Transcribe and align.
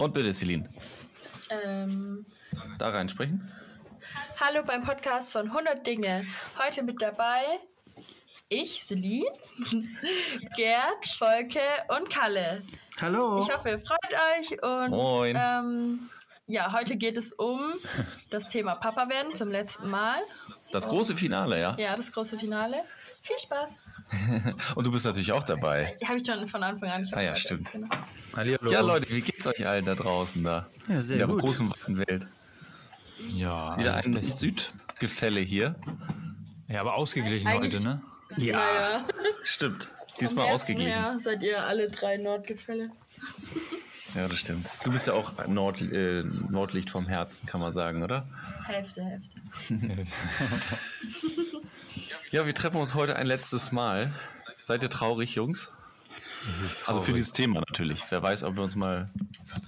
Und 0.00 0.14
bitte, 0.14 0.32
Celine. 0.32 0.66
Ähm, 1.50 2.24
Da 2.78 2.88
reinsprechen. 2.88 3.52
hallo 4.40 4.62
beim 4.64 4.82
Podcast 4.82 5.30
von 5.30 5.48
100 5.48 5.86
Dinge. 5.86 6.24
Heute 6.58 6.82
mit 6.82 7.02
dabei 7.02 7.42
ich, 8.48 8.82
Celine, 8.82 9.30
Gerd, 10.56 11.06
Volke 11.18 11.60
und 11.88 12.08
Kalle. 12.08 12.62
Hallo. 13.00 13.42
Ich 13.42 13.54
hoffe, 13.54 13.68
ihr 13.68 13.78
freut 13.78 14.40
euch 14.40 14.62
und 14.62 14.90
Moin. 14.90 15.36
Ähm, 15.38 16.10
ja, 16.46 16.72
heute 16.72 16.96
geht 16.96 17.18
es 17.18 17.34
um 17.34 17.74
das 18.30 18.48
Thema 18.48 18.76
Papa 18.76 19.08
werden 19.10 19.34
zum 19.34 19.50
letzten 19.50 19.88
Mal. 19.90 20.20
Das 20.72 20.88
große 20.88 21.14
Finale, 21.14 21.60
ja? 21.60 21.76
Ja, 21.78 21.94
das 21.94 22.10
große 22.10 22.38
Finale. 22.38 22.82
Viel 23.22 23.38
Spaß. 23.38 24.02
Und 24.76 24.84
du 24.84 24.90
bist 24.90 25.04
natürlich 25.04 25.32
auch 25.32 25.44
dabei. 25.44 25.96
Die 26.00 26.06
habe 26.06 26.18
ich 26.18 26.26
schon 26.26 26.48
von 26.48 26.62
Anfang 26.62 26.88
an. 26.90 27.04
Ich 27.04 27.14
Ah 27.14 27.20
ja, 27.20 27.36
stimmt. 27.36 27.70
Genau. 27.72 27.88
Ja, 28.70 28.80
Leute, 28.80 29.10
wie 29.10 29.20
geht's 29.20 29.46
euch 29.46 29.66
allen 29.66 29.84
da 29.84 29.94
draußen 29.94 30.42
da? 30.42 30.66
Ja, 30.88 31.00
sehr 31.00 31.14
In 31.16 31.18
der 31.18 31.26
gut. 31.28 31.40
großen 31.42 31.70
weiten 31.70 31.98
Welt. 31.98 32.26
Ja, 33.28 33.76
Wieder 33.78 33.94
ein. 33.96 34.22
Südgefälle 34.22 35.40
hier. 35.40 35.74
Ja, 36.68 36.80
aber 36.80 36.94
ausgeglichen 36.94 37.46
Eigentlich- 37.48 37.74
heute, 37.74 37.84
ne? 37.86 38.02
Ja. 38.36 38.56
Naja, 38.56 39.04
Stimmt. 39.42 39.90
Diesmal 40.20 40.46
ausgeglichen. 40.52 40.92
her 40.92 41.18
seid 41.20 41.42
ihr 41.42 41.62
alle 41.62 41.90
drei 41.90 42.16
Nordgefälle. 42.16 42.90
Ja, 44.14 44.28
das 44.28 44.38
stimmt. 44.38 44.66
Du 44.84 44.90
bist 44.90 45.06
ja 45.06 45.12
auch 45.14 45.46
Nord, 45.46 45.80
äh, 45.82 46.22
Nordlicht 46.24 46.90
vom 46.90 47.06
Herzen, 47.06 47.46
kann 47.46 47.60
man 47.60 47.72
sagen, 47.72 48.02
oder? 48.02 48.26
Hälfte, 48.66 49.02
Hälfte. 49.04 49.40
Ja, 52.30 52.46
wir 52.46 52.54
treffen 52.54 52.76
uns 52.76 52.94
heute 52.94 53.16
ein 53.16 53.26
letztes 53.26 53.72
Mal. 53.72 54.12
Seid 54.60 54.84
ihr 54.84 54.90
traurig, 54.90 55.34
Jungs? 55.34 55.68
Also 56.86 57.00
für 57.00 57.12
dieses 57.12 57.32
Thema 57.32 57.58
natürlich. 57.58 58.04
Wer 58.08 58.22
weiß, 58.22 58.44
ob 58.44 58.54
wir 58.54 58.62
uns 58.62 58.76
mal 58.76 59.10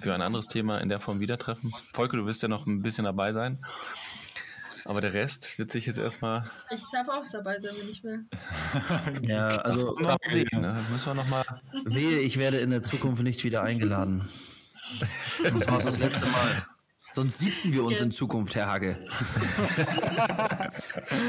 für 0.01 0.15
ein 0.15 0.23
anderes 0.23 0.47
Thema 0.47 0.79
in 0.79 0.89
der 0.89 1.01
Form 1.01 1.19
wieder 1.19 1.39
treffen. 1.39 1.73
Volke, 1.93 2.17
du 2.17 2.25
wirst 2.25 2.41
ja 2.41 2.48
noch 2.48 2.67
ein 2.67 2.81
bisschen 2.81 3.05
dabei 3.05 3.33
sein. 3.33 3.59
Aber 4.85 5.01
der 5.01 5.15
Rest 5.15 5.59
wird 5.59 5.71
sich 5.71 5.87
jetzt 5.87 5.99
erstmal. 5.99 6.43
Ich 6.71 6.83
darf 6.93 7.09
auch 7.09 7.25
dabei 7.31 7.59
sein, 7.61 7.75
wenn 7.81 7.89
ich 7.89 8.03
will. 8.03 8.25
Ja, 9.29 9.49
Also, 9.59 9.95
mal 9.97 10.17
sehen. 10.27 10.49
Ne? 10.53 10.85
Müssen 10.91 11.07
wir 11.07 11.15
noch 11.15 11.29
mal. 11.29 11.45
wehe, 11.85 12.19
ich 12.21 12.39
werde 12.39 12.59
in 12.59 12.71
der 12.71 12.83
Zukunft 12.83 13.23
nicht 13.23 13.45
wieder 13.45 13.63
eingeladen. 13.63 14.29
Das 15.43 15.69
war 15.69 15.79
das 15.79 15.99
letzte 15.99 16.27
Mal. 16.27 16.67
Sonst 17.15 17.39
sitzen 17.39 17.75
wir 17.75 17.85
uns 17.85 18.01
in 18.01 18.11
Zukunft, 18.11 18.55
Herr 18.55 18.69
Hagge. 18.69 18.97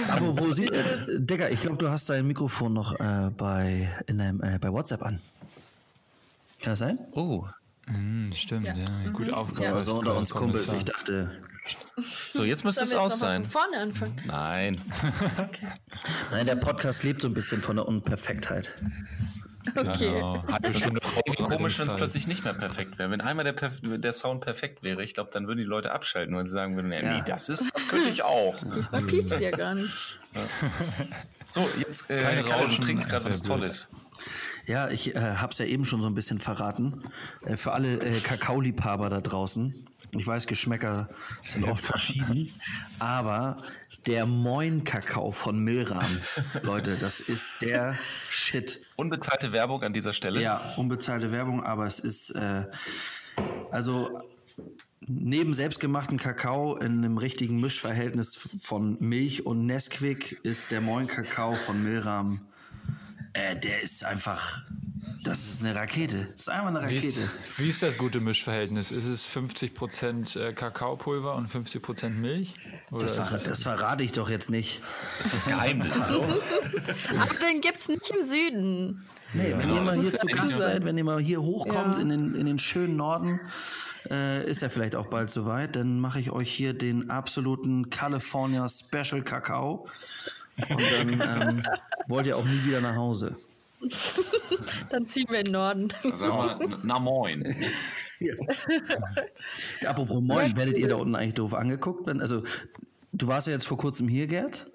Aber 0.10 0.38
wo 0.40 0.52
sie, 0.54 0.68
äh, 0.68 1.20
Digga, 1.20 1.50
ich 1.50 1.62
glaube, 1.62 1.78
du 1.78 1.90
hast 1.90 2.10
dein 2.10 2.26
Mikrofon 2.28 2.74
noch 2.74 3.00
äh, 3.00 3.30
bei, 3.36 3.94
in 4.08 4.18
deinem, 4.18 4.42
äh, 4.42 4.60
bei 4.60 4.72
WhatsApp 4.72 5.04
an. 5.04 5.20
Kann 6.62 6.72
das 6.72 6.80
sein? 6.80 7.00
Oh, 7.12 7.46
Hm, 7.86 8.32
stimmt, 8.34 8.66
Ja. 8.66 8.74
ja. 8.76 9.10
Gut 9.12 9.28
Mhm. 9.28 9.34
aufgepasst. 9.34 9.62
Ja. 9.62 9.74
Also 9.74 10.00
unter 10.00 10.16
uns 10.16 10.30
Kumpels. 10.30 10.72
Ich 10.72 10.86
dachte, 10.86 11.32
so, 12.30 12.44
jetzt 12.44 12.64
müsste 12.66 12.84
es 12.84 12.94
aus 12.94 13.20
sein. 13.20 13.44
von 13.44 13.52
vorne 13.52 13.78
anfangen? 13.78 14.22
Nein. 14.26 14.82
nein, 16.32 16.46
der 16.46 16.56
Podcast 16.56 17.04
lebt 17.04 17.22
so 17.22 17.28
ein 17.28 17.34
bisschen 17.34 17.62
von 17.62 17.76
der 17.76 17.88
Unperfektheit. 17.88 18.74
Okay. 19.76 20.10
Genau. 20.12 20.44
Stunde 20.74 21.00
Irgendwie 21.26 21.44
komisch, 21.56 21.80
wenn 21.80 21.88
es 21.88 21.96
plötzlich 21.96 22.28
nicht 22.28 22.44
mehr 22.44 22.54
perfekt 22.54 23.00
wäre. 23.00 23.10
Wenn 23.12 23.22
einmal 23.22 23.46
der, 23.46 23.56
Perf- 23.56 23.98
der 23.98 24.12
Sound 24.12 24.42
perfekt 24.42 24.84
wäre, 24.84 25.02
ich 25.04 25.14
glaube, 25.14 25.30
dann 25.32 25.48
würden 25.48 25.60
die 25.60 25.64
Leute 25.64 25.92
abschalten, 25.94 26.36
weil 26.36 26.44
sie 26.44 26.52
sagen 26.52 26.76
würden, 26.76 26.92
ja, 26.92 27.02
Ja. 27.02 27.18
nee, 27.18 27.24
das 27.26 27.48
ist, 27.48 27.70
das 27.74 27.88
könnte 27.88 28.10
ich 28.10 28.24
auch. 28.24 28.56
Diesmal 28.76 29.02
piepst 29.04 29.40
ihr 29.40 29.52
gar 29.52 29.74
nicht. 29.76 29.94
So, 31.50 31.66
jetzt, 31.80 32.10
äh, 32.10 32.22
Keine 32.22 32.44
Kalle, 32.44 32.64
du 32.64 32.68
Rauschen, 32.72 32.84
trinkst 32.84 33.08
gerade 33.08 33.24
was. 33.26 33.42
Tolles. 33.42 33.88
Ja, 34.66 34.90
ich 34.90 35.16
äh, 35.16 35.36
hab's 35.38 35.60
ja 35.60 35.66
eben 35.66 35.86
schon 35.86 36.02
so 36.02 36.08
ein 36.08 36.14
bisschen 36.14 36.40
verraten. 36.40 37.04
Äh, 37.46 37.56
für 37.56 37.72
alle 37.72 38.02
äh, 38.02 38.20
Kakaoliebhaber 38.20 39.10
da 39.10 39.22
draußen. 39.22 39.86
Ich 40.18 40.28
weiß, 40.28 40.48
Geschmäcker 40.48 41.10
sind 41.46 41.64
oft 41.64 41.84
verschieden, 41.84 42.54
aber 43.00 43.58
der 44.06 44.26
Moin-Kakao 44.26 45.32
von 45.32 45.60
Milram, 45.60 46.20
Leute, 46.62 46.98
das 46.98 47.20
ist 47.20 47.62
der 47.62 47.98
Shit. 48.30 48.82
Unbezahlte 48.96 49.52
Werbung 49.52 49.82
an 49.84 49.94
dieser 49.94 50.14
Stelle. 50.14 50.42
Ja, 50.42 50.74
unbezahlte 50.78 51.32
Werbung, 51.32 51.64
aber 51.64 51.86
es 51.88 52.00
ist 52.00 52.32
äh, 52.32 52.66
also 53.72 54.22
neben 55.08 55.54
selbstgemachten 55.54 56.18
Kakao 56.18 56.76
in 56.76 57.00
einem 57.00 57.18
richtigen 57.18 57.60
Mischverhältnis 57.60 58.36
von 58.62 58.98
Milch 59.00 59.46
und 59.46 59.66
Nesquik 59.66 60.40
ist 60.44 60.72
der 60.72 60.82
Moin 60.82 61.08
Kakao 61.08 61.56
von 61.56 61.84
Milram. 61.84 62.42
Äh, 63.34 63.60
der 63.60 63.82
ist 63.82 64.04
einfach, 64.04 64.66
das 65.24 65.40
ist 65.50 65.64
eine 65.64 65.74
Rakete. 65.76 66.28
Das 66.32 66.42
ist 66.42 66.50
einfach 66.50 66.68
eine 66.68 66.90
Wie 66.90 66.96
ist, 66.96 67.18
Rakete. 67.18 67.32
wie 67.58 67.70
ist 67.70 67.82
das 67.84 67.98
gute 67.98 68.20
Mischverhältnis? 68.20 68.92
Ist 68.92 69.06
es 69.06 69.28
50% 69.28 70.40
äh, 70.40 70.54
Kakaopulver 70.54 71.36
und 71.36 71.50
50% 71.50 72.10
Milch? 72.10 72.56
Oder 72.92 73.04
Das, 73.06 73.16
ist 73.18 73.32
es- 73.32 73.44
das 73.44 73.64
verrate 73.64 74.04
ich 74.04 74.12
doch 74.12 74.30
jetzt 74.30 74.50
nicht. 74.50 74.82
Das 75.32 75.46
Geheimnis. 75.46 76.00
Aber 76.02 76.28
den 77.52 77.62
gibt's 77.62 77.88
nicht 77.88 78.10
im 78.12 78.22
Süden. 78.28 79.04
Nee, 79.34 79.54
wenn 79.58 79.74
ihr 79.74 79.82
mal 79.82 79.96
hier 79.96 80.04
ist 80.04 80.20
zu 80.20 80.28
ja 80.28 80.36
Gast 80.36 80.60
seid, 80.60 80.86
wenn 80.86 80.98
ihr 80.98 81.04
mal 81.04 81.20
hier 81.20 81.42
hochkommt 81.42 81.96
Ja. 81.96 82.02
in, 82.02 82.10
den, 82.10 82.36
in 82.36 82.46
den 82.46 82.60
schönen 82.60 82.96
Norden, 82.96 83.40
äh, 84.12 84.46
ist 84.48 84.62
ja 84.62 84.70
vielleicht 84.70 84.96
auch 84.96 85.08
bald 85.08 85.32
soweit, 85.32 85.76
dann 85.76 86.00
mache 86.00 86.20
ich 86.20 86.30
euch 86.32 86.52
hier 86.54 86.74
den 86.74 87.10
absoluten 87.10 87.90
California 87.90 88.68
Special 88.70 89.24
Kakao. 89.24 89.88
Und 90.70 90.82
dann 91.20 91.42
ähm, 91.50 91.64
wollt 92.08 92.28
ihr 92.28 92.38
auch 92.38 92.46
nie 92.46 92.64
wieder 92.64 92.80
nach 92.82 92.96
Hause. 92.96 93.36
Dann 94.90 95.08
ziehen 95.08 95.28
wir 95.30 95.40
in 95.40 95.46
den 95.46 95.54
Norden. 95.54 95.88
Sag 96.14 96.30
mal, 96.30 96.78
na 96.84 97.00
moin. 97.00 97.56
Apropos 99.86 100.22
Moin, 100.22 100.56
werdet 100.56 100.78
ihr 100.78 100.88
da 100.88 100.96
unten 100.96 101.16
eigentlich 101.16 101.34
doof 101.36 101.54
angeguckt? 101.54 102.08
Wenn, 102.08 102.22
also, 102.22 102.44
du 103.12 103.28
warst 103.28 103.48
ja 103.48 103.54
jetzt 103.54 103.68
vor 103.68 103.78
kurzem 103.78 104.08
hier, 104.08 104.28
Gerd. 104.28 104.70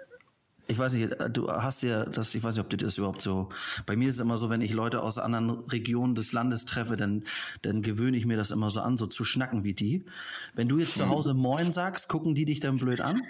Ich 0.70 0.78
weiß 0.78 0.92
nicht, 0.92 1.16
du 1.30 1.50
hast 1.50 1.82
ja 1.82 2.04
das, 2.04 2.34
ich 2.34 2.42
weiß 2.42 2.56
nicht, 2.56 2.62
ob 2.62 2.68
dir 2.68 2.76
das 2.76 2.98
überhaupt 2.98 3.22
so. 3.22 3.48
Bei 3.86 3.96
mir 3.96 4.10
ist 4.10 4.16
es 4.16 4.20
immer 4.20 4.36
so, 4.36 4.50
wenn 4.50 4.60
ich 4.60 4.74
Leute 4.74 5.02
aus 5.02 5.16
anderen 5.16 5.50
Regionen 5.60 6.14
des 6.14 6.32
Landes 6.32 6.66
treffe, 6.66 6.96
dann, 6.96 7.24
dann 7.62 7.80
gewöhne 7.80 8.18
ich 8.18 8.26
mir 8.26 8.36
das 8.36 8.50
immer 8.50 8.70
so 8.70 8.80
an, 8.80 8.98
so 8.98 9.06
zu 9.06 9.24
schnacken 9.24 9.64
wie 9.64 9.72
die. 9.72 10.04
Wenn 10.54 10.68
du 10.68 10.78
jetzt 10.78 10.98
zu 10.98 11.08
Hause 11.08 11.32
Moin 11.32 11.72
sagst, 11.72 12.08
gucken 12.08 12.34
die 12.34 12.44
dich 12.44 12.60
dann 12.60 12.76
blöd 12.76 13.00
an? 13.00 13.22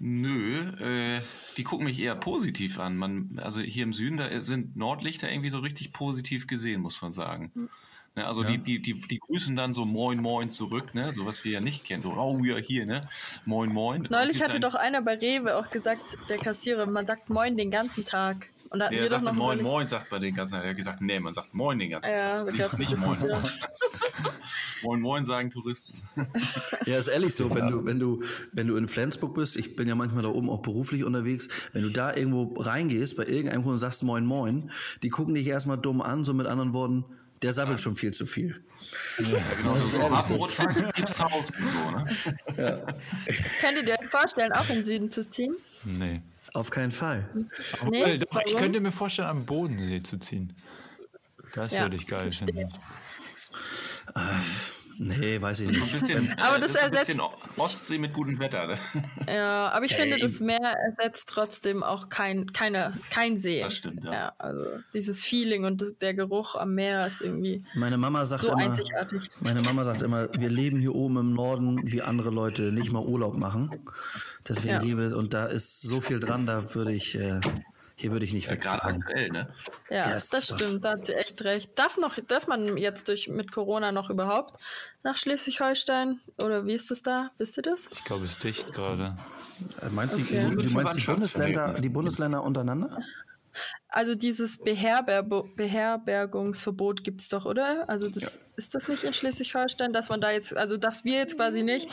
Nö, 0.00 0.60
äh, 0.80 1.20
die 1.56 1.64
gucken 1.64 1.86
mich 1.86 2.00
eher 2.00 2.14
positiv 2.14 2.78
an. 2.78 2.96
Man, 2.96 3.38
also 3.42 3.60
hier 3.60 3.84
im 3.84 3.92
Süden, 3.92 4.16
da 4.16 4.40
sind 4.42 4.76
Nordlichter 4.76 5.30
irgendwie 5.30 5.50
so 5.50 5.60
richtig 5.60 5.92
positiv 5.92 6.46
gesehen, 6.46 6.80
muss 6.80 7.00
man 7.00 7.12
sagen. 7.12 7.70
Ne, 8.16 8.26
also 8.26 8.44
die, 8.44 8.58
die, 8.58 8.80
die, 8.80 8.94
die 8.94 9.18
grüßen 9.18 9.56
dann 9.56 9.72
so 9.72 9.84
Moin 9.84 10.20
Moin 10.22 10.48
zurück, 10.48 10.94
ne? 10.94 11.12
So 11.12 11.26
was 11.26 11.44
wir 11.44 11.52
ja 11.52 11.60
nicht 11.60 11.84
kennen. 11.84 12.04
So, 12.04 12.12
oh 12.12 12.44
ja, 12.44 12.56
hier, 12.56 12.86
ne? 12.86 13.00
Moin 13.44 13.72
Moin. 13.72 14.06
Neulich 14.08 14.40
hatte 14.40 14.60
doch 14.60 14.76
einer 14.76 15.02
bei 15.02 15.14
Rewe 15.14 15.56
auch 15.56 15.70
gesagt, 15.70 16.16
der 16.28 16.38
Kassierer, 16.38 16.86
man 16.86 17.06
sagt 17.06 17.28
Moin 17.28 17.56
den 17.56 17.72
ganzen 17.72 18.04
Tag. 18.04 18.48
Und 18.74 18.80
da 18.80 18.86
hatten 18.86 18.96
Der 18.96 19.08
sagte 19.08 19.32
Moin 19.32 19.58
überlegt- 19.58 19.62
Moin, 19.62 19.86
sagt 19.86 20.10
man 20.10 20.20
den 20.20 20.34
ganzen 20.34 20.54
Tag. 20.54 20.64
Er 20.64 20.70
hat 20.70 20.76
gesagt, 20.76 21.00
nee, 21.00 21.20
man 21.20 21.32
sagt 21.32 21.54
Moin 21.54 21.78
den 21.78 21.90
ganzen 21.90 22.10
Ja, 22.10 22.44
Tag. 22.44 22.56
gab's 22.56 22.78
nicht, 22.78 22.96
Moin. 22.98 23.16
Moin. 23.20 23.42
Moin 24.82 25.00
Moin 25.00 25.24
sagen 25.24 25.50
Touristen. 25.50 25.94
Ja, 26.86 26.98
ist 26.98 27.06
ehrlich 27.06 27.34
so, 27.34 27.54
wenn 27.54 27.68
du, 27.68 27.84
wenn 27.86 27.98
du, 28.00 28.22
wenn 28.52 28.66
du 28.66 28.76
in 28.76 28.88
Flensburg 28.88 29.32
bist, 29.34 29.56
ich 29.56 29.76
bin 29.76 29.86
ja 29.88 29.94
manchmal 29.94 30.22
da 30.24 30.28
oben 30.28 30.50
auch 30.50 30.60
beruflich 30.60 31.04
unterwegs, 31.04 31.48
wenn 31.72 31.82
du 31.82 31.90
da 31.90 32.14
irgendwo 32.14 32.60
reingehst, 32.60 33.16
bei 33.16 33.24
irgendeinem 33.26 33.62
Kunden 33.62 33.74
und 33.74 33.78
sagst 33.78 34.02
Moin 34.02 34.26
Moin, 34.26 34.70
die 35.04 35.08
gucken 35.08 35.34
dich 35.34 35.46
erstmal 35.46 35.78
dumm 35.78 36.02
an, 36.02 36.24
so 36.24 36.34
mit 36.34 36.46
anderen 36.48 36.72
Worten, 36.72 37.04
der 37.42 37.52
sabbelt 37.52 37.80
schon 37.80 37.94
viel 37.94 38.12
zu 38.12 38.26
viel. 38.26 38.62
Genau, 39.16 39.74
Das 39.74 39.92
so, 39.92 40.46
ist 40.46 40.56
so 40.56 40.92
gibt's 40.94 41.20
raus 41.20 41.50
und 41.58 41.68
so, 41.70 41.90
ne? 42.56 42.86
Könntet 43.60 43.86
ihr 43.86 43.96
euch 44.02 44.08
vorstellen, 44.10 44.52
auch 44.52 44.68
in 44.68 44.76
den 44.76 44.84
Süden 44.84 45.10
zu 45.10 45.28
ziehen? 45.28 45.54
Nee. 45.84 46.20
Auf 46.54 46.70
keinen 46.70 46.92
Fall. 46.92 47.28
Nee, 47.34 47.46
Obwohl, 47.82 48.18
doch, 48.18 48.40
ich 48.46 48.56
könnte 48.56 48.80
mir 48.80 48.92
vorstellen, 48.92 49.28
am 49.28 49.44
Bodensee 49.44 50.02
zu 50.02 50.18
ziehen. 50.18 50.54
Das 51.52 51.72
Ja, 51.72 51.82
würde 51.82 51.96
ich 51.96 52.06
geil 52.06 52.32
finden. 52.32 52.68
Nee, 54.98 55.40
weiß 55.40 55.60
ich 55.60 55.68
nicht. 55.68 55.92
bisschen, 55.92 56.32
Aber 56.38 56.56
äh, 56.56 56.60
das 56.60 56.70
ist 56.72 56.82
ein 56.84 56.90
bisschen 56.90 57.18
ersetzt- 57.20 57.58
Ostsee 57.60 57.98
mit 57.98 58.12
gutem 58.12 58.38
Wetter. 58.38 58.66
Ne? 58.66 58.78
Ja, 59.34 59.68
aber 59.70 59.84
ich 59.84 59.94
finde, 59.94 60.16
Ey. 60.16 60.20
das 60.20 60.40
Meer 60.40 60.60
ersetzt 60.60 61.28
trotzdem 61.28 61.82
auch 61.82 62.08
kein, 62.08 62.52
keine, 62.52 62.92
kein 63.10 63.38
See. 63.38 63.60
Das 63.60 63.74
stimmt, 63.76 64.04
ja. 64.04 64.12
ja. 64.12 64.32
Also 64.38 64.64
dieses 64.92 65.22
Feeling 65.22 65.64
und 65.64 65.80
das, 65.82 65.96
der 65.98 66.14
Geruch 66.14 66.54
am 66.54 66.74
Meer 66.74 67.06
ist 67.06 67.20
irgendwie 67.22 67.64
Meine 67.74 67.96
Mama 67.98 68.24
sagt 68.24 68.42
so 68.42 68.48
immer, 68.52 68.58
einzigartig. 68.58 69.30
meine 69.40 69.62
Mama 69.62 69.84
sagt 69.84 70.02
immer, 70.02 70.28
wir 70.38 70.50
leben 70.50 70.78
hier 70.80 70.94
oben 70.94 71.16
im 71.18 71.34
Norden, 71.34 71.80
wie 71.84 72.02
andere 72.02 72.30
Leute 72.30 72.72
nicht 72.72 72.92
mal 72.92 73.02
Urlaub 73.02 73.36
machen. 73.36 73.70
Deswegen 74.48 74.74
Ja. 74.74 74.80
liebe, 74.82 75.16
und 75.16 75.34
da 75.34 75.46
ist 75.46 75.80
so 75.82 76.00
viel 76.00 76.20
dran, 76.20 76.46
da 76.46 76.74
würde 76.74 76.92
ich, 76.92 77.14
äh, 77.18 77.40
hier 77.96 78.10
würde 78.12 78.24
ich 78.24 78.32
nicht 78.32 78.48
Ja, 78.50 78.56
Gerade 78.56 78.82
aktuell, 78.84 79.28
ne? 79.30 79.48
Ja, 79.88 80.10
ist 80.16 80.32
das 80.32 80.48
doch- 80.48 80.58
stimmt, 80.58 80.84
da 80.84 80.92
hat 80.92 81.06
sie 81.06 81.14
echt 81.14 81.42
recht. 81.44 81.78
Darf 81.78 81.96
noch, 81.96 82.18
darf 82.26 82.46
man 82.46 82.76
jetzt 82.76 83.08
durch 83.08 83.28
mit 83.28 83.52
Corona 83.52 83.92
noch 83.92 84.10
überhaupt 84.10 84.58
nach 85.02 85.16
Schleswig-Holstein? 85.16 86.20
Oder 86.42 86.66
wie 86.66 86.72
ist 86.74 86.90
das 86.90 87.02
da? 87.02 87.30
Wisst 87.38 87.56
ihr 87.56 87.62
das? 87.62 87.88
Ich 87.92 88.04
glaube, 88.04 88.24
es 88.24 88.32
ist 88.32 88.44
dicht 88.44 88.72
gerade. 88.72 89.16
Äh, 89.80 89.88
Meinst 89.90 90.18
du, 90.18 90.22
Okay. 90.22 90.50
du, 90.50 90.62
du 90.62 90.70
meinst 90.70 90.96
die 90.96 91.06
Bundesländer, 91.06 91.72
die 91.74 91.88
Bundesländer 91.88 92.42
untereinander? 92.42 92.98
Also 93.88 94.14
dieses 94.14 94.58
Beherber 94.58 95.22
Beherbergungsverbot 95.22 97.04
gibt 97.04 97.20
es 97.20 97.28
doch, 97.28 97.44
oder? 97.44 97.88
Also 97.88 98.08
das, 98.08 98.22
ja. 98.22 98.40
ist 98.56 98.74
das 98.74 98.88
nicht 98.88 99.04
in 99.04 99.14
Schleswig-Holstein, 99.14 99.92
dass 99.92 100.08
man 100.08 100.20
da 100.20 100.30
jetzt, 100.30 100.56
also 100.56 100.76
dass 100.76 101.04
wir 101.04 101.18
jetzt 101.18 101.36
quasi 101.36 101.62
nicht 101.62 101.88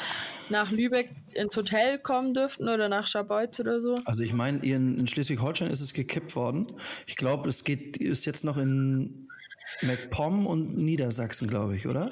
nach 0.50 0.72
Lübeck 0.72 1.12
ins 1.34 1.56
Hotel 1.56 2.00
kommen 2.00 2.34
dürften 2.34 2.68
oder 2.70 2.90
nach 2.90 3.08
Scharbeutz 3.08 3.60
oder 3.60 3.82
so? 3.82 4.00
Also 4.06 4.24
ich 4.24 4.34
meine, 4.34 4.60
in, 4.60 4.98
in 4.98 5.08
Schleswig-Holstein 5.08 5.70
ist 5.70 5.82
es 5.82 5.94
gekippt 5.94 6.36
worden. 6.36 6.68
Ich 7.06 7.16
glaube, 7.16 7.50
es 7.50 7.64
geht 7.64 7.98
ist 7.98 8.26
jetzt 8.26 8.44
noch 8.44 8.58
in 8.58 9.28
MacPom 9.82 10.48
und 10.48 10.78
Niedersachsen, 10.78 11.48
glaube 11.48 11.76
ich, 11.76 11.88
oder? 11.88 12.12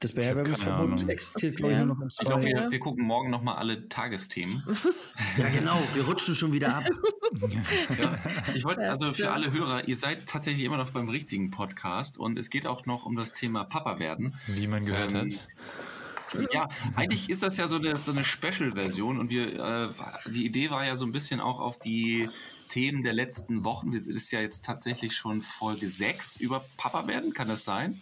Das 0.00 0.12
Beherbergungsverbot 0.12 1.08
existiert, 1.08 1.56
glaube 1.56 1.72
ich, 1.72 1.78
nur 1.78 1.86
noch 1.86 2.00
in 2.02 2.10
zwei. 2.10 2.22
Ich 2.22 2.28
glaube, 2.28 2.44
wir, 2.44 2.70
wir, 2.70 2.80
gucken 2.80 3.04
morgen 3.04 3.30
nochmal 3.30 3.56
alle 3.56 3.88
Tagesthemen. 3.88 4.62
ja, 5.38 5.48
genau. 5.48 5.82
Wir 5.94 6.04
rutschen 6.04 6.34
schon 6.34 6.52
wieder 6.52 6.76
ab. 6.76 6.84
ja, 7.98 8.18
ich 8.54 8.64
wollte, 8.64 8.88
also 8.88 9.14
für 9.14 9.30
alle 9.30 9.52
Hörer, 9.52 9.88
ihr 9.88 9.96
seid 9.96 10.26
tatsächlich 10.26 10.64
immer 10.64 10.76
noch 10.76 10.90
beim 10.90 11.08
richtigen 11.08 11.50
Podcast 11.50 12.18
und 12.18 12.38
es 12.38 12.50
geht 12.50 12.66
auch 12.66 12.84
noch 12.84 13.06
um 13.06 13.16
das 13.16 13.32
Thema 13.32 13.64
Papa 13.64 13.98
werden. 13.98 14.34
Wie 14.48 14.66
man 14.66 14.84
gehört 14.84 15.12
ähm, 15.12 15.32
hat. 15.32 16.52
Ja, 16.52 16.68
eigentlich 16.96 17.30
ist 17.30 17.42
das 17.42 17.56
ja 17.56 17.68
so 17.68 17.76
eine, 17.76 17.96
so 17.96 18.12
eine 18.12 18.24
Special-Version 18.24 19.18
und 19.18 19.30
wir, 19.30 19.58
äh, 19.58 19.88
die 20.30 20.44
Idee 20.44 20.70
war 20.70 20.84
ja 20.84 20.96
so 20.96 21.06
ein 21.06 21.12
bisschen 21.12 21.40
auch 21.40 21.60
auf 21.60 21.78
die 21.78 22.28
Themen 22.68 23.02
der 23.02 23.12
letzten 23.12 23.64
Wochen. 23.64 23.94
Es 23.94 24.08
ist 24.08 24.30
ja 24.32 24.40
jetzt 24.40 24.64
tatsächlich 24.64 25.16
schon 25.16 25.40
Folge 25.40 25.86
6 25.86 26.36
über 26.36 26.64
Papa 26.76 27.06
werden, 27.06 27.32
kann 27.32 27.48
das 27.48 27.64
sein? 27.64 27.98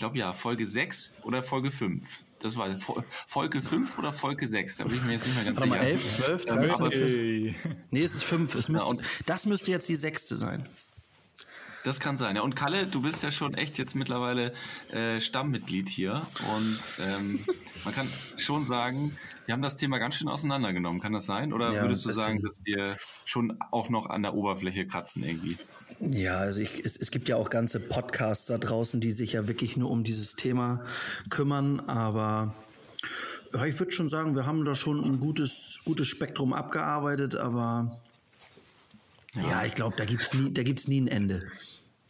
Glaube 0.00 0.18
ja, 0.18 0.32
Folge 0.32 0.66
6 0.66 1.12
oder 1.22 1.44
Folge 1.44 1.70
5. 1.70 2.04
Das 2.40 2.56
war 2.56 2.74
Folge 3.26 3.60
5 3.60 3.98
oder 3.98 4.12
Folge 4.12 4.48
6, 4.48 4.78
da 4.78 4.84
bin 4.84 4.96
ich 4.96 5.02
mir 5.04 5.12
jetzt 5.12 5.26
nicht 5.26 5.36
mehr 5.36 5.44
ganz 5.44 5.58
Warte 5.58 5.70
sicher. 5.70 5.82
Mal 5.82 5.86
11, 5.86 6.16
12, 6.16 6.46
13. 6.46 7.54
Nee, 7.90 8.02
es 8.02 8.14
ist 8.14 8.24
5. 8.24 8.54
Es 8.54 8.68
müsste, 8.70 8.86
ja, 8.86 8.90
und 8.90 9.02
das 9.26 9.46
müsste 9.46 9.70
jetzt 9.70 9.88
die 9.88 9.94
sechste 9.94 10.36
sein. 10.36 10.66
Das 11.84 12.00
kann 12.00 12.16
sein. 12.16 12.36
Ja, 12.36 12.42
und 12.42 12.56
Kalle, 12.56 12.86
du 12.86 13.02
bist 13.02 13.22
ja 13.22 13.30
schon 13.30 13.54
echt 13.54 13.78
jetzt 13.78 13.94
mittlerweile 13.94 14.52
äh, 14.90 15.20
Stammmitglied 15.20 15.88
hier. 15.88 16.22
Und 16.54 16.78
ähm, 17.06 17.44
man 17.84 17.94
kann 17.94 18.08
schon 18.38 18.66
sagen, 18.66 19.16
wir 19.46 19.52
haben 19.54 19.62
das 19.62 19.76
Thema 19.76 19.98
ganz 19.98 20.16
schön 20.16 20.28
auseinandergenommen. 20.28 21.00
Kann 21.00 21.12
das 21.12 21.26
sein? 21.26 21.52
Oder 21.52 21.72
ja, 21.72 21.82
würdest 21.82 22.04
du 22.04 22.12
sagen, 22.12 22.42
dass 22.42 22.64
wir 22.64 22.96
schon 23.24 23.58
auch 23.70 23.88
noch 23.88 24.06
an 24.06 24.22
der 24.22 24.34
Oberfläche 24.34 24.86
kratzen 24.86 25.24
irgendwie? 25.24 25.56
Ja, 26.00 26.38
also 26.38 26.60
ich, 26.60 26.84
es, 26.84 26.96
es 26.96 27.10
gibt 27.10 27.28
ja 27.28 27.36
auch 27.36 27.50
ganze 27.50 27.80
Podcasts 27.80 28.46
da 28.46 28.58
draußen, 28.58 29.00
die 29.00 29.12
sich 29.12 29.32
ja 29.32 29.48
wirklich 29.48 29.76
nur 29.76 29.90
um 29.90 30.04
dieses 30.04 30.34
Thema 30.34 30.84
kümmern. 31.30 31.80
Aber 31.80 32.54
ja, 33.52 33.66
ich 33.66 33.78
würde 33.78 33.92
schon 33.92 34.08
sagen, 34.08 34.36
wir 34.36 34.46
haben 34.46 34.64
da 34.64 34.74
schon 34.74 35.02
ein 35.04 35.20
gutes, 35.20 35.80
gutes 35.84 36.08
Spektrum 36.08 36.52
abgearbeitet. 36.52 37.36
Aber 37.36 37.98
ja, 39.34 39.42
ja 39.42 39.64
ich 39.64 39.74
glaube, 39.74 39.96
da 39.96 40.04
gibt 40.04 40.22
es 40.22 40.34
nie, 40.34 40.50
nie 40.50 41.00
ein 41.00 41.08
Ende. 41.08 41.50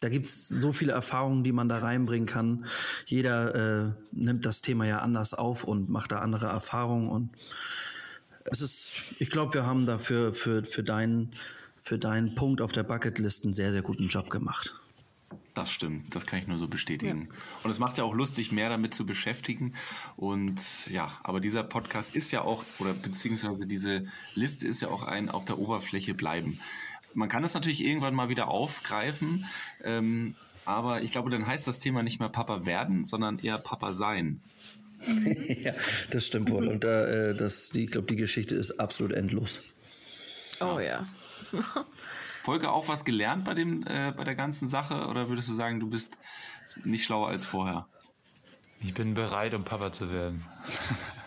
Da 0.00 0.08
gibt 0.08 0.26
es 0.26 0.48
so 0.48 0.72
viele 0.72 0.92
Erfahrungen, 0.92 1.44
die 1.44 1.52
man 1.52 1.68
da 1.68 1.78
reinbringen 1.78 2.26
kann. 2.26 2.64
Jeder 3.06 3.54
äh, 3.54 3.92
nimmt 4.12 4.46
das 4.46 4.62
Thema 4.62 4.86
ja 4.86 5.00
anders 5.00 5.34
auf 5.34 5.64
und 5.64 5.90
macht 5.90 6.12
da 6.12 6.20
andere 6.20 6.46
Erfahrungen. 6.46 7.08
Und 7.08 7.30
es 8.44 8.62
ist, 8.62 8.94
ich 9.18 9.30
glaube, 9.30 9.54
wir 9.54 9.66
haben 9.66 9.84
da 9.84 9.98
für, 9.98 10.32
für, 10.32 10.64
für, 10.64 10.82
deinen, 10.82 11.34
für 11.76 11.98
deinen 11.98 12.34
Punkt 12.34 12.62
auf 12.62 12.72
der 12.72 12.82
Bucketlist 12.82 13.44
einen 13.44 13.54
sehr, 13.54 13.72
sehr 13.72 13.82
guten 13.82 14.08
Job 14.08 14.30
gemacht. 14.30 14.74
Das 15.54 15.70
stimmt, 15.72 16.14
das 16.14 16.26
kann 16.26 16.38
ich 16.38 16.46
nur 16.46 16.58
so 16.58 16.68
bestätigen. 16.68 17.28
Ja. 17.30 17.38
Und 17.64 17.70
es 17.70 17.78
macht 17.78 17.98
ja 17.98 18.04
auch 18.04 18.14
lustig, 18.14 18.52
mehr 18.52 18.68
damit 18.68 18.94
zu 18.94 19.04
beschäftigen. 19.04 19.74
Und 20.16 20.86
ja, 20.88 21.18
aber 21.22 21.40
dieser 21.40 21.64
Podcast 21.64 22.14
ist 22.14 22.30
ja 22.30 22.42
auch, 22.42 22.64
oder 22.78 22.94
beziehungsweise 22.94 23.66
diese 23.66 24.06
Liste 24.34 24.66
ist 24.66 24.80
ja 24.80 24.88
auch 24.88 25.02
ein 25.02 25.28
auf 25.28 25.44
der 25.44 25.58
Oberfläche 25.58 26.14
bleiben. 26.14 26.60
Man 27.14 27.28
kann 27.28 27.42
das 27.42 27.54
natürlich 27.54 27.84
irgendwann 27.84 28.14
mal 28.14 28.28
wieder 28.28 28.48
aufgreifen, 28.48 29.46
ähm, 29.82 30.34
aber 30.64 31.02
ich 31.02 31.10
glaube, 31.10 31.30
dann 31.30 31.46
heißt 31.46 31.66
das 31.66 31.78
Thema 31.78 32.02
nicht 32.02 32.20
mehr 32.20 32.28
Papa 32.28 32.66
werden, 32.66 33.04
sondern 33.04 33.38
eher 33.38 33.58
Papa 33.58 33.92
sein. 33.92 34.40
ja, 35.62 35.72
das 36.10 36.26
stimmt 36.26 36.50
wohl. 36.50 36.68
Und 36.68 36.84
äh, 36.84 37.34
das, 37.34 37.70
die, 37.70 37.84
ich 37.84 37.90
glaube, 37.90 38.06
die 38.06 38.16
Geschichte 38.16 38.54
ist 38.54 38.78
absolut 38.78 39.12
endlos. 39.12 39.62
Oh 40.60 40.78
ja. 40.78 41.08
Folge 42.44 42.70
auch 42.70 42.88
was 42.88 43.04
gelernt 43.04 43.44
bei 43.44 43.54
dem, 43.54 43.86
äh, 43.86 44.12
bei 44.16 44.24
der 44.24 44.34
ganzen 44.34 44.68
Sache, 44.68 45.06
oder 45.06 45.28
würdest 45.28 45.48
du 45.48 45.54
sagen, 45.54 45.80
du 45.80 45.88
bist 45.88 46.16
nicht 46.84 47.04
schlauer 47.04 47.28
als 47.28 47.44
vorher? 47.44 47.86
Ich 48.80 48.94
bin 48.94 49.14
bereit, 49.14 49.54
um 49.54 49.64
Papa 49.64 49.92
zu 49.92 50.10
werden. 50.10 50.44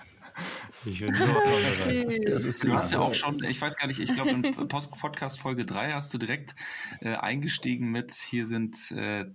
Ich 0.85 0.99
bin 0.99 1.15
so 1.15 1.25
das 2.31 2.45
ist 2.45 2.63
Du 2.63 2.73
hast 2.73 2.91
ja 2.91 2.99
auch 2.99 3.13
schon, 3.13 3.43
ich 3.43 3.61
weiß 3.61 3.75
gar 3.75 3.87
nicht, 3.87 3.99
ich 3.99 4.13
glaube 4.13 4.31
in 4.31 4.41
Podcast 4.41 5.39
Folge 5.39 5.65
3 5.65 5.93
hast 5.93 6.13
du 6.13 6.17
direkt 6.17 6.55
äh, 6.99 7.15
eingestiegen 7.15 7.91
mit, 7.91 8.11
hier 8.11 8.45
sind 8.45 8.91
äh, 8.91 9.25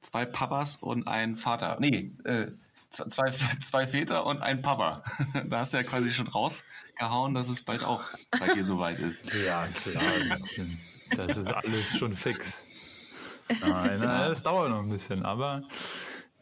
zwei 0.00 0.26
Papas 0.26 0.76
und 0.76 1.08
ein 1.08 1.36
Vater. 1.36 1.78
Nee, 1.80 2.12
äh, 2.24 2.48
zwei, 2.90 3.30
zwei 3.62 3.86
Väter 3.86 4.26
und 4.26 4.42
ein 4.42 4.62
Papa. 4.62 5.02
da 5.48 5.60
hast 5.60 5.72
du 5.72 5.78
ja 5.78 5.82
quasi 5.82 6.10
schon 6.10 6.28
rausgehauen, 6.28 7.34
dass 7.34 7.48
es 7.48 7.62
bald 7.62 7.82
auch 7.82 8.04
bei 8.38 8.48
dir 8.48 8.64
soweit 8.64 8.98
ist. 8.98 9.32
Ja, 9.34 9.66
klar. 9.66 10.02
Das 11.16 11.36
ist 11.36 11.46
alles 11.46 11.96
schon 11.96 12.14
fix. 12.14 12.62
Nein, 13.48 14.00
nein, 14.00 14.00
das 14.00 14.42
dauert 14.42 14.70
noch 14.70 14.82
ein 14.82 14.90
bisschen, 14.90 15.24
aber 15.24 15.64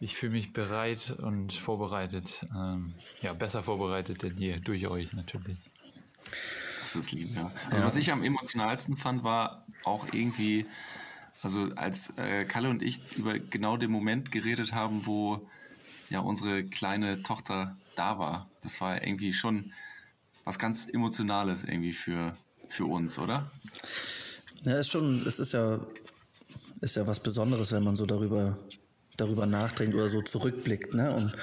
ich 0.03 0.17
fühle 0.17 0.33
mich 0.33 0.53
bereit 0.53 1.15
und 1.19 1.53
vorbereitet. 1.53 2.45
Ähm, 2.55 2.93
ja, 3.21 3.33
besser 3.33 3.63
vorbereitet 3.63 4.23
denn 4.23 4.37
je, 4.37 4.59
durch 4.59 4.89
euch 4.89 5.13
natürlich. 5.13 5.57
Das 6.81 6.97
ist 6.97 7.13
lieb, 7.13 7.35
ja. 7.37 7.53
Also 7.67 7.79
ja. 7.79 7.85
was 7.85 7.97
ich 7.97 8.11
am 8.11 8.25
emotionalsten 8.25 8.97
fand, 8.97 9.23
war 9.23 9.65
auch 9.85 10.07
irgendwie, 10.13 10.67
also 11.41 11.71
als 11.77 12.13
äh, 12.19 12.45
Kalle 12.45 12.69
und 12.69 12.83
ich 12.83 13.01
über 13.17 13.39
genau 13.39 13.77
den 13.77 13.93
Moment 13.93 14.33
geredet 14.33 14.73
haben, 14.73 15.07
wo 15.07 15.49
ja 16.11 16.19
unsere 16.19 16.65
kleine 16.65 17.23
Tochter 17.23 17.77
da 17.95 18.19
war. 18.19 18.51
Das 18.63 18.81
war 18.81 19.07
irgendwie 19.07 19.33
schon 19.33 19.73
was 20.45 20.59
ganz 20.59 20.89
Emotionales 20.93 21.63
irgendwie 21.63 21.93
für, 21.93 22.37
für 22.69 22.87
uns, 22.87 23.21
oder? 23.21 23.49
Ja, 24.65 24.79
ist 24.79 24.91
schon, 24.91 25.25
es 25.29 25.39
ist 25.39 25.53
ja, 25.53 25.79
ist 26.81 26.97
ja 26.97 27.07
was 27.07 27.21
Besonderes, 27.21 27.71
wenn 27.71 27.85
man 27.85 27.95
so 27.95 28.05
darüber 28.05 28.59
darüber 29.17 29.47
nachdenkt 29.47 29.95
oder 29.95 30.09
so 30.09 30.23
zurückblickt. 30.23 30.95
Ne? 30.95 31.15
Und 31.15 31.35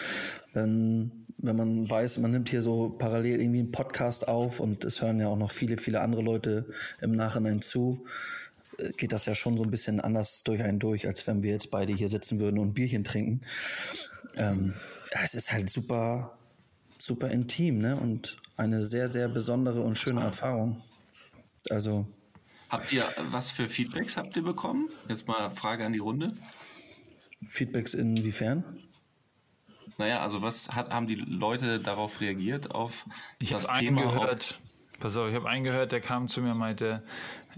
wenn, 0.54 1.26
wenn 1.38 1.56
man 1.56 1.90
weiß, 1.90 2.18
man 2.20 2.32
nimmt 2.32 2.50
hier 2.50 2.62
so 2.62 2.90
parallel 2.90 3.42
irgendwie 3.42 3.60
einen 3.60 3.72
Podcast 3.72 4.28
auf 4.28 4.60
und 4.60 4.84
es 4.84 5.02
hören 5.02 5.20
ja 5.20 5.28
auch 5.28 5.38
noch 5.38 5.52
viele, 5.52 5.78
viele 5.78 6.02
andere 6.02 6.22
Leute 6.22 6.66
im 7.02 7.12
Nachhinein 7.12 7.62
zu, 7.62 8.06
äh, 8.78 8.92
geht 8.92 9.12
das 9.12 9.26
ja 9.26 9.36
schon 9.36 9.58
so 9.58 9.64
ein 9.64 9.72
bisschen 9.72 10.00
anders 10.00 10.44
durch 10.44 10.64
einen 10.64 10.80
durch, 10.80 11.08
als 11.08 11.26
wenn 11.28 11.44
wir 11.44 11.52
jetzt 11.52 11.72
beide 11.72 11.94
hier 11.94 12.10
sitzen 12.10 12.40
würden 12.40 12.60
und 12.60 12.74
Bierchen 12.74 13.04
trinken. 13.04 13.42
Ähm, 14.36 14.74
es 15.24 15.34
ist 15.34 15.52
halt 15.52 15.70
super, 15.70 16.38
super 16.98 17.30
intim, 17.30 17.80
ne? 17.80 17.96
Und 17.96 18.38
eine 18.58 18.86
sehr, 18.86 19.10
sehr 19.10 19.28
besondere 19.28 19.82
und 19.82 19.98
schöne 19.98 20.22
Erfahrung. 20.22 20.82
Also. 21.70 22.06
Habt 22.70 22.94
ihr, 22.94 23.04
was 23.32 23.50
für 23.50 23.68
Feedbacks 23.68 24.18
habt 24.18 24.36
ihr 24.36 24.44
bekommen? 24.44 24.90
Jetzt 25.08 25.28
mal 25.28 25.50
Frage 25.52 25.86
an 25.86 25.94
die 25.94 26.00
Runde. 26.00 26.34
Feedbacks 27.46 27.94
inwiefern? 27.94 28.64
Naja, 29.98 30.22
also 30.22 30.42
was 30.42 30.74
hat, 30.74 30.92
haben 30.92 31.08
die 31.08 31.16
Leute 31.16 31.80
darauf 31.80 32.22
reagiert, 32.22 32.74
auf 32.74 33.06
ich 33.38 33.50
das 33.50 33.68
Thema? 33.68 34.02
Gehört, 34.02 34.60
pass 35.00 35.18
auf, 35.18 35.28
ich 35.28 35.36
habe 35.36 35.50
einen 35.50 35.66
gehört, 35.66 35.92
der 35.92 36.00
kam 36.00 36.30
zu 36.30 36.42
mir 36.42 36.52
und 36.52 36.58
meinte, 36.58 37.04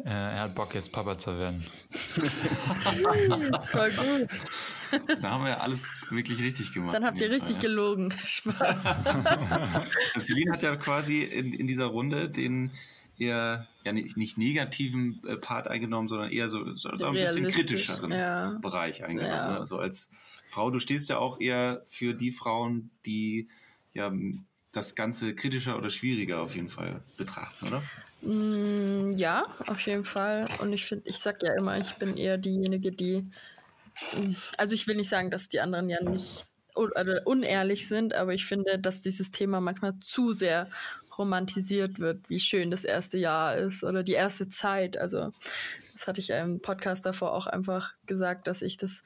äh, 0.04 0.10
er 0.10 0.42
hat 0.42 0.56
Bock, 0.56 0.74
jetzt 0.74 0.92
Papa 0.92 1.18
zu 1.18 1.38
werden. 1.38 1.64
das 3.52 3.70
voll 3.70 3.92
gut. 3.92 4.30
Da 5.22 5.30
haben 5.30 5.46
wir 5.46 5.62
alles 5.62 5.90
wirklich 6.10 6.42
richtig 6.42 6.74
gemacht. 6.74 6.96
Dann 6.96 7.06
habt 7.06 7.22
ihr 7.22 7.30
richtig 7.30 7.54
Fall, 7.54 7.62
gelogen. 7.62 8.12
Spaß. 8.26 8.84
Celine 10.20 10.52
hat 10.52 10.64
ja 10.64 10.76
quasi 10.76 11.22
in, 11.22 11.54
in 11.54 11.68
dieser 11.68 11.86
Runde 11.86 12.30
den 12.30 12.72
eher 13.22 13.68
ja 13.84 13.94
nicht, 13.94 14.18
nicht 14.18 14.38
negativen 14.38 15.22
äh, 15.28 15.38
Part 15.38 15.68
eingenommen, 15.68 16.08
sondern 16.08 16.32
eher 16.32 16.50
so, 16.50 16.74
so 16.74 16.90
ein 16.90 17.14
bisschen 17.14 17.48
kritischeren 17.48 18.12
ja. 18.12 18.58
Bereich 18.62 19.04
eingenommen. 19.04 19.32
Ja. 19.32 19.52
Ne? 19.52 19.60
Also 19.60 19.78
als 19.78 20.10
Frau, 20.46 20.72
du 20.72 20.80
stehst 20.80 21.10
ja 21.10 21.18
auch 21.18 21.40
eher 21.40 21.84
für 21.88 22.14
die 22.14 22.32
Frauen, 22.32 22.90
die 23.06 23.48
ja 23.94 24.12
das 24.72 24.96
Ganze 24.96 25.36
kritischer 25.36 25.78
oder 25.78 25.90
schwieriger 25.90 26.42
auf 26.42 26.56
jeden 26.56 26.70
Fall 26.70 27.02
betrachten, 27.18 27.68
oder? 27.68 27.84
Mm, 28.22 29.18
ja, 29.18 29.46
auf 29.68 29.82
jeden 29.82 30.06
Fall. 30.06 30.48
Und 30.60 30.74
ich 30.74 30.86
finde, 30.86 31.08
ich 31.08 31.18
sag 31.18 31.44
ja 31.44 31.54
immer, 31.56 31.78
ich 31.78 31.94
bin 31.96 32.18
eher 32.18 32.38
diejenige, 32.38 32.92
die, 32.92 33.26
also 34.58 34.74
ich 34.74 34.88
will 34.88 34.96
nicht 34.96 35.10
sagen, 35.10 35.30
dass 35.30 35.50
die 35.50 35.60
anderen 35.60 35.90
ja 35.90 36.02
nicht 36.02 36.46
oder 36.74 37.22
unehrlich 37.26 37.88
sind, 37.88 38.14
aber 38.14 38.34
ich 38.34 38.46
finde, 38.46 38.80
dass 38.80 39.02
dieses 39.02 39.32
Thema 39.32 39.60
manchmal 39.60 40.00
zu 40.00 40.32
sehr 40.32 40.70
romantisiert 41.18 42.00
wird, 42.00 42.30
wie 42.30 42.40
schön 42.40 42.72
das 42.72 42.84
erste 42.84 43.18
Jahr 43.18 43.58
ist 43.58 43.84
oder 43.84 44.04
die 44.04 44.14
erste 44.14 44.50
Zeit. 44.50 44.98
Also 44.98 45.32
das 45.94 46.08
hatte 46.08 46.20
ich 46.20 46.30
im 46.32 46.62
Podcast 46.62 47.06
davor 47.06 47.34
auch 47.34 47.48
einfach 47.48 47.94
gesagt, 48.06 48.48
dass 48.48 48.62
ich 48.62 48.78
das 48.78 49.04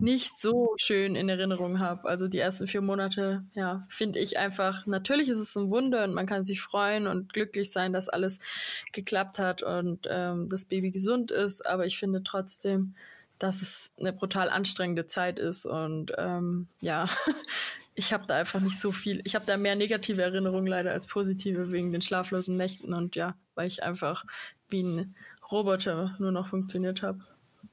nicht 0.00 0.38
so 0.38 0.74
schön 0.78 1.14
in 1.14 1.28
Erinnerung 1.28 1.78
habe. 1.78 2.08
Also 2.08 2.28
die 2.28 2.38
ersten 2.38 2.66
vier 2.66 2.80
Monate, 2.80 3.44
ja, 3.54 3.86
finde 3.88 4.18
ich 4.18 4.38
einfach, 4.38 4.86
natürlich 4.86 5.28
ist 5.28 5.38
es 5.38 5.56
ein 5.56 5.70
Wunder 5.70 6.04
und 6.04 6.14
man 6.14 6.26
kann 6.26 6.44
sich 6.44 6.60
freuen 6.60 7.06
und 7.06 7.32
glücklich 7.32 7.70
sein, 7.70 7.92
dass 7.92 8.08
alles 8.08 8.38
geklappt 8.92 9.38
hat 9.38 9.62
und 9.62 10.06
ähm, 10.10 10.48
das 10.48 10.64
Baby 10.64 10.90
gesund 10.90 11.30
ist. 11.30 11.66
Aber 11.66 11.86
ich 11.86 11.98
finde 11.98 12.22
trotzdem, 12.22 12.94
dass 13.38 13.62
es 13.62 13.92
eine 13.98 14.12
brutal 14.12 14.50
anstrengende 14.50 15.06
Zeit 15.06 15.38
ist 15.38 15.66
und 15.66 16.12
ähm, 16.18 16.68
ja, 16.80 17.08
ich 17.98 18.12
habe 18.12 18.26
da 18.28 18.36
einfach 18.36 18.60
nicht 18.60 18.78
so 18.78 18.92
viel. 18.92 19.20
Ich 19.24 19.34
habe 19.34 19.44
da 19.44 19.56
mehr 19.56 19.74
negative 19.74 20.22
Erinnerungen 20.22 20.68
leider 20.68 20.92
als 20.92 21.08
positive 21.08 21.72
wegen 21.72 21.90
den 21.90 22.00
schlaflosen 22.00 22.56
Nächten 22.56 22.94
und 22.94 23.16
ja, 23.16 23.34
weil 23.56 23.66
ich 23.66 23.82
einfach 23.82 24.24
wie 24.68 24.84
ein 24.84 25.16
Roboter 25.50 26.14
nur 26.20 26.30
noch 26.30 26.46
funktioniert 26.46 27.02
habe. 27.02 27.24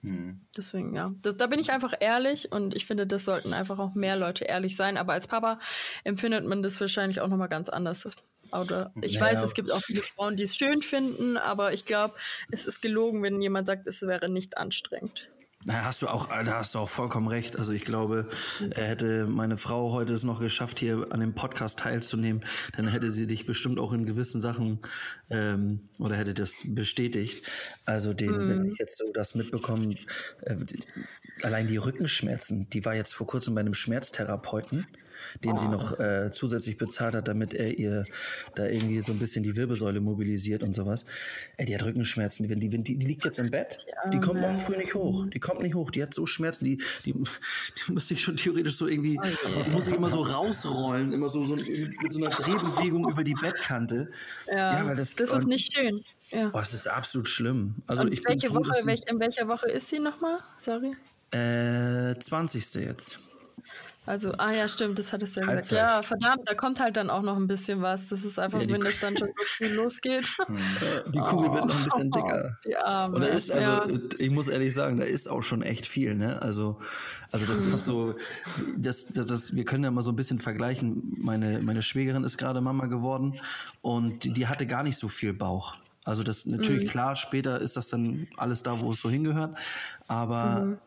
Hm. 0.01 0.41
Deswegen, 0.57 0.95
ja. 0.95 1.13
Das, 1.21 1.37
da 1.37 1.45
bin 1.45 1.59
ich 1.59 1.71
einfach 1.71 1.93
ehrlich 1.99 2.51
und 2.51 2.75
ich 2.75 2.87
finde, 2.87 3.05
das 3.05 3.23
sollten 3.23 3.53
einfach 3.53 3.77
auch 3.77 3.93
mehr 3.93 4.15
Leute 4.15 4.45
ehrlich 4.45 4.75
sein. 4.75 4.97
Aber 4.97 5.13
als 5.13 5.27
Papa 5.27 5.59
empfindet 6.03 6.43
man 6.43 6.63
das 6.63 6.81
wahrscheinlich 6.81 7.21
auch 7.21 7.27
nochmal 7.27 7.49
ganz 7.49 7.69
anders. 7.69 8.07
Oder 8.51 8.91
ich 9.01 9.19
naja. 9.19 9.31
weiß, 9.31 9.43
es 9.43 9.53
gibt 9.53 9.71
auch 9.71 9.81
viele 9.81 10.01
Frauen, 10.01 10.37
die 10.37 10.43
es 10.43 10.55
schön 10.55 10.81
finden, 10.81 11.37
aber 11.37 11.73
ich 11.73 11.85
glaube, 11.85 12.15
es 12.49 12.65
ist 12.65 12.81
gelogen, 12.81 13.21
wenn 13.21 13.41
jemand 13.41 13.67
sagt, 13.67 13.85
es 13.85 14.01
wäre 14.01 14.27
nicht 14.27 14.57
anstrengend. 14.57 15.29
Da 15.67 15.83
hast 15.83 16.03
du 16.03 16.07
auch, 16.07 16.29
da 16.29 16.45
hast 16.45 16.75
du 16.75 16.79
auch 16.79 16.89
vollkommen 16.89 17.27
recht. 17.27 17.57
Also 17.57 17.73
ich 17.73 17.85
glaube, 17.85 18.27
er 18.69 18.85
hätte 18.85 19.25
meine 19.25 19.57
Frau 19.57 19.91
heute 19.91 20.13
es 20.13 20.23
noch 20.23 20.39
geschafft, 20.39 20.77
hier 20.77 21.07
an 21.09 21.19
dem 21.19 21.33
Podcast 21.33 21.79
teilzunehmen, 21.79 22.45
dann 22.77 22.87
hätte 22.87 23.09
sie 23.09 23.25
dich 23.25 23.47
bestimmt 23.47 23.79
auch 23.79 23.91
in 23.91 24.05
gewissen 24.05 24.41
Sachen 24.41 24.79
ähm, 25.31 25.81
oder 25.97 26.17
hätte 26.17 26.35
das 26.35 26.61
bestätigt. 26.67 27.49
Also 27.85 28.13
den, 28.13 28.31
mm. 28.31 28.49
wenn 28.49 28.71
ich 28.71 28.77
jetzt 28.77 28.99
so 28.99 29.11
das 29.11 29.33
mitbekomme, 29.33 29.95
äh, 30.41 30.55
allein 31.41 31.65
die 31.65 31.77
Rückenschmerzen, 31.77 32.69
die 32.69 32.85
war 32.85 32.93
jetzt 32.93 33.15
vor 33.15 33.25
kurzem 33.25 33.55
bei 33.55 33.61
einem 33.61 33.73
Schmerztherapeuten 33.73 34.85
den 35.43 35.53
oh. 35.53 35.57
sie 35.57 35.67
noch 35.67 35.99
äh, 35.99 36.29
zusätzlich 36.31 36.77
bezahlt 36.77 37.15
hat, 37.15 37.27
damit 37.27 37.53
er 37.53 37.77
ihr 37.77 38.05
da 38.55 38.65
irgendwie 38.65 39.01
so 39.01 39.11
ein 39.11 39.19
bisschen 39.19 39.43
die 39.43 39.55
Wirbelsäule 39.55 40.01
mobilisiert 40.01 40.63
und 40.63 40.73
sowas. 40.73 41.05
Ey, 41.57 41.65
die 41.65 41.75
hat 41.75 41.83
Rückenschmerzen. 41.83 42.47
Die, 42.47 42.55
die, 42.55 42.83
die, 42.83 43.05
liegt 43.05 43.25
jetzt 43.25 43.39
im 43.39 43.49
Bett. 43.49 43.85
Die 44.11 44.19
kommt 44.19 44.41
morgen 44.41 44.57
früh 44.57 44.77
nicht 44.77 44.93
hoch. 44.95 45.25
Die 45.27 45.39
kommt 45.39 45.61
nicht 45.61 45.75
hoch. 45.75 45.91
Die 45.91 46.01
hat 46.01 46.13
so 46.13 46.25
Schmerzen. 46.25 46.65
Die, 46.65 46.77
die, 47.05 47.13
die 47.13 47.91
muss 47.91 48.07
sich 48.07 48.21
schon 48.21 48.35
theoretisch 48.35 48.77
so 48.77 48.87
irgendwie, 48.87 49.19
die 49.65 49.69
muss 49.69 49.85
sich 49.85 49.93
immer 49.93 50.09
so 50.09 50.21
rausrollen, 50.21 51.13
immer 51.13 51.29
so, 51.29 51.43
so 51.43 51.55
mit 51.55 52.13
so 52.13 52.23
einer 52.23 52.29
Drehbewegung 52.29 53.09
über 53.09 53.23
die 53.23 53.35
Bettkante. 53.35 54.11
Ja, 54.47 54.79
ja 54.79 54.85
weil 54.85 54.95
das, 54.95 55.15
das 55.15 55.31
ist 55.31 55.47
nicht 55.47 55.73
schön. 55.73 56.03
Ja. 56.31 56.49
Boah, 56.49 56.61
es 56.61 56.73
ist 56.73 56.87
absolut 56.87 57.27
schlimm. 57.27 57.75
Also 57.87 58.03
und 58.03 58.11
ich 58.11 58.23
welche 58.25 58.47
bin 58.47 58.63
froh, 58.63 58.69
Woche, 58.69 58.85
welch, 58.85 59.01
in 59.07 59.19
welcher 59.19 59.47
Woche 59.47 59.69
ist 59.69 59.89
sie 59.89 59.99
nochmal? 59.99 60.39
Sorry. 60.57 60.95
Äh, 61.31 62.17
20. 62.17 62.75
jetzt. 62.75 63.19
Also, 64.05 64.33
ah 64.37 64.51
ja, 64.51 64.67
stimmt, 64.67 64.99
das 64.99 65.11
hattest 65.11 65.35
du 65.35 65.41
ja 65.41 65.47
gesagt. 65.47 65.71
Ja, 65.71 66.03
verdammt, 66.03 66.41
da 66.45 66.53
kommt 66.53 66.79
halt 66.79 66.95
dann 66.95 67.09
auch 67.09 67.23
noch 67.23 67.37
ein 67.37 67.47
bisschen 67.47 67.81
was. 67.81 68.07
Das 68.07 68.23
ist 68.23 68.37
einfach, 68.37 68.61
ja, 68.61 68.69
wenn 68.69 68.81
das 68.81 68.99
dann 68.99 69.17
schon 69.17 69.29
so 69.29 69.43
früh 69.45 69.67
losgeht. 69.75 70.27
Die 71.07 71.19
Kugel 71.19 71.49
oh. 71.49 71.53
wird 71.53 71.65
noch 71.65 71.77
ein 71.77 71.83
bisschen 71.85 72.11
dicker. 72.11 72.57
Die 72.65 72.75
Arme. 72.77 73.15
Und 73.15 73.21
da 73.23 73.27
ist, 73.27 73.51
also, 73.51 73.69
ja. 73.69 73.99
ich 74.19 74.29
muss 74.29 74.47
ehrlich 74.47 74.73
sagen, 74.73 74.97
da 74.99 75.05
ist 75.05 75.27
auch 75.27 75.41
schon 75.41 75.63
echt 75.63 75.87
viel, 75.87 76.13
ne? 76.13 76.41
Also, 76.41 76.79
also 77.31 77.45
das 77.47 77.63
ist 77.63 77.85
so, 77.85 78.15
das, 78.77 79.05
das, 79.05 79.25
das, 79.25 79.55
wir 79.55 79.65
können 79.65 79.83
ja 79.83 79.91
mal 79.91 80.03
so 80.03 80.11
ein 80.11 80.15
bisschen 80.15 80.39
vergleichen. 80.39 81.15
Meine, 81.17 81.59
meine 81.61 81.81
Schwägerin 81.81 82.23
ist 82.23 82.37
gerade 82.37 82.61
Mama 82.61 82.85
geworden 82.85 83.39
und 83.81 84.23
die, 84.23 84.33
die 84.33 84.47
hatte 84.47 84.67
gar 84.67 84.83
nicht 84.83 84.99
so 84.99 85.07
viel 85.07 85.33
Bauch. 85.33 85.75
Also 86.03 86.21
das 86.21 86.45
natürlich 86.45 86.83
mhm. 86.83 86.89
klar, 86.89 87.15
später 87.15 87.59
ist 87.59 87.75
das 87.75 87.87
dann 87.87 88.27
alles 88.37 88.61
da, 88.61 88.79
wo 88.79 88.91
es 88.91 88.99
so 88.99 89.09
hingehört. 89.09 89.57
Aber 90.07 90.61
mhm 90.61 90.77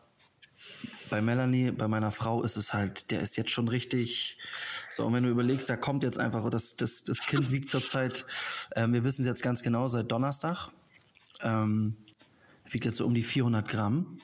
bei 1.09 1.21
Melanie, 1.21 1.71
bei 1.71 1.87
meiner 1.87 2.11
Frau 2.11 2.43
ist 2.43 2.57
es 2.57 2.73
halt, 2.73 3.11
der 3.11 3.21
ist 3.21 3.37
jetzt 3.37 3.51
schon 3.51 3.67
richtig. 3.67 4.37
So, 4.89 5.05
und 5.05 5.13
wenn 5.13 5.23
du 5.23 5.29
überlegst, 5.29 5.69
da 5.69 5.77
kommt 5.77 6.03
jetzt 6.03 6.19
einfach, 6.19 6.49
das, 6.49 6.75
das, 6.75 7.03
das 7.03 7.21
Kind 7.21 7.51
wiegt 7.51 7.69
zurzeit, 7.69 8.25
äh, 8.71 8.87
wir 8.87 9.03
wissen 9.03 9.21
es 9.21 9.27
jetzt 9.27 9.43
ganz 9.43 9.61
genau, 9.61 9.87
seit 9.87 10.11
Donnerstag, 10.11 10.69
ähm, 11.41 11.95
wiegt 12.69 12.85
jetzt 12.85 12.97
so 12.97 13.05
um 13.05 13.13
die 13.13 13.23
400 13.23 13.67
Gramm. 13.67 14.19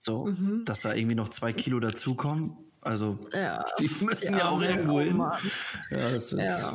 So, 0.00 0.26
mhm. 0.26 0.64
dass 0.64 0.80
da 0.80 0.94
irgendwie 0.94 1.14
noch 1.14 1.28
zwei 1.28 1.52
Kilo 1.52 1.78
dazukommen. 1.78 2.56
Also, 2.80 3.20
ja, 3.32 3.64
die 3.78 3.88
müssen 4.00 4.36
ja 4.36 4.48
auch 4.48 4.60
irgendwo 4.60 5.00
hin. 5.00 5.16
Ja, 5.18 6.10
das 6.10 6.32
ist, 6.32 6.38
ja. 6.38 6.74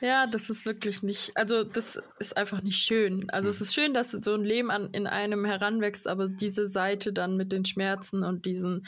Ja, 0.00 0.26
das 0.26 0.50
ist 0.50 0.66
wirklich 0.66 1.02
nicht, 1.02 1.36
also 1.36 1.64
das 1.64 2.00
ist 2.18 2.36
einfach 2.36 2.62
nicht 2.62 2.82
schön. 2.82 3.30
Also 3.30 3.48
es 3.48 3.58
hm. 3.58 3.64
ist 3.64 3.74
schön, 3.74 3.94
dass 3.94 4.12
so 4.12 4.34
ein 4.34 4.44
Leben 4.44 4.70
an, 4.70 4.90
in 4.92 5.06
einem 5.06 5.44
heranwächst, 5.44 6.06
aber 6.06 6.28
diese 6.28 6.68
Seite 6.68 7.12
dann 7.12 7.36
mit 7.36 7.52
den 7.52 7.64
Schmerzen 7.64 8.24
und 8.24 8.46
diesen, 8.46 8.86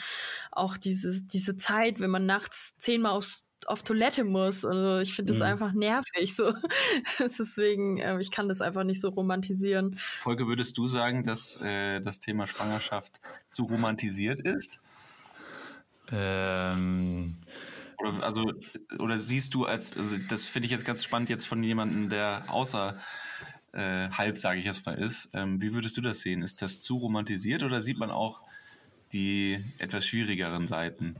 auch 0.51 0.77
diese, 0.77 1.21
diese 1.23 1.57
Zeit, 1.57 1.99
wenn 1.99 2.09
man 2.09 2.25
nachts 2.25 2.77
zehnmal 2.77 3.13
aufs 3.13 3.47
auf 3.65 3.83
Toilette 3.83 4.23
muss. 4.23 4.63
Also 4.63 4.99
ich 4.99 5.13
finde 5.13 5.33
das 5.33 5.39
mhm. 5.39 5.47
einfach 5.47 5.73
nervig. 5.73 6.33
So. 6.33 6.53
Deswegen, 7.19 7.97
äh, 7.97 8.19
ich 8.19 8.31
kann 8.31 8.47
das 8.47 8.61
einfach 8.61 8.83
nicht 8.83 9.01
so 9.01 9.09
romantisieren. 9.09 9.99
Folge, 10.21 10.47
würdest 10.47 10.77
du 10.77 10.87
sagen, 10.87 11.23
dass 11.23 11.61
äh, 11.61 11.99
das 11.99 12.19
Thema 12.19 12.47
Schwangerschaft 12.47 13.19
zu 13.49 13.63
romantisiert 13.63 14.39
ist? 14.39 14.79
Ähm, 16.11 17.35
oder, 17.97 18.23
also, 18.23 18.53
oder 18.99 19.17
siehst 19.17 19.53
du 19.53 19.65
als, 19.65 19.95
also 19.95 20.17
das 20.29 20.45
finde 20.45 20.65
ich 20.65 20.71
jetzt 20.71 20.85
ganz 20.85 21.03
spannend 21.03 21.29
jetzt 21.29 21.45
von 21.45 21.63
jemandem, 21.63 22.09
der 22.09 22.45
außer 22.47 22.99
äh, 23.73 24.09
halb, 24.09 24.37
sage 24.37 24.59
ich 24.59 24.65
jetzt 24.65 24.85
mal, 24.85 24.97
ist. 24.97 25.29
Ähm, 25.33 25.61
wie 25.61 25.73
würdest 25.73 25.97
du 25.97 26.01
das 26.01 26.21
sehen? 26.21 26.41
Ist 26.41 26.61
das 26.61 26.81
zu 26.81 26.97
romantisiert 26.97 27.63
oder 27.63 27.81
sieht 27.81 27.97
man 27.97 28.11
auch 28.11 28.41
die 29.13 29.63
etwas 29.79 30.05
schwierigeren 30.05 30.67
Seiten? 30.67 31.15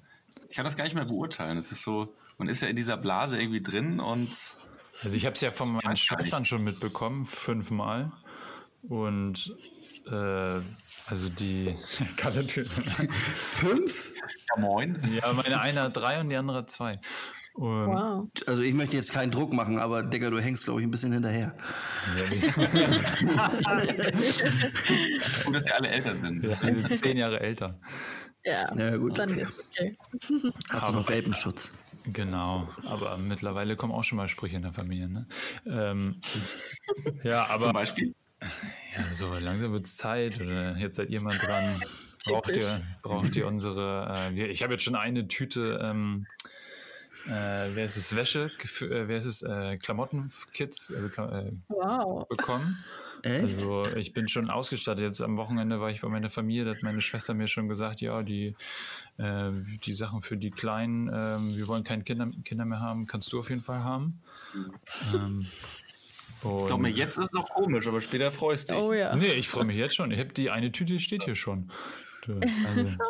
Ich 0.50 0.55
kann 0.55 0.65
das 0.65 0.77
gar 0.77 0.86
nicht 0.86 0.96
mehr 0.96 1.05
beurteilen. 1.05 1.57
Es 1.57 1.72
ist 1.72 1.81
so, 1.81 2.13
man 2.38 2.48
ist 2.48 2.62
ja 2.62 2.67
in 2.67 2.75
dieser 2.75 2.98
Blase 2.98 3.39
irgendwie 3.39 3.62
drin 3.62 4.00
und. 4.00 4.29
Also 5.03 5.15
ich 5.15 5.25
habe 5.25 5.36
es 5.36 5.41
ja 5.41 5.51
von 5.51 5.74
meinen 5.74 5.98
Schwestern 5.98 6.46
schon 6.46 6.63
mitbekommen, 6.63 7.27
fünfmal. 7.27 8.12
Und 8.89 9.55
äh, 10.07 10.60
also 11.07 11.29
die. 11.29 11.75
Fünf? 13.35 14.11
Ja, 14.49 14.61
moin. 14.61 14.99
Ja, 15.11 15.33
meine 15.33 15.59
eine 15.59 15.81
hat 15.81 15.97
drei 15.97 16.19
und 16.19 16.29
die 16.29 16.35
andere 16.35 16.59
hat 16.59 16.69
zwei. 16.69 16.99
Und 17.53 17.87
wow. 17.87 18.27
Also 18.45 18.61
ich 18.61 18.73
möchte 18.73 18.95
jetzt 18.97 19.11
keinen 19.11 19.31
Druck 19.31 19.51
machen, 19.51 19.79
aber 19.79 20.03
Digga, 20.03 20.29
du 20.29 20.39
hängst, 20.39 20.65
glaube 20.65 20.81
ich, 20.81 20.87
ein 20.87 20.91
bisschen 20.91 21.11
hinterher. 21.11 21.55
Gut, 25.43 25.55
dass 25.55 25.63
die 25.63 25.71
alle 25.71 25.87
älter 25.87 26.15
sind. 26.21 26.43
Ja, 26.43 26.55
sind 26.55 27.03
zehn 27.03 27.17
Jahre 27.17 27.39
älter. 27.39 27.79
Ja, 28.43 28.73
ja 28.75 28.95
gut. 28.95 29.17
Dann 29.17 29.31
okay. 29.31 29.41
ist 29.41 29.55
okay. 29.59 29.97
Hast 30.69 30.89
du 30.89 30.93
noch 30.93 31.09
Welpenschutz? 31.09 31.71
Genau, 32.05 32.69
aber 32.85 33.17
mittlerweile 33.17 33.75
kommen 33.75 33.91
auch 33.91 34.03
schon 34.03 34.17
mal 34.17 34.29
Sprüche 34.29 34.55
in 34.55 34.61
der 34.61 34.71
Familie. 34.71 35.09
Ne? 35.09 35.27
Ähm, 35.65 36.21
ja, 37.23 37.47
aber. 37.49 37.63
Zum 37.63 37.73
Beispiel? 37.73 38.15
Ja, 38.97 39.11
so 39.11 39.33
langsam 39.33 39.73
wird 39.73 39.85
es 39.85 39.95
Zeit 39.95 40.41
oder 40.41 40.75
jetzt 40.77 40.97
seid 40.97 41.09
ihr 41.09 41.21
mal 41.21 41.37
dran. 41.37 41.79
Braucht 42.25 42.49
ihr, 42.49 42.81
braucht 43.03 43.35
ihr 43.37 43.47
unsere, 43.47 44.31
äh, 44.35 44.47
ich 44.47 44.61
habe 44.61 44.73
jetzt 44.73 44.83
schon 44.83 44.95
eine 44.95 45.29
Tüte, 45.29 45.79
ähm, 45.81 46.27
äh, 47.25 47.29
wer 47.73 47.85
ist 47.85 47.95
es, 47.95 48.13
Wäsche, 48.17 48.51
äh, 48.81 49.07
wer 49.07 49.15
ist 49.15 49.25
es, 49.25 49.43
äh, 49.43 49.77
Klamottenkits 49.77 50.91
also, 50.93 51.07
äh, 51.21 51.53
wow. 51.69 52.27
bekommen. 52.27 52.83
Echt? 53.23 53.43
Also 53.43 53.87
ich 53.95 54.13
bin 54.13 54.27
schon 54.27 54.49
ausgestattet. 54.49 55.03
Jetzt 55.03 55.21
am 55.21 55.37
Wochenende 55.37 55.79
war 55.79 55.89
ich 55.89 56.01
bei 56.01 56.07
meiner 56.07 56.29
Familie, 56.29 56.65
da 56.65 56.71
hat 56.71 56.83
meine 56.83 57.01
Schwester 57.01 57.33
mir 57.33 57.47
schon 57.47 57.67
gesagt, 57.67 58.01
ja, 58.01 58.21
die, 58.23 58.55
äh, 59.17 59.51
die 59.83 59.93
Sachen 59.93 60.21
für 60.21 60.37
die 60.37 60.51
Kleinen, 60.51 61.07
äh, 61.07 61.37
wir 61.57 61.67
wollen 61.67 61.83
keine 61.83 62.03
Kinder, 62.03 62.29
Kinder 62.43 62.65
mehr 62.65 62.79
haben, 62.79 63.07
kannst 63.07 63.31
du 63.33 63.39
auf 63.39 63.49
jeden 63.49 63.63
Fall 63.63 63.83
haben. 63.83 64.21
Ähm, 65.13 65.47
und 66.44 66.60
ich 66.62 66.65
glaube 66.67 66.82
mir, 66.84 66.89
jetzt 66.89 67.17
ist 67.17 67.25
es 67.25 67.32
noch 67.32 67.50
komisch, 67.50 67.88
aber 67.88 68.01
später 68.01 68.32
freust 68.32 68.70
du 68.70 68.74
dich. 68.74 68.82
Oh 68.82 68.94
ja. 68.94 69.15
Nee, 69.15 69.34
ich 69.34 69.50
freue 69.50 69.65
mich 69.65 69.77
jetzt 69.77 69.96
schon. 69.96 70.12
Ich 70.12 70.20
habe 70.20 70.34
die 70.34 70.50
eine 70.50 70.72
Tüte 70.72 71.00
steht 71.00 71.24
hier 71.24 71.36
schon. 71.36 71.72
Also. 72.27 72.98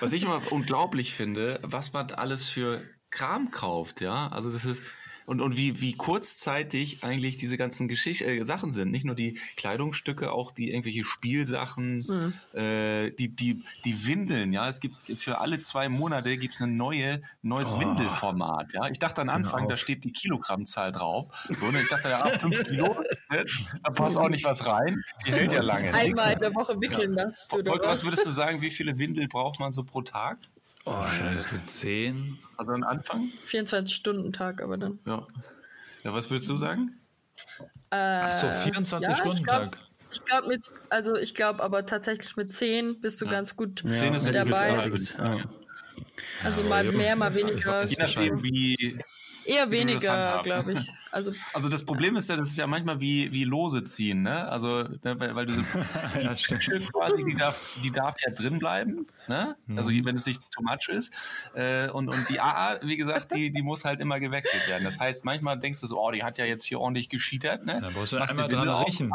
Was 0.00 0.12
ich 0.12 0.24
immer 0.24 0.42
unglaublich 0.50 1.14
finde, 1.14 1.60
was 1.62 1.92
man 1.92 2.10
alles 2.10 2.48
für 2.48 2.82
Kram 3.10 3.52
kauft, 3.52 4.00
ja. 4.00 4.26
Also 4.28 4.50
das 4.50 4.64
ist, 4.64 4.82
und, 5.26 5.40
und 5.40 5.56
wie, 5.56 5.80
wie 5.80 5.94
kurzzeitig 5.94 7.04
eigentlich 7.04 7.36
diese 7.36 7.56
ganzen 7.56 7.88
Geschicht 7.88 8.22
äh, 8.22 8.42
Sachen 8.44 8.72
sind. 8.72 8.90
Nicht 8.90 9.04
nur 9.04 9.14
die 9.14 9.38
Kleidungsstücke, 9.56 10.32
auch 10.32 10.50
die 10.50 10.70
irgendwelche 10.70 11.04
Spielsachen, 11.04 12.04
mhm. 12.06 12.58
äh, 12.58 13.10
die, 13.10 13.28
die, 13.28 13.62
die 13.84 14.06
Windeln, 14.06 14.52
ja. 14.52 14.68
Es 14.68 14.80
gibt 14.80 14.96
für 15.04 15.40
alle 15.40 15.60
zwei 15.60 15.88
Monate 15.88 16.36
gibt's 16.36 16.60
ein 16.60 16.76
neue, 16.76 17.22
neues 17.42 17.74
oh. 17.74 17.80
Windelformat, 17.80 18.72
ja. 18.74 18.88
Ich 18.88 18.98
dachte 18.98 19.20
am 19.20 19.28
Anfang, 19.28 19.60
genau. 19.60 19.70
da 19.70 19.76
steht 19.76 20.04
die 20.04 20.12
Kilogrammzahl 20.12 20.92
drauf. 20.92 21.28
So, 21.48 21.70
ne? 21.70 21.82
Ich 21.82 21.88
dachte, 21.88 22.08
ja, 22.08 22.22
ab 22.22 22.40
fünf 22.40 22.64
Kilo, 22.64 22.96
ne? 23.30 23.44
da 23.82 23.90
passt 23.90 24.16
auch 24.16 24.28
nicht 24.28 24.44
was 24.44 24.66
rein. 24.66 25.02
Die 25.26 25.32
hält 25.32 25.52
ja 25.52 25.62
lange. 25.62 25.92
Einmal 25.92 26.32
in 26.32 26.40
der 26.40 26.54
Woche 26.54 26.80
wickeln, 26.80 27.16
ja. 27.16 27.26
du. 27.26 27.32
Volker, 27.64 27.88
was 27.88 28.04
würdest 28.04 28.26
du 28.26 28.30
sagen, 28.30 28.60
wie 28.60 28.70
viele 28.70 28.98
Windel 28.98 29.28
braucht 29.28 29.60
man 29.60 29.72
so 29.72 29.84
pro 29.84 30.02
Tag? 30.02 30.38
Oh, 30.84 31.04
scheiße, 31.04 31.64
10. 31.66 32.38
Also 32.56 32.72
ein 32.72 32.84
Anfang? 32.84 33.28
24-Stunden-Tag, 33.46 34.62
aber 34.62 34.76
dann. 34.76 34.98
Ja. 35.06 35.26
Ja, 36.02 36.12
was 36.12 36.30
willst 36.30 36.48
du 36.48 36.56
sagen? 36.56 36.98
Äh, 37.90 37.96
Ach 37.96 38.32
so, 38.32 38.50
24 38.50 39.16
Stunden 39.16 39.44
Tag. 39.44 39.78
Ich 40.12 40.24
glaube 40.24 40.48
mit, 40.48 40.62
also 40.90 41.16
ich 41.16 41.34
glaube 41.34 41.62
aber 41.62 41.86
tatsächlich 41.86 42.36
mit 42.36 42.52
10 42.52 43.00
bist 43.00 43.20
du 43.20 43.24
ja. 43.24 43.30
ganz 43.30 43.56
gut 43.56 43.82
ja, 43.82 43.94
10 43.94 44.14
ist 44.14 44.26
dabei. 44.26 44.90
Ja. 45.18 45.44
Also 46.44 46.62
mal 46.64 46.84
mehr, 46.84 47.16
mal 47.16 47.34
weniger. 47.34 47.84
Je 47.84 47.96
nachdem, 47.98 48.42
wie, 48.42 48.98
Eher 49.44 49.70
weniger, 49.70 50.40
glaube 50.42 50.74
ich. 50.74 50.90
Also, 51.10 51.32
also 51.52 51.68
das 51.68 51.84
Problem 51.84 52.16
ist 52.16 52.28
ja, 52.28 52.36
das 52.36 52.50
ist 52.50 52.56
ja 52.56 52.66
manchmal 52.66 53.00
wie, 53.00 53.32
wie 53.32 53.44
Lose 53.44 53.84
ziehen, 53.84 54.22
ne? 54.22 54.48
Also, 54.48 54.84
ne, 55.02 55.18
weil, 55.18 55.34
weil 55.34 55.46
du 55.46 55.54
so, 55.54 55.62
die 56.18 56.24
ja, 56.24 56.34
quasi, 56.34 57.24
die 57.24 57.34
darf, 57.34 57.74
die 57.82 57.90
darf 57.90 58.14
ja 58.24 58.32
drin 58.32 58.58
bleiben, 58.58 59.06
ne? 59.28 59.56
Mhm. 59.66 59.78
Also 59.78 59.90
wenn 59.90 60.16
es 60.16 60.26
nicht 60.26 60.42
too 60.50 60.62
much 60.62 60.88
ist. 60.88 61.12
Äh, 61.54 61.88
und, 61.90 62.08
und 62.08 62.28
die 62.28 62.40
AA, 62.40 62.80
wie 62.82 62.96
gesagt, 62.96 63.34
die, 63.34 63.50
die 63.50 63.62
muss 63.62 63.84
halt 63.84 64.00
immer 64.00 64.20
gewechselt 64.20 64.66
werden. 64.66 64.84
Das 64.84 64.98
heißt, 64.98 65.24
manchmal 65.24 65.58
denkst 65.58 65.80
du 65.80 65.86
so, 65.86 66.00
oh, 66.00 66.10
die 66.10 66.22
hat 66.24 66.38
ja 66.38 66.44
jetzt 66.44 66.64
hier 66.64 66.80
ordentlich 66.80 67.08
geschiedert, 67.08 67.64
ne? 67.64 67.80
Da 67.80 67.90
musst 67.90 68.12
du 68.12 68.18
Machst 68.18 68.38
einmal 68.38 68.48
dran 68.48 68.68
riechen. 68.84 69.12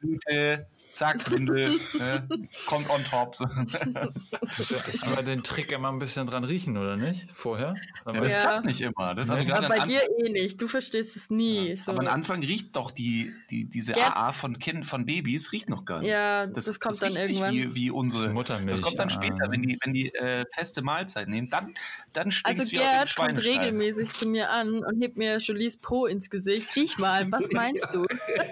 Minute, 0.00 0.66
zack, 0.92 1.30
Windel, 1.30 1.70
ne, 1.98 2.28
kommt 2.66 2.90
on 2.90 3.04
top. 3.04 3.36
Aber 5.02 5.22
den 5.22 5.42
Trick 5.42 5.72
immer 5.72 5.88
ein 5.88 5.98
bisschen 5.98 6.26
dran 6.26 6.44
riechen, 6.44 6.76
oder 6.76 6.96
nicht? 6.96 7.28
Vorher? 7.32 7.74
Ja, 8.06 8.12
das 8.12 8.34
ja. 8.34 8.40
klappt 8.40 8.64
nicht 8.66 8.80
immer. 8.80 9.14
Das 9.14 9.30
also 9.30 9.46
aber 9.52 9.68
bei 9.68 9.80
dir 9.80 10.00
eh 10.18 10.28
nicht. 10.28 10.60
Du 10.60 10.66
verstehst 10.66 11.16
es 11.16 11.30
nie. 11.30 11.70
Ja. 11.70 11.76
So. 11.76 11.92
Aber 11.92 12.00
am 12.00 12.08
Anfang 12.08 12.42
riecht 12.42 12.76
doch 12.76 12.90
die, 12.90 13.32
die, 13.50 13.64
diese 13.64 13.92
Gerd. 13.92 14.16
AA 14.16 14.32
von 14.32 14.58
Kind, 14.58 14.86
von 14.86 15.06
Babys, 15.06 15.52
riecht 15.52 15.68
noch 15.68 15.84
gar 15.84 16.00
nicht. 16.00 16.08
Ja, 16.08 16.46
das, 16.46 16.64
das 16.64 16.80
kommt 16.80 16.94
das 16.94 17.00
dann 17.00 17.16
irgendwann. 17.16 17.54
Wie, 17.54 17.74
wie 17.74 17.90
unsere 17.90 18.26
das 18.26 18.32
Muttermilch. 18.32 18.70
Das 18.70 18.82
kommt 18.82 18.98
dann 18.98 19.10
später, 19.10 19.50
wenn 19.50 19.62
die, 19.62 19.78
wenn 19.82 19.92
die 19.92 20.12
äh, 20.14 20.44
feste 20.52 20.82
Mahlzeit 20.82 21.28
nehmen. 21.28 21.48
Dann, 21.50 21.74
dann 22.12 22.32
Also 22.44 22.64
Gerd 22.64 23.14
kommt 23.14 23.42
regelmäßig 23.42 24.12
zu 24.12 24.26
mir 24.26 24.50
an 24.50 24.84
und 24.84 25.00
hebt 25.00 25.16
mir 25.16 25.36
Jolies 25.38 25.76
Po 25.76 26.06
ins 26.06 26.30
Gesicht. 26.30 26.74
Riech 26.76 26.98
mal, 26.98 27.30
was 27.30 27.50
meinst 27.52 27.94
du? 27.94 28.06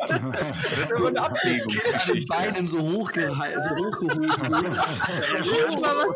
das 0.07 0.91
ist 0.91 0.99
so 0.99 1.07
eine 1.07 1.21
Ablegung. 1.21 1.75
Beinen 2.29 2.69
so, 2.69 2.81
hochge 2.81 3.29
so 3.29 3.37
hochgehoben. 3.37 4.29
was 4.77 4.95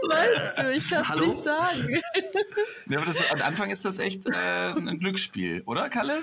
meinst 0.09 0.59
du? 0.59 0.73
Ich 0.73 0.89
kann 0.89 1.21
es 1.21 1.27
nicht 1.27 1.45
sagen. 1.45 2.01
Ja, 2.89 2.99
aber 2.99 3.07
das, 3.07 3.31
am 3.31 3.41
Anfang 3.43 3.71
ist 3.71 3.85
das 3.85 3.99
echt 3.99 4.27
äh, 4.29 4.73
ein 4.73 4.99
Glücksspiel, 4.99 5.63
oder, 5.67 5.89
Kalle? 5.89 6.21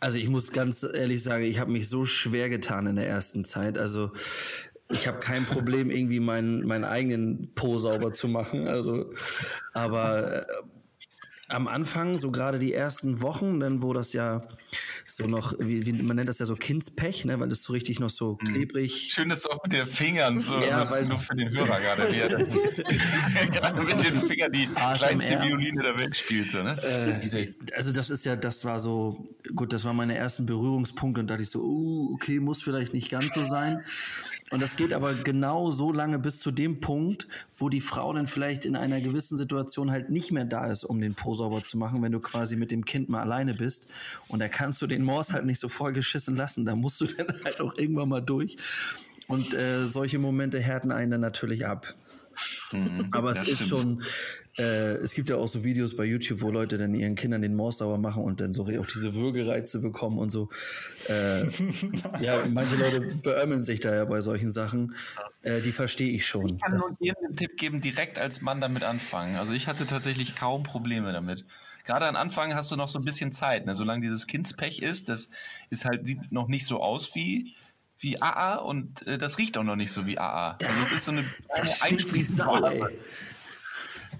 Also 0.00 0.18
ich 0.18 0.28
muss 0.28 0.52
ganz 0.52 0.82
ehrlich 0.82 1.22
sagen, 1.22 1.44
ich 1.44 1.58
habe 1.58 1.70
mich 1.70 1.88
so 1.88 2.06
schwer 2.06 2.48
getan 2.48 2.86
in 2.86 2.96
der 2.96 3.06
ersten 3.08 3.44
Zeit. 3.44 3.76
Also 3.78 4.12
ich 4.88 5.06
habe 5.06 5.18
kein 5.18 5.44
Problem, 5.44 5.90
irgendwie 5.90 6.20
meinen, 6.20 6.66
meinen 6.66 6.84
eigenen 6.84 7.52
Po 7.54 7.78
sauber 7.78 8.12
zu 8.12 8.28
machen. 8.28 8.68
Also, 8.68 9.12
aber 9.72 10.42
äh, 10.42 10.46
am 11.52 11.68
Anfang, 11.68 12.18
so 12.18 12.30
gerade 12.30 12.58
die 12.58 12.72
ersten 12.72 13.20
Wochen, 13.20 13.60
dann 13.60 13.82
wo 13.82 13.92
das 13.92 14.12
ja 14.12 14.42
so 15.08 15.26
noch, 15.26 15.54
wie, 15.58 15.84
wie 15.84 15.92
man 15.92 16.16
nennt 16.16 16.28
das 16.28 16.38
ja 16.38 16.46
so 16.46 16.56
Kindspech, 16.56 17.26
ne, 17.26 17.38
weil 17.38 17.48
das 17.48 17.62
so 17.62 17.72
richtig 17.72 18.00
noch 18.00 18.10
so 18.10 18.38
mhm. 18.40 18.48
klebrig. 18.48 19.10
Schön, 19.12 19.28
dass 19.28 19.42
du 19.42 19.50
auch 19.50 19.62
mit 19.62 19.72
den 19.72 19.86
Fingern 19.86 20.40
so 20.40 20.58
ja, 20.60 20.84
nur, 20.84 21.02
nur 21.02 21.18
für 21.18 21.36
den 21.36 21.50
Hörer 21.50 21.78
gerade 21.80 22.02
gerade 23.52 23.82
mit 23.82 23.90
den 23.90 24.20
Fingern 24.22 24.52
die 24.52 24.68
ASMR. 24.74 24.96
kleinste 24.96 25.40
Violine 25.40 25.82
der 25.82 25.98
Welt 25.98 26.16
spielt. 26.16 26.50
So, 26.50 26.62
ne? 26.62 26.76
Äh, 26.82 27.52
also 27.76 27.92
das 27.92 28.10
ist 28.10 28.24
ja, 28.24 28.36
das 28.36 28.64
war 28.64 28.80
so, 28.80 29.26
gut, 29.54 29.72
das 29.72 29.84
war 29.84 29.92
meine 29.92 30.16
ersten 30.16 30.46
Berührungspunkte 30.46 31.20
und 31.20 31.26
da 31.26 31.34
dachte 31.34 31.42
ich 31.42 31.50
so, 31.50 31.60
uh, 31.60 32.14
okay, 32.14 32.40
muss 32.40 32.62
vielleicht 32.62 32.94
nicht 32.94 33.10
ganz 33.10 33.34
so 33.34 33.42
sein. 33.42 33.84
Und 34.52 34.60
das 34.60 34.76
geht 34.76 34.92
aber 34.92 35.14
genau 35.14 35.70
so 35.70 35.92
lange 35.92 36.18
bis 36.18 36.38
zu 36.38 36.50
dem 36.50 36.78
Punkt, 36.78 37.26
wo 37.56 37.70
die 37.70 37.80
Frau 37.80 38.12
dann 38.12 38.26
vielleicht 38.26 38.66
in 38.66 38.76
einer 38.76 39.00
gewissen 39.00 39.38
Situation 39.38 39.90
halt 39.90 40.10
nicht 40.10 40.30
mehr 40.30 40.44
da 40.44 40.66
ist, 40.66 40.84
um 40.84 41.00
den 41.00 41.14
Po 41.14 41.34
sauber 41.34 41.62
zu 41.62 41.78
machen, 41.78 42.02
wenn 42.02 42.12
du 42.12 42.20
quasi 42.20 42.54
mit 42.54 42.70
dem 42.70 42.84
Kind 42.84 43.08
mal 43.08 43.22
alleine 43.22 43.54
bist. 43.54 43.88
Und 44.28 44.40
da 44.40 44.48
kannst 44.48 44.82
du 44.82 44.86
den 44.86 45.04
Morse 45.04 45.32
halt 45.32 45.46
nicht 45.46 45.58
so 45.58 45.68
vollgeschissen 45.68 46.36
lassen. 46.36 46.66
Da 46.66 46.76
musst 46.76 47.00
du 47.00 47.06
dann 47.16 47.34
halt 47.44 47.62
auch 47.62 47.78
irgendwann 47.78 48.10
mal 48.10 48.20
durch. 48.20 48.58
Und 49.26 49.54
äh, 49.54 49.86
solche 49.86 50.18
Momente 50.18 50.60
härten 50.60 50.92
einen 50.92 51.12
dann 51.12 51.20
natürlich 51.22 51.66
ab. 51.66 51.94
Mhm, 52.72 53.08
Aber 53.12 53.30
es 53.30 53.46
ist 53.46 53.68
schon, 53.68 54.02
äh, 54.58 54.94
es 54.94 55.14
gibt 55.14 55.30
ja 55.30 55.36
auch 55.36 55.48
so 55.48 55.64
Videos 55.64 55.96
bei 55.96 56.04
YouTube, 56.04 56.40
wo 56.40 56.50
Leute 56.50 56.78
dann 56.78 56.94
ihren 56.94 57.14
Kindern 57.14 57.42
den 57.42 57.54
Morse 57.54 57.78
sauber 57.78 57.98
machen 57.98 58.24
und 58.24 58.40
dann 58.40 58.52
so 58.52 58.62
auch 58.62 58.86
diese 58.86 59.14
Würgereize 59.14 59.80
bekommen 59.80 60.18
und 60.18 60.30
so. 60.30 60.48
Äh, 61.08 61.48
ja, 62.20 62.44
manche 62.48 62.76
Leute 62.76 63.00
beömmeln 63.00 63.64
sich 63.64 63.80
da 63.80 63.94
ja 63.94 64.04
bei 64.04 64.20
solchen 64.20 64.52
Sachen. 64.52 64.94
Äh, 65.42 65.60
die 65.60 65.72
verstehe 65.72 66.10
ich 66.10 66.26
schon. 66.26 66.46
Ich 66.46 66.60
kann 66.60 66.76
nur 66.76 66.96
jedem 67.00 67.28
den 67.28 67.36
Tipp 67.36 67.56
geben, 67.56 67.80
direkt 67.80 68.18
als 68.18 68.42
Mann 68.42 68.60
damit 68.60 68.84
anfangen. 68.84 69.36
Also 69.36 69.52
ich 69.52 69.66
hatte 69.66 69.86
tatsächlich 69.86 70.36
kaum 70.36 70.62
Probleme 70.62 71.12
damit. 71.12 71.44
Gerade 71.84 72.06
am 72.06 72.16
Anfang 72.16 72.54
hast 72.54 72.70
du 72.70 72.76
noch 72.76 72.88
so 72.88 72.98
ein 72.98 73.04
bisschen 73.04 73.32
Zeit, 73.32 73.66
ne? 73.66 73.74
solange 73.74 74.02
dieses 74.02 74.26
Kindspech 74.26 74.80
ist, 74.80 75.08
das 75.08 75.30
ist 75.68 75.84
halt, 75.84 76.06
sieht 76.06 76.30
noch 76.30 76.46
nicht 76.46 76.64
so 76.64 76.80
aus 76.80 77.14
wie 77.14 77.54
wie 78.02 78.20
AA 78.20 78.56
und 78.56 79.06
äh, 79.06 79.16
das 79.16 79.38
riecht 79.38 79.56
auch 79.56 79.62
noch 79.62 79.76
nicht 79.76 79.92
so 79.92 80.06
wie 80.06 80.18
AA. 80.18 80.58
Also 80.62 80.80
es 80.80 80.92
ist 80.92 81.04
so 81.04 81.12
eine 81.12 81.24
Einspritzung. 81.80 82.88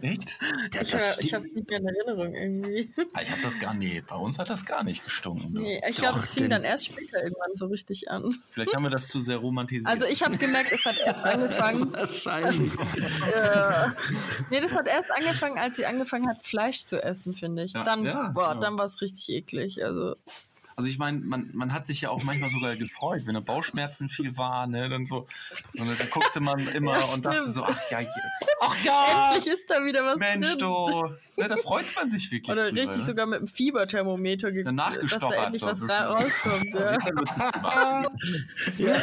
Echt? 0.02 0.36
ich, 0.80 0.94
ich 1.20 1.34
habe 1.34 1.46
nicht 1.46 1.68
mehr 1.70 1.78
in 1.78 1.86
Erinnerung 1.86 2.34
irgendwie. 2.34 2.92
Ah, 3.12 3.22
ich 3.22 3.30
habe 3.30 3.40
das 3.40 3.60
gar 3.60 3.72
nicht. 3.72 4.08
Bei 4.08 4.16
uns 4.16 4.36
hat 4.40 4.50
das 4.50 4.66
gar 4.66 4.82
nicht 4.82 5.04
gestunken. 5.04 5.52
Nee, 5.52 5.80
ich 5.88 5.96
glaube, 5.96 6.18
es 6.18 6.32
fing 6.32 6.50
dann 6.50 6.64
erst 6.64 6.86
später 6.86 7.22
irgendwann 7.22 7.54
so 7.54 7.66
richtig 7.66 8.10
an. 8.10 8.34
Vielleicht 8.50 8.74
haben 8.74 8.82
wir 8.82 8.90
das 8.90 9.06
zu 9.06 9.20
sehr 9.20 9.36
romantisiert. 9.36 9.86
Also 9.86 10.06
ich 10.06 10.24
habe 10.24 10.36
gemerkt, 10.38 10.72
es 10.72 10.84
hat 10.84 10.98
erst 10.98 11.24
angefangen. 11.24 11.92
Wahrscheinlich. 11.92 12.72
ja. 13.32 13.94
Nee, 14.50 14.60
das 14.60 14.72
hat 14.72 14.88
erst 14.88 15.10
angefangen, 15.12 15.58
als 15.58 15.76
sie 15.76 15.86
angefangen 15.86 16.28
hat, 16.28 16.44
Fleisch 16.44 16.84
zu 16.84 17.00
essen, 17.00 17.32
finde 17.32 17.62
ich. 17.62 17.74
Ja, 17.74 17.84
dann, 17.84 18.04
ja, 18.04 18.32
boah, 18.34 18.54
ja. 18.54 18.60
dann 18.60 18.76
war 18.76 18.86
es 18.86 19.00
richtig 19.02 19.28
eklig. 19.28 19.84
Also 19.84 20.16
also 20.76 20.88
ich 20.88 20.98
meine, 20.98 21.18
man, 21.18 21.50
man 21.52 21.72
hat 21.72 21.86
sich 21.86 22.00
ja 22.00 22.10
auch 22.10 22.22
manchmal 22.22 22.50
sogar 22.50 22.76
gefreut, 22.76 23.22
wenn 23.26 23.34
da 23.34 23.40
Bauchschmerzen 23.40 24.08
viel 24.08 24.36
waren, 24.36 24.70
ne, 24.70 24.88
dann 24.88 25.06
so, 25.06 25.26
und 25.78 25.98
dann 25.98 26.10
guckte 26.10 26.40
man 26.40 26.66
immer 26.68 26.98
ja, 26.98 27.04
und 27.14 27.24
dachte 27.24 27.50
so, 27.50 27.64
ach 27.64 27.78
ja, 27.90 28.00
ach 28.60 28.76
ja, 28.84 29.32
endlich 29.34 29.52
ist 29.52 29.68
da 29.68 29.84
wieder 29.84 30.04
was 30.04 30.18
Mensch, 30.18 30.48
drin. 30.48 30.58
du, 30.58 31.08
ne, 31.36 31.48
da 31.48 31.56
freut 31.56 31.94
man 31.96 32.10
sich 32.10 32.30
wirklich. 32.30 32.50
Oder 32.50 32.68
drüber, 32.68 32.82
richtig 32.82 32.98
ne? 32.98 33.04
sogar 33.04 33.26
mit 33.26 33.40
dem 33.40 33.48
Fieberthermometer, 33.48 34.52
dass 34.52 35.20
da 35.20 35.30
endlich 35.44 35.62
was 35.62 35.88
ra 35.88 36.14
rauskommt. 36.14 36.74
Ja. 36.74 36.92
ja. 38.78 38.92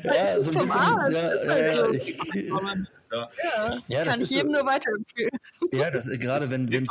ja, 0.02 0.40
so 0.40 0.50
ein 0.50 0.58
bisschen. 0.58 0.70
Arzt. 0.70 1.12
Ja, 1.12 1.44
ja, 1.44 1.72
ja, 1.74 1.90
ich, 1.90 2.18
ja, 3.10 3.78
ja 3.88 4.04
kann 4.04 4.20
ich 4.20 4.30
jedem 4.30 4.48
so, 4.48 4.52
nur 4.52 4.66
weiterempfehlen. 4.66 5.38
Ja, 5.72 5.90
das 5.90 6.06
gerade 6.06 6.50
wenn 6.50 6.70
wenn 6.70 6.86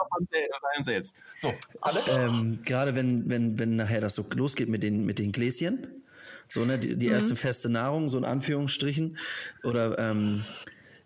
selbst. 0.84 1.18
So, 1.40 1.54
alle. 1.82 2.00
Ähm, 2.10 2.60
gerade 2.66 2.96
wenn 2.96 3.30
wenn 3.30 3.58
wenn 3.58 3.76
nachher 3.76 4.02
das 4.02 4.16
so 4.16 4.26
losgeht 4.34 4.70
mit 4.70 4.84
den 4.84 5.06
mit 5.06 5.20
den 5.20 5.32
Gläschen, 5.32 6.04
so 6.48 6.66
ne 6.66 6.80
die, 6.80 6.96
die 6.96 7.08
mhm. 7.08 7.14
erste 7.14 7.36
feste 7.36 7.70
Nahrung, 7.70 8.10
so 8.10 8.18
in 8.18 8.26
Anführungsstrichen 8.26 9.18
oder 9.64 9.98
ähm, 9.98 10.44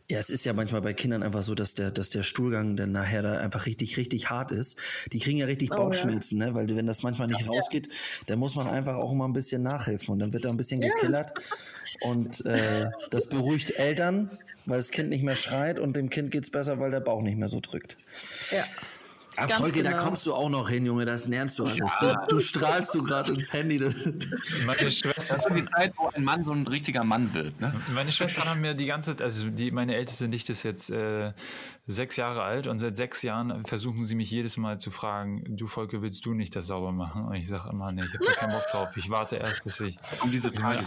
ja, 0.09 0.19
es 0.19 0.29
ist 0.29 0.43
ja 0.43 0.53
manchmal 0.53 0.81
bei 0.81 0.93
Kindern 0.93 1.23
einfach 1.23 1.43
so, 1.43 1.55
dass 1.55 1.75
der, 1.75 1.89
dass 1.89 2.09
der 2.09 2.23
Stuhlgang 2.23 2.75
dann 2.75 2.91
nachher 2.91 3.21
da 3.21 3.37
einfach 3.37 3.65
richtig, 3.65 3.95
richtig 3.97 4.29
hart 4.29 4.51
ist. 4.51 4.77
Die 5.11 5.19
kriegen 5.19 5.37
ja 5.37 5.45
richtig 5.45 5.71
oh, 5.71 5.75
Bauchschmerzen, 5.75 6.39
ja. 6.39 6.47
ne? 6.47 6.53
Weil 6.53 6.75
wenn 6.75 6.85
das 6.85 7.03
manchmal 7.03 7.29
nicht 7.29 7.41
ja, 7.41 7.47
rausgeht, 7.47 7.87
ja. 7.87 7.93
dann 8.27 8.37
muss 8.37 8.55
man 8.55 8.67
einfach 8.67 8.95
auch 8.95 9.13
mal 9.13 9.25
ein 9.25 9.33
bisschen 9.33 9.63
nachhelfen 9.63 10.11
und 10.11 10.19
dann 10.19 10.33
wird 10.33 10.45
da 10.45 10.49
ein 10.49 10.57
bisschen 10.57 10.81
gekillert. 10.81 11.33
Und 12.01 12.45
äh, 12.45 12.91
das 13.11 13.27
beruhigt 13.27 13.71
Eltern, 13.71 14.29
weil 14.65 14.77
das 14.77 14.91
Kind 14.91 15.09
nicht 15.09 15.23
mehr 15.23 15.35
schreit 15.35 15.79
und 15.79 15.95
dem 15.95 16.09
Kind 16.09 16.31
geht's 16.31 16.49
besser, 16.49 16.79
weil 16.79 16.91
der 16.91 16.99
Bauch 16.99 17.21
nicht 17.21 17.37
mehr 17.37 17.49
so 17.49 17.59
drückt. 17.59 17.97
Ja. 18.51 18.63
Ach, 19.35 19.49
Folge, 19.49 19.81
genau. 19.81 19.91
da 19.91 19.97
kommst 19.97 20.25
du 20.25 20.33
auch 20.33 20.49
noch 20.49 20.69
hin, 20.69 20.85
Junge, 20.85 21.05
das 21.05 21.27
lernst 21.27 21.59
du 21.59 21.65
alles. 21.65 21.77
Ja. 22.01 22.25
Du, 22.27 22.35
du, 22.35 22.39
strahlst 22.39 22.93
du 22.93 23.03
gerade 23.03 23.33
ins 23.33 23.51
Handy. 23.51 23.77
Meine 24.65 24.91
Schwester. 24.91 25.35
Das 25.35 25.45
ist 25.45 25.55
die 25.55 25.65
Zeit, 25.65 25.93
wo 25.97 26.09
ein 26.09 26.23
Mann 26.23 26.43
so 26.43 26.51
ein 26.51 26.67
richtiger 26.67 27.03
Mann 27.03 27.33
wird. 27.33 27.59
Ne? 27.59 27.73
Meine 27.93 28.11
Schwestern 28.11 28.45
haben 28.45 28.61
mir 28.61 28.73
die 28.73 28.85
ganze 28.85 29.11
Zeit, 29.11 29.21
also 29.21 29.49
die, 29.49 29.71
meine 29.71 29.95
älteste 29.95 30.27
Nichte 30.27 30.51
ist 30.51 30.63
jetzt 30.63 30.89
äh, 30.89 31.33
sechs 31.87 32.15
Jahre 32.15 32.43
alt 32.43 32.67
und 32.67 32.79
seit 32.79 32.95
sechs 32.95 33.21
Jahren 33.23 33.65
versuchen 33.65 34.05
sie 34.05 34.15
mich 34.15 34.31
jedes 34.31 34.57
Mal 34.57 34.79
zu 34.79 34.91
fragen, 34.91 35.43
du 35.57 35.67
Volker, 35.67 36.01
willst 36.01 36.25
du 36.25 36.33
nicht 36.33 36.55
das 36.55 36.67
sauber 36.67 36.91
machen? 36.91 37.25
Und 37.25 37.35
ich 37.35 37.47
sage 37.47 37.69
immer, 37.69 37.91
nee, 37.91 38.03
ich 38.05 38.13
habe 38.13 38.25
da 38.25 38.31
keinen 38.31 38.51
Bock 38.51 38.65
drauf. 38.71 38.95
Ich 38.95 39.09
warte 39.09 39.35
erst, 39.35 39.63
bis 39.63 39.79
ich 39.81 39.97
um 40.21 40.31
diese 40.31 40.51
Tage 40.51 40.79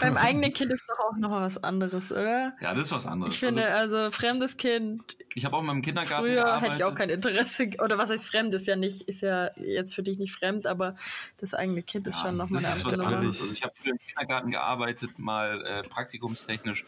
Beim 0.00 0.16
eigenen 0.16 0.52
Kind 0.52 0.70
ist 0.70 0.84
doch 0.88 0.98
auch 0.98 1.16
noch 1.18 1.30
was 1.30 1.62
anderes, 1.62 2.10
oder? 2.10 2.54
Ja, 2.60 2.74
das 2.74 2.84
ist 2.84 2.92
was 2.92 3.06
anderes. 3.06 3.34
Ich 3.34 3.40
finde, 3.40 3.66
also, 3.66 3.96
also 3.96 4.10
fremdes 4.12 4.56
Kind. 4.56 5.16
Ich 5.40 5.46
habe 5.46 5.56
auch 5.56 5.62
mal 5.62 5.72
im 5.72 5.80
Kindergarten 5.80 6.26
Früher 6.26 6.42
gearbeitet. 6.42 6.62
hätte 6.64 6.76
ich 6.76 6.84
auch 6.84 6.94
kein 6.94 7.08
Interesse, 7.08 7.70
oder 7.82 7.96
was 7.96 8.10
heißt 8.10 8.26
fremd, 8.26 8.52
ist 8.52 8.66
ja 8.66 8.76
nicht, 8.76 9.08
ist 9.08 9.22
ja 9.22 9.50
jetzt 9.56 9.94
für 9.94 10.02
dich 10.02 10.18
nicht 10.18 10.34
fremd, 10.34 10.66
aber 10.66 10.96
das 11.38 11.54
eigene 11.54 11.82
Kind 11.82 12.06
ist 12.06 12.16
ja, 12.16 12.26
schon 12.26 12.36
nochmal 12.36 12.62
eine 12.62 12.74
andere 12.74 12.96
Nummer. 12.98 13.16
Also 13.16 13.50
ich 13.50 13.62
habe 13.62 13.72
früher 13.74 13.92
im 13.92 13.98
Kindergarten 14.06 14.50
gearbeitet, 14.50 15.18
mal 15.18 15.64
äh, 15.64 15.82
praktikumstechnisch 15.82 16.84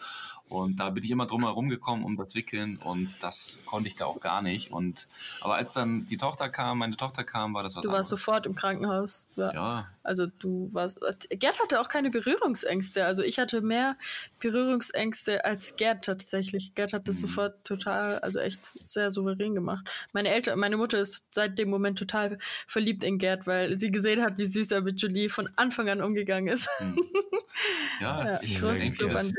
und 0.53 0.77
da 0.77 0.91
bin 0.91 1.03
ich 1.03 1.11
immer 1.11 1.27
drum 1.27 1.45
herum 1.45 1.71
gekommen 1.71 2.05
um 2.05 2.17
das 2.19 2.35
Wickeln 2.35 2.77
und 2.77 3.15
das 3.21 3.59
konnte 3.65 3.89
ich 3.89 3.97
da 3.97 4.05
auch 4.05 4.21
gar 4.21 4.43
nicht. 4.43 4.71
Und 4.71 5.09
aber 5.41 5.55
als 5.55 5.73
dann 5.73 6.07
die 6.09 6.19
Tochter 6.19 6.51
kam, 6.51 6.79
meine 6.79 6.97
Tochter 6.97 7.25
kam, 7.25 7.55
war 7.55 7.63
das 7.63 7.75
was 7.75 7.83
Du 7.83 7.89
warst 7.89 7.97
anderes. 7.97 8.09
sofort 8.09 8.45
im 8.45 8.55
Krankenhaus. 8.55 9.29
Ja. 9.37 9.55
ja. 9.55 9.87
Also 10.03 10.27
du 10.27 10.69
warst. 10.73 11.01
Gerd 11.31 11.59
hatte 11.59 11.81
auch 11.81 11.89
keine 11.89 12.11
Berührungsängste. 12.11 13.07
Also 13.07 13.23
ich 13.23 13.39
hatte 13.39 13.63
mehr 13.63 13.97
Berührungsängste 14.41 15.43
als 15.47 15.77
Gerd 15.77 16.05
tatsächlich. 16.05 16.75
Gerd 16.75 16.93
hat 16.93 17.09
das 17.09 17.17
mhm. 17.17 17.21
sofort 17.29 17.65
total. 17.65 18.19
Also 18.19 18.39
echt 18.39 18.73
sehr 18.83 19.11
souverän 19.11 19.55
gemacht. 19.55 19.89
Meine 20.13 20.29
Eltern, 20.29 20.59
meine 20.59 20.77
Mutter 20.77 20.99
ist 20.99 21.25
seit 21.31 21.59
dem 21.59 21.71
Moment 21.71 21.99
total 21.99 22.39
verliebt 22.67 23.05
in 23.05 23.17
Gerd, 23.17 23.47
weil 23.47 23.79
sie 23.79 23.91
gesehen 23.91 24.23
hat, 24.23 24.37
wie 24.37 24.45
süß 24.45 24.71
er 24.73 24.83
mit 24.83 25.01
Julie 25.01 25.31
von 25.31 25.49
Anfang 25.57 25.89
an 25.89 26.03
umgegangen 26.03 26.53
ist. 26.53 26.69
Hm. 26.79 26.97
Ja, 28.01 28.25
ja 28.25 28.41
ich 28.43 28.59
denke, 28.59 29.33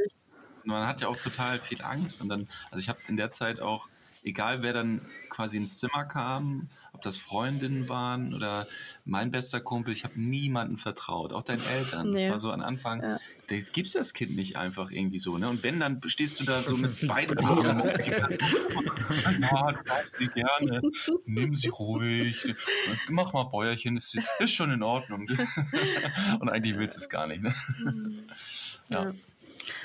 es, 0.63 0.67
man 0.67 0.87
hat 0.87 1.01
ja 1.01 1.07
auch 1.07 1.17
total 1.17 1.59
viel 1.59 1.81
Angst 1.81 2.21
und 2.21 2.29
dann, 2.29 2.47
also 2.71 2.79
ich 2.81 2.89
habe 2.89 2.99
in 3.07 3.17
der 3.17 3.29
Zeit 3.29 3.59
auch, 3.59 3.87
egal 4.23 4.61
wer 4.61 4.73
dann 4.73 5.01
quasi 5.29 5.57
ins 5.57 5.79
Zimmer 5.79 6.05
kam, 6.05 6.69
ob 6.93 7.01
das 7.01 7.17
Freundinnen 7.17 7.89
waren 7.89 8.33
oder 8.33 8.67
mein 9.03 9.31
bester 9.31 9.59
Kumpel, 9.59 9.91
ich 9.93 10.03
habe 10.03 10.19
niemanden 10.19 10.77
vertraut, 10.77 11.33
auch 11.33 11.41
deinen 11.41 11.65
Eltern. 11.65 12.11
Nee. 12.11 12.23
Das 12.23 12.31
war 12.31 12.39
so 12.39 12.51
am 12.51 12.61
Anfang, 12.61 13.01
ja. 13.01 13.19
da 13.47 13.55
gibt's 13.73 13.93
das 13.93 14.13
Kind 14.13 14.35
nicht 14.35 14.57
einfach 14.57 14.91
irgendwie 14.91 15.19
so, 15.19 15.37
ne? 15.37 15.49
Und 15.49 15.63
wenn, 15.63 15.79
dann 15.79 15.99
stehst 16.05 16.39
du 16.39 16.45
da 16.45 16.61
so 16.61 16.77
mit 16.77 17.07
beiden 17.07 17.37
Armen 17.39 17.81
auf 17.81 17.93
die 17.93 18.11
Ja, 19.41 19.71
du 19.71 19.83
darfst 19.83 20.17
sie 20.17 20.27
gerne, 20.27 20.81
nimm 21.25 21.55
sie 21.55 21.69
ruhig, 21.69 22.55
mach 23.09 23.33
mal 23.33 23.43
Bäuerchen, 23.43 23.97
ist, 23.97 24.17
ist 24.39 24.53
schon 24.53 24.71
in 24.71 24.83
Ordnung. 24.83 25.27
Und 26.39 26.49
eigentlich 26.49 26.77
willst 26.77 26.95
du 26.95 27.01
es 27.01 27.09
gar 27.09 27.27
nicht, 27.27 27.41
ne? 27.41 27.53
ja. 28.89 29.05
ja. 29.05 29.13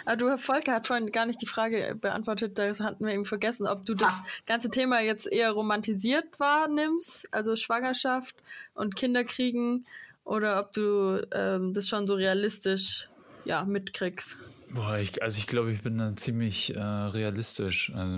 Aber 0.09 0.16
du, 0.16 0.38
Volker 0.38 0.73
hat 0.73 0.87
vorhin 0.87 1.12
gar 1.12 1.27
nicht 1.27 1.42
die 1.42 1.47
Frage 1.47 1.94
beantwortet, 2.01 2.57
das 2.57 2.81
hatten 2.81 3.05
wir 3.05 3.12
eben 3.12 3.27
vergessen, 3.27 3.66
ob 3.66 3.85
du 3.85 3.94
das 3.94 4.14
ganze 4.47 4.71
Thema 4.71 5.03
jetzt 5.03 5.31
eher 5.31 5.51
romantisiert 5.51 6.40
wahrnimmst, 6.40 7.29
also 7.31 7.57
Schwangerschaft 7.57 8.35
und 8.73 8.97
Kinderkriegen, 8.97 9.87
oder 10.25 10.61
ob 10.61 10.73
du 10.73 11.27
ähm, 11.33 11.75
das 11.75 11.88
schon 11.88 12.07
so 12.07 12.14
realistisch 12.14 13.11
ja, 13.44 13.66
mitkriegst. 13.66 14.38
Boah, 14.71 14.97
ich, 14.97 15.23
also 15.23 15.37
ich 15.37 15.47
glaube, 15.47 15.73
ich 15.73 15.83
bin 15.83 15.99
da 15.99 16.16
ziemlich 16.16 16.75
äh, 16.75 16.81
realistisch. 16.81 17.92
Also, 17.94 18.14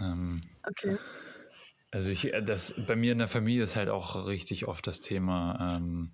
ähm, 0.00 0.40
okay. 0.66 0.96
Also 1.90 2.10
ich, 2.10 2.32
das 2.42 2.72
bei 2.86 2.96
mir 2.96 3.12
in 3.12 3.18
der 3.18 3.28
Familie 3.28 3.64
ist 3.64 3.76
halt 3.76 3.90
auch 3.90 4.24
richtig 4.26 4.66
oft 4.66 4.86
das 4.86 5.02
Thema 5.02 5.76
ähm, 5.76 6.10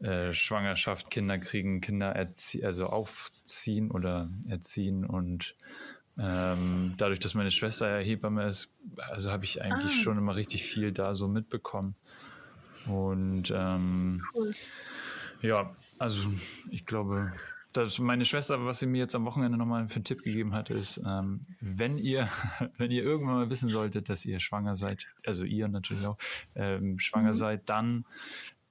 äh, 0.00 0.32
Schwangerschaft, 0.32 1.10
Kinder 1.10 1.38
kriegen, 1.38 1.80
Kinder 1.80 2.14
also 2.62 2.86
aufziehen 2.86 3.90
oder 3.90 4.28
erziehen 4.48 5.04
und 5.04 5.54
ähm, 6.16 6.94
dadurch, 6.96 7.18
dass 7.18 7.34
meine 7.34 7.50
Schwester 7.50 7.98
ja 7.98 8.04
Hebamme 8.04 8.46
ist, 8.46 8.70
also 8.96 9.32
habe 9.32 9.44
ich 9.44 9.62
eigentlich 9.62 9.92
ah. 9.98 10.02
schon 10.02 10.18
immer 10.18 10.36
richtig 10.36 10.64
viel 10.64 10.92
da 10.92 11.14
so 11.14 11.26
mitbekommen. 11.26 11.96
Und 12.86 13.52
ähm, 13.54 14.22
cool. 14.34 14.52
ja, 15.42 15.74
also 15.98 16.20
ich 16.70 16.86
glaube, 16.86 17.32
dass 17.72 17.98
meine 17.98 18.24
Schwester, 18.24 18.64
was 18.64 18.78
sie 18.78 18.86
mir 18.86 18.98
jetzt 18.98 19.16
am 19.16 19.24
Wochenende 19.24 19.58
nochmal 19.58 19.88
für 19.88 19.96
einen 19.96 20.04
Tipp 20.04 20.22
gegeben 20.22 20.54
hat, 20.54 20.70
ist, 20.70 21.02
ähm, 21.04 21.40
wenn 21.60 21.98
ihr, 21.98 22.28
wenn 22.78 22.92
ihr 22.92 23.02
irgendwann 23.02 23.34
mal 23.34 23.50
wissen 23.50 23.68
solltet, 23.68 24.08
dass 24.08 24.24
ihr 24.24 24.38
schwanger 24.38 24.76
seid, 24.76 25.08
also 25.26 25.42
ihr 25.42 25.66
natürlich 25.66 26.06
auch, 26.06 26.16
ähm, 26.54 27.00
schwanger 27.00 27.32
mhm. 27.32 27.38
seid, 27.38 27.68
dann 27.68 28.04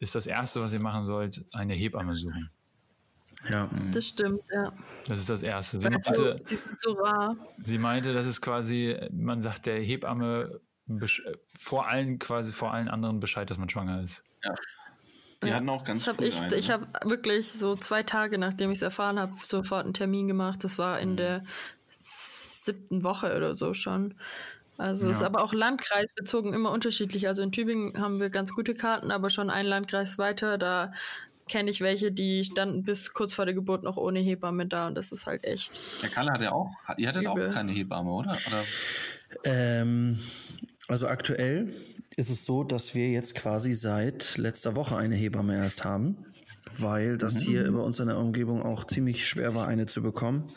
ist 0.03 0.15
das 0.15 0.27
Erste, 0.27 0.61
was 0.61 0.73
ihr 0.73 0.81
machen 0.81 1.05
sollt, 1.05 1.43
eine 1.51 1.73
Hebamme 1.73 2.15
suchen. 2.15 2.49
Ja. 3.49 3.69
Das 3.91 4.07
stimmt, 4.07 4.41
ja. 4.53 4.71
Das 5.07 5.19
ist 5.19 5.29
das 5.29 5.43
Erste. 5.43 5.79
Sie 5.79 5.89
meinte, 5.89 6.41
so 6.77 7.05
sie 7.57 7.77
meinte, 7.77 8.13
das 8.13 8.27
ist 8.27 8.41
quasi, 8.41 8.97
man 9.11 9.41
sagt 9.41 9.65
der 9.65 9.81
Hebamme 9.81 10.61
vor 11.59 11.87
allen, 11.87 12.19
quasi 12.19 12.53
vor 12.53 12.73
allen 12.73 12.87
anderen 12.87 13.19
Bescheid, 13.19 13.49
dass 13.49 13.57
man 13.57 13.69
schwanger 13.69 14.01
ist. 14.01 14.23
Ja. 14.43 14.53
Wir 15.41 15.49
ja. 15.49 15.55
hatten 15.55 15.69
auch 15.69 15.83
ganz 15.83 16.05
das 16.05 16.15
hab 16.15 16.23
ich, 16.23 16.41
ich 16.53 16.71
habe 16.71 16.87
wirklich 17.03 17.51
so 17.51 17.75
zwei 17.75 18.03
Tage, 18.03 18.37
nachdem 18.37 18.71
ich 18.71 18.77
es 18.77 18.81
erfahren 18.81 19.19
habe, 19.19 19.33
sofort 19.43 19.83
einen 19.83 19.93
Termin 19.93 20.27
gemacht. 20.27 20.63
Das 20.63 20.77
war 20.77 20.99
in 20.99 21.11
mhm. 21.11 21.17
der 21.17 21.41
siebten 21.89 23.03
Woche 23.03 23.35
oder 23.35 23.53
so 23.53 23.73
schon. 23.73 24.15
Also 24.77 25.05
ja. 25.05 25.11
ist 25.11 25.21
aber 25.21 25.43
auch 25.43 25.53
landkreisbezogen 25.53 26.53
immer 26.53 26.71
unterschiedlich. 26.71 27.27
Also 27.27 27.43
in 27.43 27.51
Tübingen 27.51 27.99
haben 27.99 28.19
wir 28.19 28.29
ganz 28.29 28.53
gute 28.53 28.73
Karten, 28.73 29.11
aber 29.11 29.29
schon 29.29 29.49
ein 29.49 29.65
Landkreis 29.65 30.17
weiter, 30.17 30.57
da 30.57 30.91
kenne 31.47 31.69
ich 31.69 31.81
welche, 31.81 32.11
die 32.11 32.43
standen 32.43 32.83
bis 32.83 33.13
kurz 33.13 33.33
vor 33.33 33.45
der 33.45 33.53
Geburt 33.53 33.83
noch 33.83 33.97
ohne 33.97 34.19
Hebamme 34.19 34.65
da 34.65 34.87
und 34.87 34.95
das 34.95 35.11
ist 35.11 35.25
halt 35.25 35.43
echt. 35.43 35.71
Der 36.01 36.09
Kalle 36.09 36.31
hat 36.31 36.41
ja 36.41 36.51
auch, 36.51 36.71
ihr 36.97 37.07
hattet 37.07 37.23
übel. 37.23 37.49
auch 37.49 37.53
keine 37.53 37.71
Hebamme, 37.71 38.11
oder? 38.11 38.31
oder? 38.47 38.63
Ähm, 39.43 40.19
also 40.87 41.07
aktuell 41.07 41.73
ist 42.15 42.29
es 42.29 42.45
so, 42.45 42.63
dass 42.63 42.95
wir 42.95 43.09
jetzt 43.09 43.35
quasi 43.35 43.73
seit 43.73 44.37
letzter 44.37 44.75
Woche 44.75 44.95
eine 44.95 45.15
Hebamme 45.15 45.55
erst 45.55 45.83
haben, 45.83 46.17
weil 46.71 47.17
das 47.17 47.35
mhm. 47.35 47.39
hier 47.45 47.65
über 47.65 47.83
uns 47.83 47.99
in 47.99 48.07
der 48.07 48.17
Umgebung 48.17 48.63
auch 48.63 48.85
ziemlich 48.85 49.27
schwer 49.27 49.55
war, 49.55 49.67
eine 49.67 49.85
zu 49.85 50.01
bekommen. 50.01 50.51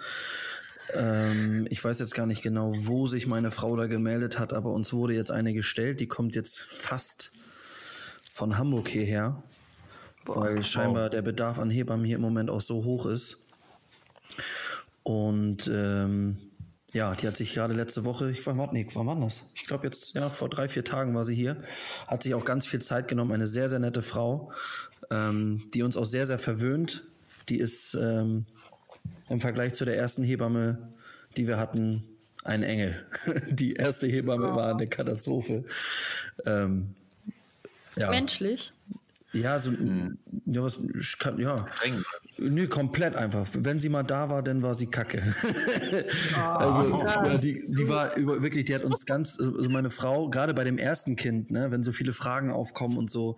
Ähm, 0.95 1.67
ich 1.71 1.83
weiß 1.83 1.99
jetzt 1.99 2.15
gar 2.15 2.27
nicht 2.27 2.43
genau, 2.43 2.73
wo 2.77 3.07
sich 3.07 3.27
meine 3.27 3.51
Frau 3.51 3.77
da 3.77 3.87
gemeldet 3.87 4.39
hat, 4.39 4.53
aber 4.53 4.73
uns 4.73 4.93
wurde 4.93 5.15
jetzt 5.15 5.31
eine 5.31 5.53
gestellt. 5.53 6.01
Die 6.01 6.07
kommt 6.07 6.35
jetzt 6.35 6.61
fast 6.61 7.33
von 8.33 8.59
Hamburg 8.59 8.89
hierher, 8.89 9.43
Boah, 10.25 10.41
weil 10.41 10.63
scheinbar 10.63 11.05
wow. 11.05 11.11
der 11.11 11.23
Bedarf 11.23 11.59
an 11.59 11.71
Hebammen 11.71 12.05
hier 12.05 12.17
im 12.17 12.23
Moment 12.23 12.51
auch 12.51 12.61
so 12.61 12.85
hoch 12.85 13.07
ist. 13.07 13.47
Und 15.03 15.71
ähm, 15.73 16.37
ja, 16.93 17.15
die 17.15 17.27
hat 17.27 17.37
sich 17.37 17.55
gerade 17.55 17.75
letzte 17.75 18.05
Woche, 18.05 18.31
ich 18.31 18.47
war, 18.47 18.73
nee, 18.73 18.87
wann 18.95 19.07
war 19.07 19.21
das? 19.21 19.43
Ich 19.55 19.65
glaube 19.65 19.87
jetzt, 19.87 20.15
ja, 20.15 20.31
vor 20.31 20.49
drei, 20.49 20.69
vier 20.69 20.85
Tagen 20.85 21.15
war 21.15 21.25
sie 21.25 21.35
hier, 21.35 21.63
hat 22.07 22.23
sich 22.23 22.35
auch 22.35 22.45
ganz 22.45 22.67
viel 22.67 22.81
Zeit 22.81 23.07
genommen, 23.09 23.33
eine 23.33 23.47
sehr, 23.47 23.69
sehr 23.69 23.79
nette 23.79 24.03
Frau, 24.03 24.51
ähm, 25.11 25.63
die 25.75 25.83
uns 25.83 25.97
auch 25.97 26.05
sehr, 26.05 26.27
sehr 26.27 26.39
verwöhnt. 26.39 27.05
Die 27.49 27.59
ist 27.59 27.95
ähm, 27.95 28.47
im 29.29 29.41
Vergleich 29.41 29.75
zu 29.75 29.85
der 29.85 29.97
ersten 29.97 30.23
Hebamme, 30.23 30.93
die 31.37 31.47
wir 31.47 31.59
hatten, 31.59 32.05
ein 32.45 32.63
Engel. 32.63 33.05
Die 33.51 33.75
erste 33.75 34.07
Hebamme 34.07 34.55
war 34.55 34.75
eine 34.75 34.87
Katastrophe. 34.87 35.65
Ähm, 36.45 36.95
ja. 37.97 38.11
Menschlich? 38.11 38.73
Ja, 39.33 39.59
so, 39.59 39.71
hm. 39.71 40.17
ja, 40.47 40.63
was, 40.63 40.81
kann, 41.19 41.39
ja. 41.39 41.67
Nee, 42.39 42.69
komplett 42.69 43.17
einfach. 43.17 43.47
Wenn 43.53 43.81
sie 43.81 43.89
mal 43.89 44.03
da 44.03 44.31
war, 44.31 44.43
dann 44.43 44.63
war 44.63 44.75
sie 44.75 44.87
kacke. 44.87 45.23
Oh, 46.35 46.39
also, 46.41 47.01
ja, 47.01 47.37
die, 47.37 47.65
die 47.67 47.89
war 47.89 48.17
über, 48.17 48.43
wirklich, 48.43 48.65
die 48.65 48.75
hat 48.75 48.85
uns 48.85 49.05
ganz, 49.05 49.39
also 49.39 49.69
meine 49.69 49.91
Frau, 49.91 50.31
gerade 50.31 50.55
bei 50.55 50.65
dem 50.65 50.79
ersten 50.79 51.17
Kind, 51.17 51.51
ne, 51.51 51.71
wenn 51.71 51.83
so 51.83 51.93
viele 51.93 52.13
Fragen 52.13 52.51
aufkommen 52.51 52.97
und 52.97 53.11
so, 53.11 53.37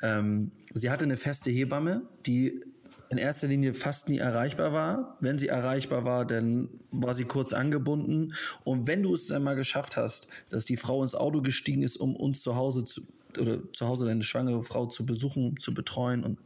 ähm, 0.00 0.52
sie 0.72 0.90
hatte 0.90 1.04
eine 1.04 1.16
feste 1.16 1.50
Hebamme, 1.50 2.02
die 2.24 2.62
in 3.08 3.18
erster 3.18 3.46
Linie 3.46 3.74
fast 3.74 4.08
nie 4.08 4.18
erreichbar 4.18 4.72
war. 4.72 5.16
Wenn 5.20 5.38
sie 5.38 5.48
erreichbar 5.48 6.04
war, 6.04 6.24
dann 6.24 6.68
war 6.90 7.14
sie 7.14 7.24
kurz 7.24 7.52
angebunden. 7.52 8.34
Und 8.64 8.86
wenn 8.86 9.02
du 9.02 9.14
es 9.14 9.26
dann 9.26 9.42
mal 9.42 9.54
geschafft 9.54 9.96
hast, 9.96 10.28
dass 10.48 10.64
die 10.64 10.76
Frau 10.76 11.02
ins 11.02 11.14
Auto 11.14 11.42
gestiegen 11.42 11.82
ist, 11.82 11.96
um 11.96 12.16
uns 12.16 12.42
zu 12.42 12.56
Hause 12.56 12.84
zu, 12.84 13.02
oder 13.40 13.58
zu 13.72 13.86
Hause 13.86 14.06
deine 14.06 14.24
schwangere 14.24 14.62
Frau 14.62 14.86
zu 14.86 15.06
besuchen, 15.06 15.56
zu 15.58 15.72
betreuen 15.74 16.24
und 16.24 16.38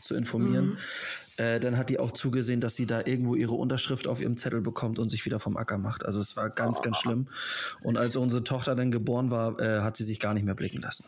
zu 0.00 0.14
informieren, 0.14 0.66
mhm. 0.66 0.76
äh, 1.38 1.58
dann 1.58 1.78
hat 1.78 1.88
die 1.88 1.98
auch 1.98 2.12
zugesehen, 2.12 2.60
dass 2.60 2.74
sie 2.74 2.86
da 2.86 3.00
irgendwo 3.04 3.34
ihre 3.34 3.54
Unterschrift 3.54 4.06
auf 4.06 4.20
ihrem 4.20 4.36
Zettel 4.36 4.60
bekommt 4.60 4.98
und 4.98 5.08
sich 5.08 5.24
wieder 5.24 5.40
vom 5.40 5.56
Acker 5.56 5.78
macht. 5.78 6.04
Also 6.04 6.20
es 6.20 6.36
war 6.36 6.50
ganz, 6.50 6.82
ganz 6.82 6.98
schlimm. 6.98 7.28
Und 7.82 7.96
als 7.96 8.16
unsere 8.16 8.44
Tochter 8.44 8.74
dann 8.74 8.90
geboren 8.90 9.30
war, 9.30 9.58
äh, 9.60 9.80
hat 9.80 9.96
sie 9.96 10.04
sich 10.04 10.20
gar 10.20 10.34
nicht 10.34 10.44
mehr 10.44 10.54
blicken 10.54 10.80
lassen. 10.80 11.04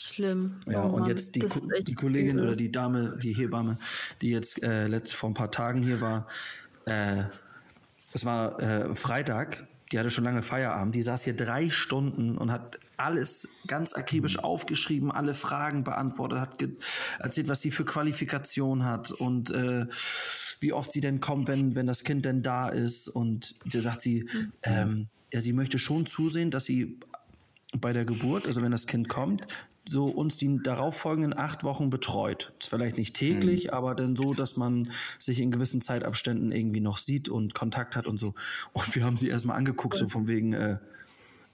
Schlimm. 0.00 0.60
Ja, 0.66 0.84
oh 0.84 0.90
und 0.90 1.08
jetzt 1.08 1.34
die, 1.36 1.44
die 1.82 1.94
Kollegin 1.94 2.38
übel. 2.38 2.48
oder 2.48 2.56
die 2.56 2.70
Dame, 2.70 3.18
die 3.22 3.34
Hebamme, 3.34 3.78
die 4.20 4.30
jetzt 4.30 4.62
äh, 4.62 4.86
letzt, 4.86 5.14
vor 5.14 5.30
ein 5.30 5.34
paar 5.34 5.50
Tagen 5.50 5.82
hier 5.82 6.00
war, 6.00 6.26
äh, 6.86 7.24
es 8.14 8.24
war 8.24 8.60
äh, 8.60 8.94
Freitag, 8.94 9.66
die 9.90 9.98
hatte 9.98 10.10
schon 10.10 10.24
lange 10.24 10.42
Feierabend, 10.42 10.94
die 10.94 11.02
saß 11.02 11.22
hier 11.22 11.36
drei 11.36 11.68
Stunden 11.70 12.38
und 12.38 12.50
hat 12.50 12.78
alles 12.96 13.48
ganz 13.66 13.94
akribisch 13.94 14.38
mhm. 14.38 14.44
aufgeschrieben, 14.44 15.10
alle 15.10 15.34
Fragen 15.34 15.84
beantwortet, 15.84 16.38
hat 16.38 16.64
erzählt, 17.18 17.48
was 17.48 17.60
sie 17.60 17.70
für 17.70 17.84
Qualifikation 17.84 18.84
hat 18.84 19.10
und 19.12 19.50
äh, 19.50 19.86
wie 20.60 20.72
oft 20.72 20.92
sie 20.92 21.00
denn 21.00 21.20
kommt, 21.20 21.48
wenn, 21.48 21.74
wenn 21.74 21.86
das 21.86 22.04
Kind 22.04 22.24
denn 22.24 22.42
da 22.42 22.68
ist. 22.68 23.08
Und 23.08 23.56
da 23.66 23.80
sagt 23.80 24.02
sie, 24.02 24.24
mhm. 24.24 24.52
ähm, 24.62 25.08
ja, 25.32 25.40
sie 25.40 25.52
möchte 25.52 25.78
schon 25.78 26.06
zusehen, 26.06 26.50
dass 26.50 26.64
sie 26.64 26.98
bei 27.78 27.92
der 27.92 28.04
Geburt, 28.04 28.46
also 28.46 28.62
wenn 28.62 28.72
das 28.72 28.86
Kind 28.86 29.08
kommt, 29.08 29.46
so 29.84 30.06
uns 30.06 30.36
die 30.36 30.60
darauffolgenden 30.62 31.36
acht 31.36 31.64
Wochen 31.64 31.90
betreut. 31.90 32.52
Vielleicht 32.60 32.96
nicht 32.96 33.14
täglich, 33.14 33.64
mhm. 33.64 33.70
aber 33.70 33.94
dann 33.94 34.16
so, 34.16 34.34
dass 34.34 34.56
man 34.56 34.88
sich 35.18 35.40
in 35.40 35.50
gewissen 35.50 35.80
Zeitabständen 35.80 36.52
irgendwie 36.52 36.80
noch 36.80 36.98
sieht 36.98 37.28
und 37.28 37.54
Kontakt 37.54 37.96
hat 37.96 38.06
und 38.06 38.18
so. 38.18 38.34
Und 38.72 38.94
wir 38.94 39.04
haben 39.04 39.16
sie 39.16 39.28
erstmal 39.28 39.56
angeguckt, 39.56 39.96
so 39.96 40.08
von 40.08 40.28
wegen, 40.28 40.52
äh, 40.52 40.78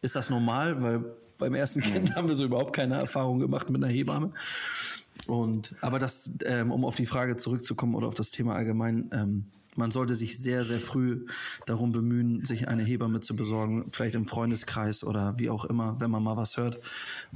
ist 0.02 0.14
das 0.14 0.30
normal? 0.30 0.82
Weil 0.82 1.04
beim 1.38 1.54
ersten 1.54 1.80
Kind 1.80 2.14
haben 2.14 2.28
wir 2.28 2.36
so 2.36 2.44
überhaupt 2.44 2.74
keine 2.74 2.96
Erfahrung 2.96 3.38
gemacht 3.38 3.70
mit 3.70 3.82
einer 3.82 3.92
Hebamme. 3.92 4.32
Und 5.26 5.74
aber 5.80 5.98
das, 5.98 6.38
ähm, 6.44 6.70
um 6.70 6.84
auf 6.84 6.96
die 6.96 7.06
Frage 7.06 7.36
zurückzukommen 7.36 7.94
oder 7.94 8.06
auf 8.06 8.14
das 8.14 8.30
Thema 8.30 8.54
allgemein, 8.54 9.10
ähm, 9.12 9.46
man 9.76 9.90
sollte 9.90 10.14
sich 10.14 10.38
sehr, 10.38 10.64
sehr 10.64 10.80
früh 10.80 11.26
darum 11.66 11.92
bemühen, 11.92 12.44
sich 12.44 12.68
eine 12.68 12.82
Hebamme 12.82 13.20
zu 13.20 13.36
besorgen, 13.36 13.86
vielleicht 13.90 14.14
im 14.14 14.26
Freundeskreis 14.26 15.04
oder 15.04 15.38
wie 15.38 15.50
auch 15.50 15.64
immer, 15.64 16.00
wenn 16.00 16.10
man 16.10 16.22
mal 16.22 16.36
was 16.36 16.56
hört. 16.56 16.78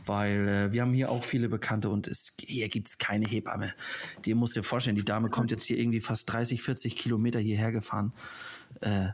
Weil 0.04 0.48
äh, 0.48 0.72
wir 0.72 0.82
haben 0.82 0.92
hier 0.92 1.10
auch 1.10 1.24
viele 1.24 1.48
Bekannte 1.48 1.88
und 1.90 2.08
es, 2.08 2.34
hier 2.40 2.68
gibt's 2.68 2.98
keine 2.98 3.26
Hebamme. 3.26 3.74
Die 4.24 4.34
muss 4.34 4.52
dir 4.52 4.62
vorstellen, 4.62 4.96
die 4.96 5.04
Dame 5.04 5.30
kommt 5.30 5.50
jetzt 5.50 5.64
hier 5.64 5.78
irgendwie 5.78 6.00
fast 6.00 6.30
30, 6.32 6.62
40 6.62 6.96
Kilometer 6.96 7.38
hierher 7.38 7.72
gefahren. 7.72 8.12
Äh, 8.80 9.08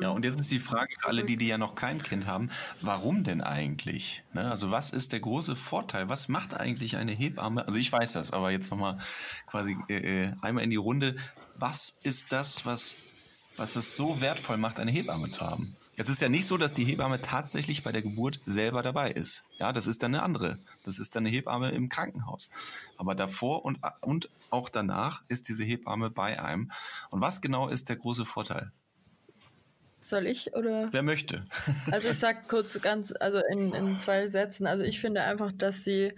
Ja, 0.00 0.10
und 0.10 0.24
jetzt 0.26 0.38
ist 0.38 0.50
die 0.50 0.58
Frage 0.58 0.94
für 1.00 1.08
alle, 1.08 1.24
die, 1.24 1.38
die 1.38 1.46
ja 1.46 1.56
noch 1.56 1.74
kein 1.74 2.02
Kind 2.02 2.26
haben, 2.26 2.50
warum 2.82 3.24
denn 3.24 3.40
eigentlich? 3.40 4.22
Ne? 4.34 4.50
Also 4.50 4.70
was 4.70 4.90
ist 4.90 5.12
der 5.12 5.20
große 5.20 5.56
Vorteil? 5.56 6.08
Was 6.10 6.28
macht 6.28 6.52
eigentlich 6.52 6.96
eine 6.96 7.12
Hebamme? 7.12 7.66
Also 7.66 7.78
ich 7.78 7.90
weiß 7.90 8.12
das, 8.12 8.30
aber 8.30 8.50
jetzt 8.50 8.70
nochmal 8.70 8.98
quasi 9.46 9.76
äh, 9.88 10.24
äh, 10.24 10.32
einmal 10.42 10.64
in 10.64 10.70
die 10.70 10.76
Runde. 10.76 11.16
Was 11.58 11.98
ist 12.02 12.32
das, 12.32 12.66
was, 12.66 12.96
was 13.56 13.76
es 13.76 13.96
so 13.96 14.20
wertvoll 14.20 14.58
macht, 14.58 14.78
eine 14.78 14.90
Hebamme 14.90 15.30
zu 15.30 15.40
haben? 15.40 15.76
Es 15.98 16.10
ist 16.10 16.20
ja 16.20 16.28
nicht 16.28 16.46
so, 16.46 16.58
dass 16.58 16.74
die 16.74 16.84
Hebamme 16.84 17.22
tatsächlich 17.22 17.82
bei 17.82 17.90
der 17.90 18.02
Geburt 18.02 18.40
selber 18.44 18.82
dabei 18.82 19.10
ist. 19.12 19.44
Ja, 19.58 19.72
das 19.72 19.86
ist 19.86 20.02
dann 20.02 20.14
eine 20.14 20.22
andere. 20.22 20.58
Das 20.84 20.98
ist 20.98 21.16
dann 21.16 21.24
eine 21.24 21.34
Hebamme 21.34 21.70
im 21.70 21.88
Krankenhaus. 21.88 22.50
Aber 22.98 23.14
davor 23.14 23.64
und, 23.64 23.78
und 24.02 24.28
auch 24.50 24.68
danach 24.68 25.22
ist 25.28 25.48
diese 25.48 25.64
Hebamme 25.64 26.10
bei 26.10 26.42
einem. 26.42 26.70
Und 27.08 27.22
was 27.22 27.40
genau 27.40 27.68
ist 27.68 27.88
der 27.88 27.96
große 27.96 28.26
Vorteil? 28.26 28.72
Soll 30.00 30.26
ich 30.26 30.54
oder? 30.54 30.92
Wer 30.92 31.02
möchte? 31.02 31.46
Also 31.90 32.10
ich 32.10 32.18
sag 32.18 32.48
kurz 32.48 32.80
ganz, 32.82 33.14
also 33.18 33.40
in, 33.50 33.72
in 33.72 33.98
zwei 33.98 34.26
Sätzen. 34.26 34.66
Also 34.66 34.84
ich 34.84 35.00
finde 35.00 35.22
einfach, 35.22 35.50
dass 35.50 35.82
sie 35.82 36.12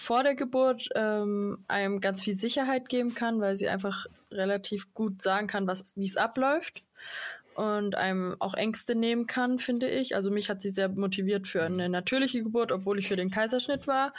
vor 0.00 0.22
der 0.22 0.34
Geburt 0.34 0.88
ähm, 0.94 1.62
einem 1.68 2.00
ganz 2.00 2.22
viel 2.22 2.32
Sicherheit 2.32 2.88
geben 2.88 3.14
kann, 3.14 3.40
weil 3.40 3.56
sie 3.56 3.68
einfach 3.68 4.06
relativ 4.30 4.94
gut 4.94 5.20
sagen 5.20 5.46
kann, 5.46 5.66
was 5.66 5.94
wie 5.94 6.06
es 6.06 6.16
abläuft 6.16 6.82
und 7.54 7.96
einem 7.96 8.34
auch 8.38 8.54
Ängste 8.54 8.94
nehmen 8.94 9.26
kann, 9.26 9.58
finde 9.58 9.90
ich. 9.90 10.16
Also 10.16 10.30
mich 10.30 10.48
hat 10.48 10.62
sie 10.62 10.70
sehr 10.70 10.88
motiviert 10.88 11.46
für 11.46 11.62
eine 11.62 11.90
natürliche 11.90 12.42
Geburt, 12.42 12.72
obwohl 12.72 12.98
ich 12.98 13.08
für 13.08 13.16
den 13.16 13.30
Kaiserschnitt 13.30 13.86
war. 13.86 14.14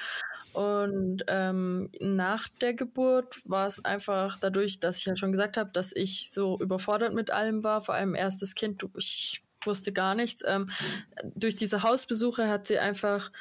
Und 0.54 1.24
ähm, 1.28 1.89
nach 2.00 2.48
der 2.48 2.76
Geburt 2.76 3.41
war 3.46 3.65
es 3.65 3.84
einfach 3.84 4.38
dadurch, 4.39 4.80
dass 4.80 5.00
ich 5.00 5.06
ja 5.06 5.15
schon 5.15 5.32
gesagt 5.32 5.58
habe, 5.58 5.72
dass 5.74 5.96
ich 5.96 6.30
so 6.32 6.60
überfordert 6.60 7.15
mit 7.15 7.32
allem 7.32 7.63
war, 7.63 7.82
vor 7.82 7.96
allem 7.96 8.13
erstes 8.13 8.54
Kind, 8.54 8.86
ich 8.96 9.41
wusste 9.65 9.91
gar 9.91 10.13
nichts. 10.13 10.44
Ähm, 10.46 10.70
durch 11.34 11.56
diese 11.56 11.82
Hausbesuche 11.82 12.48
hat 12.50 12.67
sie 12.67 12.78
einfach 12.78 13.32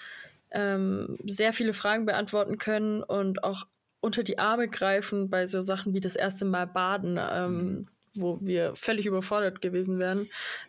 ähm, 0.51 1.19
sehr 1.25 1.53
viele 1.53 1.75
Fragen 1.75 2.07
beantworten 2.07 2.59
können 2.59 3.03
und 3.03 3.45
auch 3.45 3.67
unter 4.01 4.23
die 4.23 4.39
Arme 4.39 4.69
greifen 4.69 5.29
bei 5.31 5.47
so 5.47 5.61
Sachen 5.61 5.93
wie 5.95 6.01
das 6.01 6.17
erste 6.17 6.45
Mal 6.45 6.67
baden. 6.67 7.19
Ähm, 7.21 7.57
mhm 7.57 7.87
wo 8.15 8.39
wir 8.41 8.75
völlig 8.77 9.07
überfordert 9.07 9.61
gewesen 9.63 9.99
wären. 9.99 10.27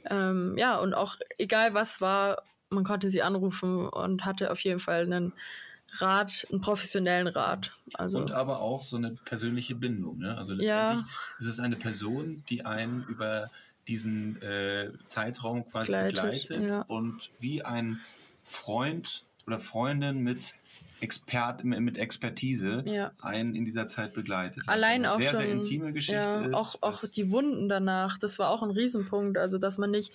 Ähm, 0.09 0.55
ja, 0.57 0.77
und 0.77 0.93
auch 0.93 1.17
egal 1.37 1.73
was 1.73 2.01
war, 2.01 2.43
man 2.69 2.83
konnte 2.83 3.09
sie 3.09 3.21
anrufen 3.21 3.87
und 3.87 4.25
hatte 4.25 4.51
auf 4.51 4.59
jeden 4.61 4.79
Fall 4.79 5.03
einen 5.03 5.33
Rat, 5.97 6.47
einen 6.49 6.61
professionellen 6.61 7.27
Rat. 7.27 7.73
Also, 7.95 8.19
und 8.19 8.31
aber 8.31 8.61
auch 8.61 8.83
so 8.83 8.95
eine 8.95 9.11
persönliche 9.25 9.75
Bindung. 9.75 10.19
Ne? 10.19 10.37
Also 10.37 10.53
letztendlich 10.53 11.05
ja. 11.05 11.37
ist 11.39 11.47
es 11.47 11.59
eine 11.59 11.75
Person, 11.75 12.43
die 12.49 12.65
einen 12.65 13.03
über 13.03 13.49
diesen 13.87 14.41
äh, 14.41 14.91
Zeitraum 15.05 15.67
quasi 15.69 15.91
begleitet, 15.91 16.47
begleitet 16.47 16.69
ja. 16.69 16.81
und 16.83 17.29
wie 17.39 17.63
ein 17.63 17.99
Freund 18.45 19.25
oder 19.51 19.59
Freundin 19.59 20.19
mit 20.19 20.53
Expert, 21.01 21.63
mit 21.63 21.97
Expertise 21.97 22.83
ja. 22.85 23.11
einen 23.21 23.55
in 23.55 23.65
dieser 23.65 23.87
Zeit 23.87 24.13
begleitet. 24.13 24.63
Allein 24.67 25.05
auch 25.05 25.17
sehr, 25.19 25.31
schon, 25.31 25.39
sehr 25.39 25.51
intime 25.51 25.93
Geschichte 25.93 26.21
ja, 26.21 26.45
ist. 26.45 26.53
Auch, 26.53 26.75
auch 26.81 27.03
die 27.03 27.31
Wunden 27.31 27.67
danach, 27.67 28.17
das 28.17 28.39
war 28.39 28.49
auch 28.49 28.61
ein 28.61 28.69
Riesenpunkt. 28.69 29.37
Also, 29.37 29.57
dass 29.57 29.77
man 29.77 29.91
nicht 29.91 30.13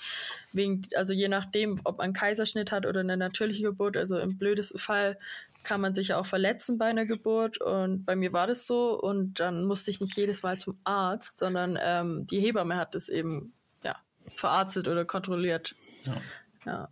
wegen, 0.53 0.83
also 0.95 1.13
je 1.13 1.29
nachdem, 1.29 1.81
ob 1.85 1.99
man 1.99 2.13
Kaiserschnitt 2.13 2.71
hat 2.71 2.87
oder 2.87 3.01
eine 3.01 3.17
natürliche 3.17 3.65
Geburt, 3.65 3.97
also 3.97 4.19
im 4.19 4.39
blödesten 4.39 4.79
Fall 4.79 5.19
kann 5.65 5.81
man 5.81 5.93
sich 5.93 6.09
ja 6.09 6.19
auch 6.19 6.27
verletzen 6.27 6.79
bei 6.79 6.87
einer 6.87 7.07
Geburt 7.07 7.61
und 7.61 8.05
bei 8.05 8.15
mir 8.15 8.33
war 8.33 8.47
das 8.47 8.69
so 8.69 8.99
und 9.01 9.41
dann 9.41 9.65
musste 9.65 9.91
ich 9.91 10.01
nicht 10.01 10.17
jedes 10.17 10.45
Mal 10.45 10.59
zum 10.59 10.79
Arzt, 10.85 11.39
sondern 11.41 11.77
ähm, 11.81 12.27
die 12.27 12.39
Hebamme 12.39 12.77
hat 12.77 12.95
das 12.95 13.09
eben 13.09 13.53
ja, 13.83 13.97
verarztet 14.29 14.87
oder 14.87 15.05
kontrolliert. 15.05 15.75
Ja. 16.05 16.23
ja. 16.65 16.89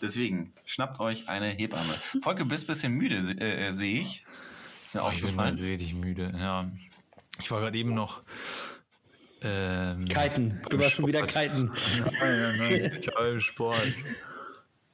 Deswegen, 0.00 0.52
schnappt 0.66 1.00
euch 1.00 1.28
eine 1.28 1.48
Hebamme. 1.48 1.94
Volker, 2.22 2.44
bist 2.44 2.64
ein 2.64 2.66
bisschen 2.68 2.92
müde, 2.92 3.36
äh, 3.40 3.68
äh, 3.68 3.72
sehe 3.72 4.00
ich. 4.00 4.24
Ist 4.86 4.94
mir 4.94 5.04
oh, 5.04 5.10
ich 5.10 5.22
bin 5.22 5.38
richtig 5.38 5.94
müde, 5.94 6.32
ja. 6.38 6.70
Ich 7.40 7.50
war 7.50 7.60
gerade 7.60 7.76
eben 7.76 7.94
noch. 7.94 8.22
Ähm, 9.40 10.04
kiten. 10.06 10.60
Du 10.68 10.78
warst 10.78 10.92
schon 10.92 11.06
wieder 11.06 11.26
kiten. 11.26 11.72
nein, 12.20 12.58
nein, 12.58 12.98
ich 13.00 13.08
war 13.14 13.28
im 13.28 13.40
Sport. 13.40 13.94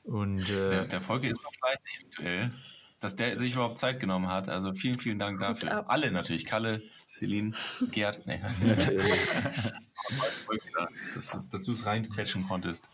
Und, 0.04 0.42
äh, 0.42 0.70
der, 0.70 0.84
der 0.86 1.00
Volker 1.00 1.28
ist 1.28 1.42
noch 1.42 1.54
fleißig 1.54 2.06
aktuell. 2.06 2.52
Dass 3.00 3.16
der 3.16 3.38
sich 3.38 3.54
überhaupt 3.54 3.78
Zeit 3.78 4.00
genommen 4.00 4.28
hat. 4.28 4.48
Also 4.48 4.72
vielen, 4.72 4.98
vielen 4.98 5.18
Dank 5.18 5.40
dafür. 5.40 5.90
Alle 5.90 6.10
natürlich. 6.10 6.46
Kalle, 6.46 6.82
Celine, 7.06 7.52
Gerd. 7.90 8.26
Nee. 8.26 8.40
dass, 11.14 11.48
dass 11.48 11.62
du 11.62 11.72
es 11.72 11.86
reinquetschen 11.86 12.46
konntest. 12.46 12.88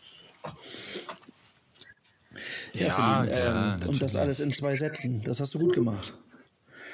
Ja, 2.73 2.87
ja 2.87 2.89
Celine, 2.91 3.31
ähm, 3.31 3.77
ja, 3.81 3.87
und 3.87 4.01
das 4.01 4.15
alles 4.15 4.39
in 4.39 4.51
zwei 4.51 4.75
Sätzen. 4.75 5.23
Das 5.23 5.39
hast 5.39 5.53
du 5.53 5.59
gut 5.59 5.73
gemacht. 5.73 6.13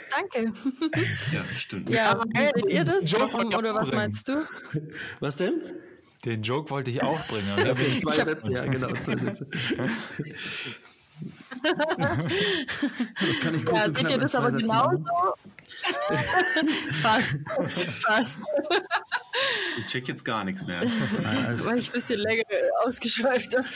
Danke. 0.09 0.53
ja, 1.33 1.43
stimmt. 1.57 1.89
Ja, 1.89 2.21
wie 2.33 2.45
seht 2.45 2.69
ihr 2.69 2.83
das? 2.83 3.11
Warum, 3.13 3.53
oder 3.53 3.75
was 3.75 3.91
meinst 3.91 4.29
du? 4.29 4.45
Was 5.19 5.35
denn? 5.35 5.61
Den 6.25 6.41
Joke 6.41 6.69
wollte 6.69 6.91
ich 6.91 7.03
auch 7.03 7.25
bringen. 7.27 7.47
Das 7.57 7.77
sind 7.77 7.99
zwei 7.99 8.23
Sätze, 8.23 8.51
ja, 8.51 8.65
genau, 8.65 8.91
zwei 8.95 9.17
Sätze. 9.17 9.47
das 11.63 13.39
kann 13.39 13.55
ich 13.55 13.65
kurz 13.65 13.79
ja, 13.79 13.93
seht 13.93 14.09
ihr 14.09 14.17
das 14.17 14.35
aber 14.35 14.51
genauso? 14.51 15.03
Fast. 17.01 17.35
Fast. 18.01 18.39
Ich 19.79 19.85
check 19.87 20.07
jetzt 20.07 20.23
gar 20.25 20.43
nichts 20.43 20.65
mehr. 20.65 20.81
Weil 20.81 21.77
ich 21.77 21.89
ein 21.89 21.93
bisschen 21.93 22.19
länger 22.19 22.43
ausgeschweift 22.83 23.55
habe. 23.57 23.67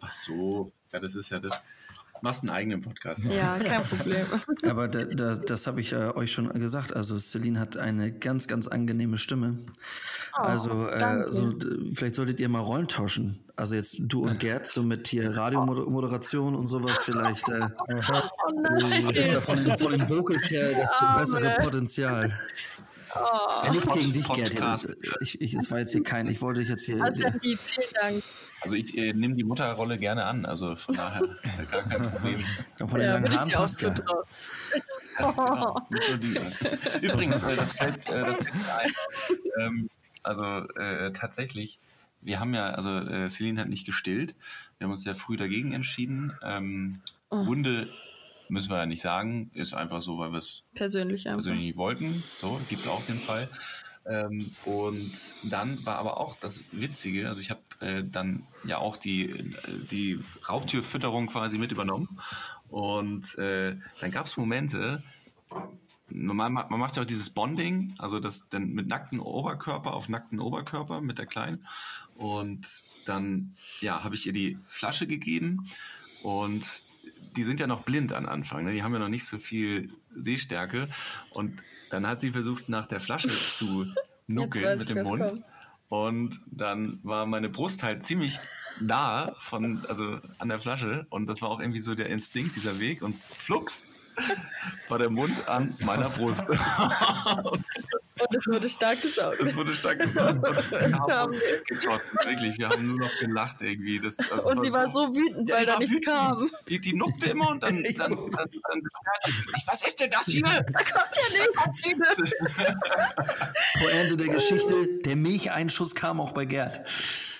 Ach 0.00 0.12
so. 0.12 0.72
Ja, 0.96 1.00
das 1.00 1.14
ist 1.14 1.28
ja 1.28 1.38
das. 1.38 1.52
Machst 2.22 2.40
einen 2.40 2.48
eigenen 2.48 2.80
Podcast. 2.80 3.24
Ja, 3.24 3.58
kein 3.58 3.82
Problem. 3.82 4.24
Aber 4.66 4.88
da, 4.88 5.04
da, 5.04 5.34
das 5.34 5.66
habe 5.66 5.82
ich 5.82 5.92
äh, 5.92 6.12
euch 6.14 6.32
schon 6.32 6.48
gesagt. 6.58 6.96
Also 6.96 7.18
Celine 7.18 7.60
hat 7.60 7.76
eine 7.76 8.10
ganz, 8.10 8.48
ganz 8.48 8.66
angenehme 8.66 9.18
Stimme. 9.18 9.58
Oh, 10.32 10.42
also 10.42 10.88
äh, 10.88 11.30
so, 11.30 11.52
vielleicht 11.92 12.14
solltet 12.14 12.40
ihr 12.40 12.48
mal 12.48 12.60
Rollen 12.60 12.88
tauschen. 12.88 13.44
Also 13.54 13.74
jetzt 13.74 13.96
du 13.98 14.22
und 14.22 14.40
Gerd, 14.40 14.66
so 14.66 14.82
mit 14.82 15.06
hier 15.08 15.36
Radiomoderation 15.36 16.54
und 16.54 16.68
sowas 16.68 17.02
vielleicht. 17.02 17.46
Äh, 17.50 17.68
oh 17.88 19.10
ist 19.10 19.34
da 19.34 19.40
von, 19.42 19.58
von 19.78 19.92
den 19.92 20.08
Vocals 20.08 20.50
her 20.50 20.72
das 20.72 20.90
oh, 21.02 21.18
bessere 21.18 21.48
man. 21.48 21.64
Potenzial. 21.64 22.40
Oh. 23.14 23.64
Ja, 23.66 23.70
nichts 23.72 23.92
gegen 23.92 24.14
dich, 24.14 24.26
Gerd. 24.26 24.88
Ich, 25.20 25.38
ich, 25.42 25.52
es 25.52 25.70
war 25.70 25.80
jetzt 25.80 25.92
hier 25.92 26.02
kein, 26.02 26.28
ich 26.28 26.40
wollte 26.40 26.60
dich 26.60 26.70
jetzt 26.70 26.86
hier. 26.86 27.02
Also, 27.02 27.20
vielen 27.20 27.58
Dank. 28.00 28.22
Also 28.66 28.76
ich 28.76 28.98
äh, 28.98 29.12
nehme 29.12 29.34
die 29.34 29.44
Mutterrolle 29.44 29.96
gerne 29.96 30.24
an, 30.24 30.44
also 30.44 30.74
von 30.74 30.94
daher 30.94 31.22
gar 31.70 31.82
kein 31.84 32.10
Problem. 32.10 32.40
Von 32.76 32.98
den 32.98 33.02
ja, 33.02 33.12
langen 33.12 33.32
Haaren 33.32 33.48
ja. 33.50 33.64
ja 35.18 35.30
genau, 35.40 35.86
Übrigens, 37.00 37.42
äh, 37.44 37.56
das 37.56 37.72
fällt, 37.72 38.08
äh, 38.10 38.20
das 38.22 38.36
fällt 38.36 38.50
ein. 38.50 38.90
Ähm, 39.60 39.90
also 40.22 40.42
äh, 40.42 41.12
tatsächlich, 41.12 41.78
wir 42.20 42.40
haben 42.40 42.54
ja, 42.54 42.70
also 42.70 42.90
äh, 42.90 43.30
Celine 43.30 43.60
hat 43.60 43.68
nicht 43.68 43.86
gestillt. 43.86 44.34
Wir 44.78 44.86
haben 44.86 44.92
uns 44.92 45.04
sehr 45.04 45.14
früh 45.14 45.36
dagegen 45.36 45.72
entschieden. 45.72 46.32
Ähm, 46.42 47.00
oh. 47.30 47.46
Hunde 47.46 47.88
müssen 48.48 48.70
wir 48.70 48.78
ja 48.78 48.86
nicht 48.86 49.02
sagen, 49.02 49.50
ist 49.54 49.74
einfach 49.74 50.02
so, 50.02 50.18
weil 50.18 50.32
wir 50.32 50.38
es 50.38 50.64
persönlich, 50.74 51.24
persönlich 51.24 51.66
nicht 51.66 51.78
wollten. 51.78 52.24
So, 52.38 52.60
gibt 52.68 52.82
es 52.82 52.88
auch 52.88 53.04
den 53.06 53.18
Fall. 53.18 53.48
Ähm, 54.08 54.52
und 54.64 55.12
dann 55.44 55.84
war 55.84 55.96
aber 55.96 56.18
auch 56.18 56.36
das 56.38 56.64
Witzige, 56.72 57.28
also 57.28 57.40
ich 57.40 57.50
habe 57.50 57.60
äh, 57.80 58.04
dann 58.04 58.42
ja 58.64 58.78
auch 58.78 58.96
die, 58.96 59.54
die 59.90 60.20
Raubtierfütterung 60.48 61.26
quasi 61.26 61.58
mit 61.58 61.72
übernommen. 61.72 62.20
Und 62.68 63.36
äh, 63.38 63.76
dann 64.00 64.10
gab 64.10 64.26
es 64.26 64.36
Momente, 64.36 65.02
normal, 66.08 66.50
man 66.50 66.80
macht 66.80 66.96
ja 66.96 67.02
auch 67.02 67.06
dieses 67.06 67.30
Bonding, 67.30 67.94
also 67.98 68.20
das 68.20 68.48
dann 68.48 68.72
mit 68.72 68.86
nackten 68.86 69.20
Oberkörper 69.20 69.92
auf 69.92 70.08
nackten 70.08 70.40
Oberkörper 70.40 71.00
mit 71.00 71.18
der 71.18 71.26
Kleinen. 71.26 71.66
Und 72.14 72.66
dann, 73.06 73.54
ja, 73.80 74.04
habe 74.04 74.14
ich 74.14 74.26
ihr 74.26 74.32
die 74.32 74.58
Flasche 74.66 75.06
gegeben 75.06 75.68
und 76.22 76.82
die 77.36 77.44
sind 77.44 77.60
ja 77.60 77.66
noch 77.66 77.82
blind 77.82 78.12
am 78.12 78.26
Anfang, 78.26 78.64
ne? 78.64 78.72
die 78.72 78.82
haben 78.82 78.92
ja 78.92 78.98
noch 78.98 79.08
nicht 79.08 79.26
so 79.26 79.38
viel 79.38 79.92
Sehstärke. 80.14 80.88
Und 81.30 81.60
dann 81.90 82.06
hat 82.06 82.20
sie 82.20 82.32
versucht, 82.32 82.68
nach 82.68 82.86
der 82.86 83.00
Flasche 83.00 83.28
zu 83.28 83.86
nuckeln 84.26 84.78
mit 84.78 84.88
dem 84.88 85.02
Mund. 85.02 85.22
Kommt. 85.22 85.44
Und 85.88 86.40
dann 86.46 86.98
war 87.04 87.26
meine 87.26 87.48
Brust 87.48 87.82
halt 87.82 88.04
ziemlich 88.04 88.38
nah 88.80 89.34
von, 89.38 89.84
also 89.88 90.18
an 90.38 90.48
der 90.48 90.58
Flasche. 90.58 91.06
Und 91.10 91.26
das 91.26 91.42
war 91.42 91.50
auch 91.50 91.60
irgendwie 91.60 91.82
so 91.82 91.94
der 91.94 92.08
Instinkt, 92.08 92.56
dieser 92.56 92.80
Weg. 92.80 93.02
Und 93.02 93.16
flugs 93.22 93.88
war 94.88 94.98
der 94.98 95.10
Mund 95.10 95.48
an 95.48 95.74
meiner 95.84 96.08
Brust. 96.08 96.44
Und 98.18 98.34
es 98.34 98.46
wurde 98.46 98.68
stark 98.68 99.02
gesaugt. 99.02 99.40
Es 99.40 99.54
wurde 99.54 99.74
stark 99.74 99.98
gesaugt. 100.00 100.42
Wir 100.70 100.98
haben 100.98 101.34
geschossen, 101.66 102.08
wirklich. 102.24 102.58
Wir 102.58 102.68
haben 102.70 102.86
nur 102.86 102.98
noch 103.00 103.18
gelacht 103.18 103.56
irgendwie. 103.60 104.00
Das, 104.00 104.16
das 104.16 104.30
und 104.30 104.56
war 104.56 104.62
die 104.62 104.70
so, 104.70 104.74
war 104.74 104.90
so 104.90 105.14
wütend, 105.14 105.50
weil 105.50 105.66
da 105.66 105.78
nichts 105.78 106.00
kam. 106.00 106.50
Die, 106.68 106.80
die 106.80 106.94
nuckte 106.94 107.26
immer 107.26 107.50
und 107.50 107.62
dann, 107.62 107.82
dann, 107.82 107.94
dann, 107.94 108.30
dann, 108.30 108.30
dann 108.30 108.82
was 109.66 109.82
ist 109.82 110.00
denn 110.00 110.10
das 110.10 110.26
hier? 110.26 110.42
Da 110.42 110.60
kommt 110.62 111.12
ja 111.14 111.92
nichts. 111.92 112.22
Vor 113.78 113.90
Ende 113.90 114.16
der 114.16 114.28
Geschichte, 114.28 114.86
der 115.04 115.16
Milcheinschuss 115.16 115.94
kam 115.94 116.20
auch 116.20 116.32
bei 116.32 116.46
Gerd. 116.46 116.86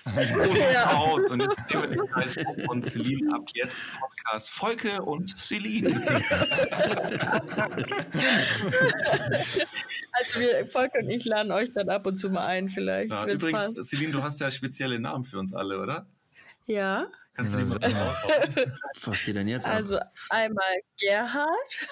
ja. 0.73 0.99
Und 0.99 1.41
jetzt 1.41 1.59
nehmen 1.69 1.83
wir 1.83 1.89
den 1.89 2.07
Preis 2.09 2.37
von 2.65 2.83
Celine 2.83 3.35
ab 3.35 3.43
jetzt 3.55 3.77
Podcast 3.99 4.51
Volke 4.51 5.03
und 5.03 5.39
Celine. 5.39 5.89
also 10.13 10.41
wir, 10.41 10.67
Volke 10.67 10.99
und 10.99 11.11
ich 11.11 11.25
laden 11.25 11.51
euch 11.53 11.73
dann 11.73 11.89
ab 11.89 12.07
und 12.07 12.19
zu 12.19 12.31
mal 12.31 12.47
ein 12.47 12.69
vielleicht. 12.69 13.13
Ja, 13.13 13.27
übrigens, 13.27 13.75
passt. 13.75 13.85
Celine, 13.85 14.13
du 14.13 14.23
hast 14.23 14.41
ja 14.41 14.51
spezielle 14.51 15.01
Namen 15.01 15.25
für 15.25 15.39
uns 15.39 15.53
alle, 15.55 15.81
oder? 15.81 16.07
Ja. 16.67 17.07
Kannst 17.35 17.55
du 17.55 17.59
die 17.59 17.65
mal 17.67 17.79
raushauen? 17.79 18.73
Was 19.05 19.23
geht 19.23 19.37
denn 19.37 19.49
jetzt 19.49 19.69
Also 19.69 19.99
ab? 19.99 20.13
einmal 20.31 20.81
Gerhard, 20.99 21.89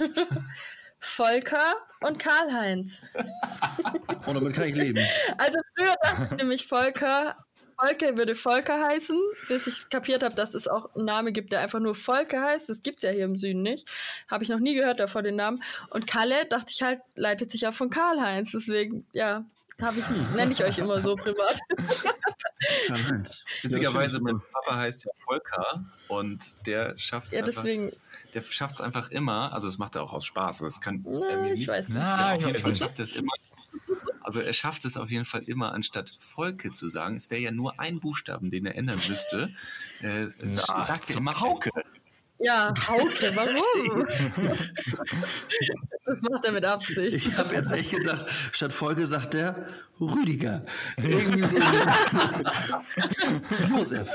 Volker 0.99 1.75
und 2.01 2.19
Karl-Heinz. 2.19 3.03
Und 3.15 4.27
oh, 4.27 4.33
damit 4.33 4.55
kann 4.55 4.69
ich 4.69 4.75
leben. 4.75 5.05
Also 5.37 5.59
früher 5.77 5.95
dachte 6.03 6.25
ich 6.25 6.33
nämlich 6.33 6.67
Volker, 6.67 7.37
Volker 7.79 8.17
würde 8.17 8.35
Volker 8.35 8.83
heißen, 8.89 9.19
bis 9.49 9.67
ich 9.67 9.89
kapiert 9.91 10.23
habe, 10.23 10.35
dass 10.35 10.55
es 10.55 10.69
auch 10.69 10.95
einen 10.95 11.05
Namen 11.05 11.33
gibt, 11.33 11.53
der 11.53 11.61
einfach 11.61 11.81
nur 11.81 11.95
Volker 11.95 12.43
heißt. 12.43 12.69
Das 12.69 12.83
gibt 12.83 12.99
es 12.99 13.03
ja 13.03 13.11
hier 13.11 13.25
im 13.25 13.37
Süden 13.37 13.63
nicht. 13.63 13.89
Habe 14.29 14.45
ich 14.45 14.51
noch 14.51 14.61
nie 14.61 14.75
gehört 14.75 15.01
davor 15.01 15.23
den 15.23 15.37
Namen. 15.37 15.63
Und 15.91 16.07
Kalle, 16.07 16.47
dachte 16.47 16.73
ich 16.75 16.83
halt, 16.83 17.01
leitet 17.15 17.51
sich 17.51 17.67
auch 17.67 17.75
von 17.75 17.91
Karl-Heinz. 17.91 18.53
Deswegen, 18.53 19.07
ja, 19.13 19.45
habe 19.81 19.99
ich, 19.99 20.09
nenne 20.35 20.53
ich 20.53 20.63
euch 20.65 20.79
immer 20.79 21.01
so 21.01 21.17
privat. 21.17 21.59
Karl-Heinz. 22.87 23.45
Witzigerweise, 23.63 24.21
mein 24.21 24.41
Papa 24.53 24.77
heißt 24.77 25.05
ja 25.05 25.11
Volker 25.25 25.85
und 26.09 26.67
der 26.67 26.99
schafft 26.99 27.29
es 27.29 27.35
ja, 27.35 27.43
deswegen, 27.43 27.93
der 28.35 28.43
schafft 28.43 28.77
es 28.77 28.81
einfach 28.81 29.11
immer, 29.11 29.53
also 29.53 29.69
das 29.69 29.79
macht 29.79 29.97
er 29.97 30.03
auch 30.03 30.13
aus 30.13 30.25
Spaß, 30.25 30.61
aber 30.61 30.69
das 30.69 30.81
kann 30.81 31.05
Na, 31.05 31.29
er 31.29 31.37
mir 31.43 31.51
nicht. 31.51 31.63
Ich 31.63 31.69
weiß 31.69 31.89
nicht. 31.89 31.99
Na, 31.99 32.37
ja, 32.37 32.49
auf 32.49 32.77
schafft 32.77 32.99
es 33.01 33.13
immer. 33.13 33.33
Also 34.25 34.41
er 34.41 34.53
schafft 34.53 34.85
es 34.85 34.97
auf 34.97 35.11
jeden 35.11 35.27
Fall 35.27 35.43
immer, 35.43 35.73
anstatt 35.73 36.17
Volke 36.19 36.73
zu 36.73 36.89
sagen, 36.89 37.17
es 37.17 37.31
wäre 37.31 37.41
ja 37.41 37.51
nur 37.51 37.79
ein 37.79 38.01
Buchstaben, 38.01 38.51
den 38.51 38.67
er 38.67 38.75
ändern 38.75 38.99
müsste, 39.09 39.51
äh, 40.01 40.27
Na, 40.43 40.83
sagt 40.83 41.11
er 41.11 41.19
immer 41.19 41.41
Hauke. 41.41 41.71
Ja, 42.39 42.75
Hauke, 42.89 43.33
warum? 43.35 44.07
das 46.05 46.21
macht 46.23 46.45
er 46.45 46.53
mit 46.53 46.65
Absicht. 46.65 47.27
Ich 47.27 47.39
habe 47.39 47.55
jetzt 47.55 47.71
echt 47.71 47.93
gedacht, 47.93 48.27
statt 48.53 48.73
Folge 48.73 49.07
sagt 49.07 49.37
er 49.37 49.67
Rüdiger. 50.01 50.67
Irgendwie 50.97 51.43
so. 51.43 51.57
Josef. 53.71 54.11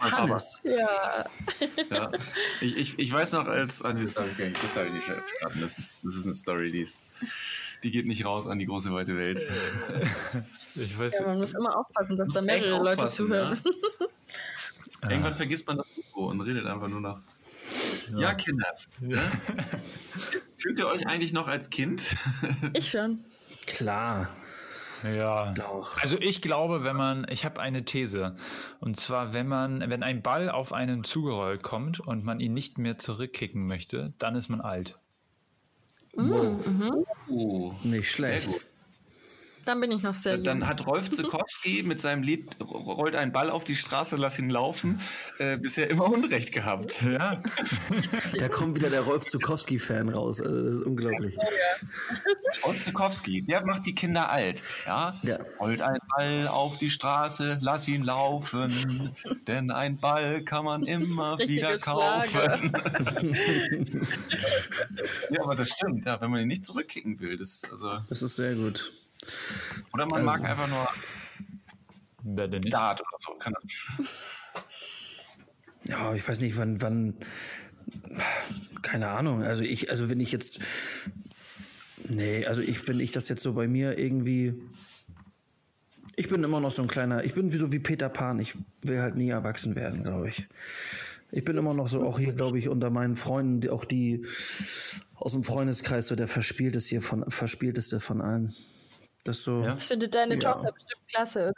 Hannes. 0.00 0.62
Ja. 0.64 1.24
ja. 1.90 2.10
Ich, 2.60 2.76
ich, 2.76 2.98
ich 2.98 3.12
weiß 3.12 3.30
noch, 3.32 3.46
als. 3.46 3.82
Ah, 3.82 3.92
das 3.92 4.14
darf 4.14 4.26
ich, 4.32 4.38
nicht, 4.38 4.64
das 4.64 4.74
darf 4.74 4.86
ich 4.86 4.92
nicht 4.92 5.04
verraten. 5.04 5.60
Das 5.60 5.78
ist, 5.78 5.92
das 6.02 6.16
ist 6.16 6.26
eine 6.26 6.34
Story, 6.34 6.72
die 6.72 6.80
ist 6.80 7.12
die 7.82 7.90
geht 7.90 8.06
nicht 8.06 8.24
raus 8.24 8.46
an 8.46 8.58
die 8.58 8.66
große 8.66 8.92
weite 8.92 9.16
Welt. 9.16 9.40
Ich 10.76 10.96
weiß, 10.96 11.18
ja, 11.18 11.26
man 11.26 11.38
muss 11.38 11.52
immer 11.52 11.76
aufpassen, 11.76 12.16
dass 12.16 12.32
da 12.32 12.42
mehrere 12.42 12.82
Leute 12.82 13.08
zuhören. 13.08 13.58
Ja. 15.02 15.10
Irgendwann 15.10 15.34
vergisst 15.34 15.66
man 15.66 15.78
das 15.78 15.86
und 16.14 16.40
redet 16.42 16.64
einfach 16.64 16.86
nur 16.86 17.00
noch. 17.00 17.20
Ja, 18.12 18.20
ja 18.20 18.34
Kinders. 18.34 18.88
Ne? 19.00 19.20
Fühlt 20.58 20.78
ihr 20.78 20.86
euch 20.86 21.08
eigentlich 21.08 21.32
noch 21.32 21.48
als 21.48 21.70
Kind? 21.70 22.04
Ich 22.72 22.90
schon. 22.90 23.24
Klar. 23.66 24.30
Ja, 25.02 25.52
Doch. 25.52 26.00
also 26.02 26.18
ich 26.20 26.40
glaube, 26.40 26.84
wenn 26.84 26.94
man, 26.94 27.26
ich 27.30 27.44
habe 27.44 27.60
eine 27.60 27.84
These, 27.84 28.36
und 28.78 28.96
zwar, 28.96 29.32
wenn 29.32 29.48
man, 29.48 29.80
wenn 29.88 30.04
ein 30.04 30.22
Ball 30.22 30.48
auf 30.50 30.72
einen 30.72 31.04
zugerollt 31.04 31.62
kommt 31.62 32.00
und 32.00 32.22
man 32.22 32.38
ihn 32.38 32.52
nicht 32.52 32.78
mehr 32.78 32.98
zurückkicken 32.98 33.66
möchte, 33.66 34.12
dann 34.18 34.36
ist 34.36 34.50
man 34.50 34.60
alt. 34.60 34.99
Wow. 36.14 36.66
Mhm. 36.66 37.04
Uh, 37.28 37.72
nicht 37.82 38.10
schlecht. 38.10 38.69
Dann 39.70 39.80
bin 39.80 39.92
ich 39.92 40.02
noch 40.02 40.14
sehr 40.14 40.36
Dann 40.36 40.58
jung. 40.58 40.68
hat 40.68 40.84
Rolf 40.88 41.12
Zukowski 41.12 41.82
mit 41.86 42.00
seinem 42.00 42.24
Lied 42.24 42.56
Rollt 42.60 43.14
ein 43.14 43.30
Ball 43.30 43.50
auf 43.50 43.62
die 43.62 43.76
Straße, 43.76 44.16
lass 44.16 44.36
ihn 44.36 44.50
laufen, 44.50 45.00
äh, 45.38 45.58
bisher 45.58 45.88
immer 45.88 46.06
Unrecht 46.10 46.50
gehabt. 46.50 47.02
Ja. 47.02 47.40
da 48.36 48.48
kommt 48.48 48.74
wieder 48.74 48.90
der 48.90 49.02
Rolf 49.02 49.26
Zukowski-Fan 49.26 50.08
raus. 50.08 50.40
Also 50.40 50.64
das 50.64 50.74
ist 50.74 50.82
unglaublich. 50.82 51.38
Rolf 52.64 52.82
Zukowski, 52.82 53.42
der 53.42 53.64
macht 53.64 53.86
die 53.86 53.94
Kinder 53.94 54.28
alt. 54.28 54.64
Ja? 54.86 55.14
ja. 55.22 55.38
Rollt 55.60 55.82
ein 55.82 55.98
Ball 56.16 56.48
auf 56.48 56.78
die 56.78 56.90
Straße, 56.90 57.58
lass 57.60 57.86
ihn 57.86 58.02
laufen, 58.04 59.14
denn 59.46 59.70
ein 59.70 59.98
Ball 59.98 60.42
kann 60.42 60.64
man 60.64 60.82
immer 60.82 61.38
wieder 61.38 61.78
kaufen. 61.78 62.72
ja, 65.30 65.42
aber 65.44 65.54
das 65.54 65.68
stimmt, 65.70 66.06
ja, 66.06 66.20
wenn 66.20 66.32
man 66.32 66.40
ihn 66.40 66.48
nicht 66.48 66.66
zurückkicken 66.66 67.20
will. 67.20 67.36
Das, 67.36 67.62
also 67.70 67.98
das 68.08 68.22
ist 68.22 68.34
sehr 68.34 68.56
gut. 68.56 68.90
Oder 69.92 70.06
man 70.06 70.26
also, 70.26 70.26
mag 70.26 70.44
einfach 70.44 70.68
nur 70.68 70.88
Dart 72.70 73.00
oder 73.00 73.18
so. 73.18 73.32
Kann 73.34 73.54
ja, 75.84 76.14
ich 76.14 76.26
weiß 76.26 76.40
nicht, 76.40 76.56
wann, 76.56 76.80
wann, 76.80 77.14
keine 78.82 79.08
Ahnung. 79.08 79.42
Also 79.42 79.62
ich, 79.62 79.90
also 79.90 80.10
wenn 80.10 80.20
ich 80.20 80.32
jetzt, 80.32 80.60
nee, 82.08 82.46
also 82.46 82.62
ich, 82.62 82.86
wenn 82.88 83.00
ich 83.00 83.12
das 83.12 83.28
jetzt 83.28 83.42
so 83.42 83.54
bei 83.54 83.66
mir 83.66 83.98
irgendwie, 83.98 84.54
ich 86.16 86.28
bin 86.28 86.44
immer 86.44 86.60
noch 86.60 86.70
so 86.70 86.82
ein 86.82 86.88
kleiner, 86.88 87.24
ich 87.24 87.34
bin 87.34 87.52
wie 87.52 87.56
so 87.56 87.72
wie 87.72 87.78
Peter 87.78 88.08
Pan. 88.08 88.38
Ich 88.40 88.54
will 88.82 89.00
halt 89.00 89.16
nie 89.16 89.30
erwachsen 89.30 89.74
werden, 89.74 90.02
glaube 90.02 90.28
ich. 90.28 90.46
Ich 91.32 91.44
bin 91.44 91.56
immer 91.56 91.74
noch 91.74 91.88
so, 91.88 92.02
auch 92.02 92.18
hier, 92.18 92.32
glaube 92.32 92.58
ich, 92.58 92.68
unter 92.68 92.90
meinen 92.90 93.16
Freunden, 93.16 93.60
die, 93.60 93.70
auch 93.70 93.84
die 93.84 94.26
aus 95.14 95.32
dem 95.32 95.44
Freundeskreis, 95.44 96.08
so 96.08 96.16
der 96.16 96.28
verspielteste 96.28 96.90
hier 96.90 97.02
von, 97.02 97.24
verspielteste 97.30 98.00
von 98.00 98.20
allen. 98.20 98.54
Das 99.24 99.42
so. 99.42 99.62
Das 99.62 99.84
findet 99.84 100.14
deine 100.14 100.34
ja. 100.34 100.40
Tochter 100.40 100.72
bestimmt 100.72 101.08
klasse, 101.08 101.48
oder? 101.48 101.54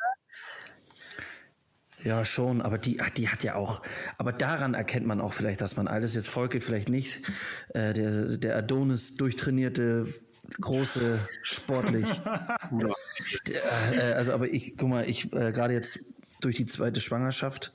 Ja, 2.05 2.25
schon, 2.25 2.63
aber 2.63 2.79
die, 2.79 3.01
die 3.17 3.29
hat 3.29 3.45
ja 3.45 3.55
auch, 3.55 3.81
aber 4.19 4.33
daran 4.33 4.75
erkennt 4.75 5.07
man 5.07 5.21
auch 5.21 5.33
vielleicht, 5.33 5.61
dass 5.61 5.77
man 5.77 5.87
alles 5.87 6.17
jetzt 6.17 6.29
Volke 6.29 6.61
vielleicht 6.61 6.89
nicht, 6.89 7.21
äh, 7.75 7.93
der, 7.93 8.37
der 8.39 8.57
Adonis 8.57 9.17
durchtrainierte, 9.17 10.09
große, 10.61 11.21
sportlich. 11.43 12.07
der, 13.49 13.63
äh, 13.93 14.13
also, 14.15 14.33
aber 14.33 14.49
ich, 14.49 14.77
guck 14.77 14.89
mal, 14.89 15.09
ich, 15.09 15.33
äh, 15.33 15.53
gerade 15.53 15.75
jetzt 15.75 16.01
durch 16.41 16.57
die 16.57 16.67
zweite 16.67 17.01
Schwangerschaft, 17.01 17.73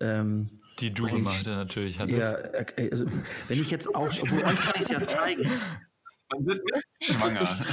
ähm, 0.00 0.48
die 0.80 0.92
du 0.92 1.06
gemacht 1.06 1.46
natürlich 1.46 1.98
hattest. 2.00 2.18
Ja, 2.18 2.32
äh, 2.32 2.90
also 2.90 3.06
wenn 3.46 3.60
ich 3.60 3.70
jetzt 3.70 3.94
auf, 3.94 4.20
obwohl 4.22 4.42
euch 4.44 4.60
kann 4.60 4.72
ich 4.74 4.82
es 4.82 4.88
ja 4.88 5.02
zeigen. 5.02 5.48
Man 6.30 6.46
wird 6.46 6.62
schwanger. 7.00 7.40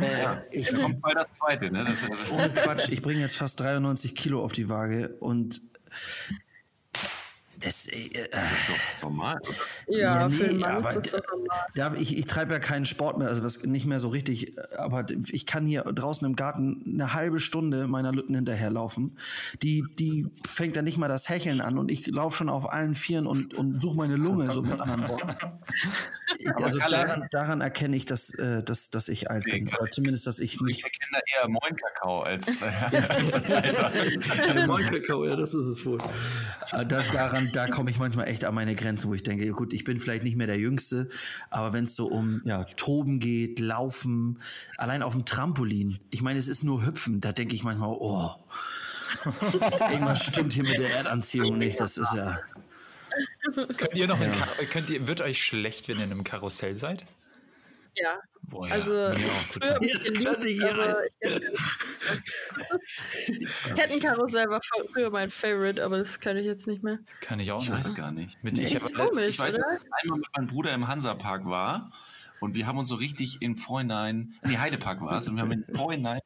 ja, 0.00 0.42
ich 0.52 0.72
kommt 0.72 1.00
bei 1.00 1.12
das 1.12 1.26
zweite, 1.32 1.70
ne? 1.70 1.84
Das 1.84 2.30
ohne 2.30 2.50
Quatsch, 2.50 2.88
ich 2.90 3.02
bringe 3.02 3.20
jetzt 3.20 3.36
fast 3.36 3.58
93 3.60 4.14
Kilo 4.14 4.42
auf 4.42 4.52
die 4.52 4.68
Waage 4.68 5.16
und 5.18 5.60
es, 7.66 7.86
äh, 7.88 8.28
das 8.30 8.52
ist 8.52 8.70
doch 8.70 9.02
normal, 9.02 9.38
oder? 9.42 9.98
Ja, 9.98 9.98
ja 9.98 10.28
nee, 10.28 10.34
für 10.34 10.54
Mann 10.54 10.84
ist 10.84 11.12
das 11.12 11.22
normal. 11.30 11.58
Da, 11.74 11.94
ich, 11.94 12.16
ich 12.16 12.26
treibe 12.26 12.52
ja 12.52 12.58
keinen 12.58 12.84
Sport 12.84 13.18
mehr, 13.18 13.28
also 13.28 13.42
das 13.42 13.64
nicht 13.64 13.86
mehr 13.86 14.00
so 14.00 14.08
richtig, 14.08 14.54
aber 14.76 15.06
ich 15.30 15.46
kann 15.46 15.66
hier 15.66 15.82
draußen 15.82 16.26
im 16.26 16.36
Garten 16.36 16.82
eine 16.86 17.14
halbe 17.14 17.40
Stunde 17.40 17.86
meiner 17.86 18.12
Lütten 18.12 18.34
hinterherlaufen. 18.34 19.18
Die, 19.62 19.84
die 19.98 20.26
fängt 20.48 20.76
dann 20.76 20.84
nicht 20.84 20.98
mal 20.98 21.08
das 21.08 21.28
Hecheln 21.28 21.60
an 21.60 21.78
und 21.78 21.90
ich 21.90 22.06
laufe 22.06 22.36
schon 22.36 22.48
auf 22.48 22.72
allen 22.72 22.94
Vieren 22.94 23.26
und, 23.26 23.54
und 23.54 23.80
suche 23.80 23.96
meine 23.96 24.16
Lunge, 24.16 24.50
so 24.52 24.62
mit 24.62 24.80
anderen 24.80 25.08
Worten. 25.08 25.36
also 26.62 26.78
daran, 26.78 27.26
daran, 27.30 27.60
erkenne 27.60 27.96
ich, 27.96 28.04
dass, 28.04 28.30
äh, 28.34 28.62
dass, 28.62 28.90
dass 28.90 29.08
ich 29.08 29.30
alt 29.30 29.44
bin. 29.44 29.68
Oder 29.68 29.90
zumindest, 29.90 30.26
dass 30.26 30.38
ich 30.38 30.60
nicht. 30.60 30.78
Ich 30.78 30.84
erkenne 30.84 31.10
da 31.12 31.40
eher 31.40 31.48
Moin-Kakao 31.48 32.22
als 32.22 32.62
äh, 32.62 32.70
das 33.30 33.50
Alter. 33.50 33.92
Moin-Kakao, 34.66 35.24
ja, 35.24 35.36
das 35.36 35.54
ist 35.54 35.66
es 35.66 35.86
wohl. 35.86 35.98
Äh, 36.72 36.86
da, 36.86 37.02
daran, 37.02 37.50
da 37.56 37.68
komme 37.68 37.90
ich 37.90 37.98
manchmal 37.98 38.28
echt 38.28 38.44
an 38.44 38.54
meine 38.54 38.74
Grenze, 38.74 39.08
wo 39.08 39.14
ich 39.14 39.22
denke, 39.22 39.50
gut, 39.52 39.72
ich 39.72 39.84
bin 39.84 39.98
vielleicht 39.98 40.24
nicht 40.24 40.36
mehr 40.36 40.46
der 40.46 40.58
Jüngste, 40.58 41.08
aber 41.48 41.72
wenn 41.72 41.84
es 41.84 41.96
so 41.96 42.06
um 42.06 42.42
ja, 42.44 42.64
Toben 42.64 43.18
geht, 43.18 43.60
Laufen, 43.60 44.40
allein 44.76 45.02
auf 45.02 45.14
dem 45.14 45.24
Trampolin, 45.24 45.98
ich 46.10 46.20
meine, 46.20 46.38
es 46.38 46.48
ist 46.48 46.64
nur 46.64 46.84
Hüpfen, 46.84 47.20
da 47.20 47.32
denke 47.32 47.54
ich 47.54 47.64
manchmal, 47.64 47.96
oh, 47.98 48.30
irgendwas 49.90 50.26
stimmt 50.26 50.52
hier 50.52 50.64
mit 50.64 50.78
der 50.78 50.90
Erdanziehung 50.96 51.56
nicht, 51.56 51.80
das 51.80 51.96
ist 51.96 52.12
ja. 52.14 52.40
Könnt 53.54 53.94
ihr 53.94 54.06
noch 54.06 54.20
ja. 54.20 54.32
könnt 54.70 54.90
ihr, 54.90 55.06
wird 55.06 55.22
euch 55.22 55.42
schlecht, 55.42 55.88
wenn 55.88 55.98
ihr 55.98 56.04
in 56.04 56.12
einem 56.12 56.24
Karussell 56.24 56.74
seid? 56.74 57.06
Ja. 57.96 58.20
Boah, 58.48 58.68
ja. 58.68 58.74
Also 58.74 58.94
ja, 58.94 59.10
früher 59.12 59.74
habe 59.74 59.84
ich 59.84 60.00
geliebt, 60.00 60.40
Kettenkarussell 63.76 64.48
war 64.48 64.60
früher 64.92 65.10
mein 65.10 65.30
Favorite, 65.30 65.84
aber 65.84 65.98
das 65.98 66.20
kann 66.20 66.36
ich 66.36 66.46
jetzt 66.46 66.68
nicht 66.68 66.84
mehr. 66.84 67.00
Kann 67.20 67.40
ich 67.40 67.50
auch 67.50 67.62
ich 67.62 67.70
nicht. 67.70 67.80
Ich 67.80 67.88
weiß 67.88 67.96
gar 67.96 68.12
nicht. 68.12 68.44
Mit 68.44 68.56
nee, 68.56 68.64
ich, 68.64 68.78
komisch, 68.94 69.30
ich 69.30 69.38
weiß, 69.38 69.58
oder? 69.58 69.80
einmal 70.02 70.18
mit 70.18 70.28
meinem 70.36 70.46
Bruder 70.46 70.74
im 70.74 70.86
Hansapark 70.86 71.46
war 71.46 71.90
und 72.40 72.54
wir 72.54 72.66
haben 72.66 72.78
uns 72.78 72.88
so 72.88 72.96
richtig 72.96 73.40
im 73.40 73.56
Vorhinein, 73.56 74.34
nee, 74.44 74.58
Heidepark 74.58 75.00
war 75.00 75.18
es, 75.18 75.28
und 75.28 75.36
wir 75.36 75.42
haben 75.42 75.52
im 75.52 75.64
Vorhinein 75.74 76.20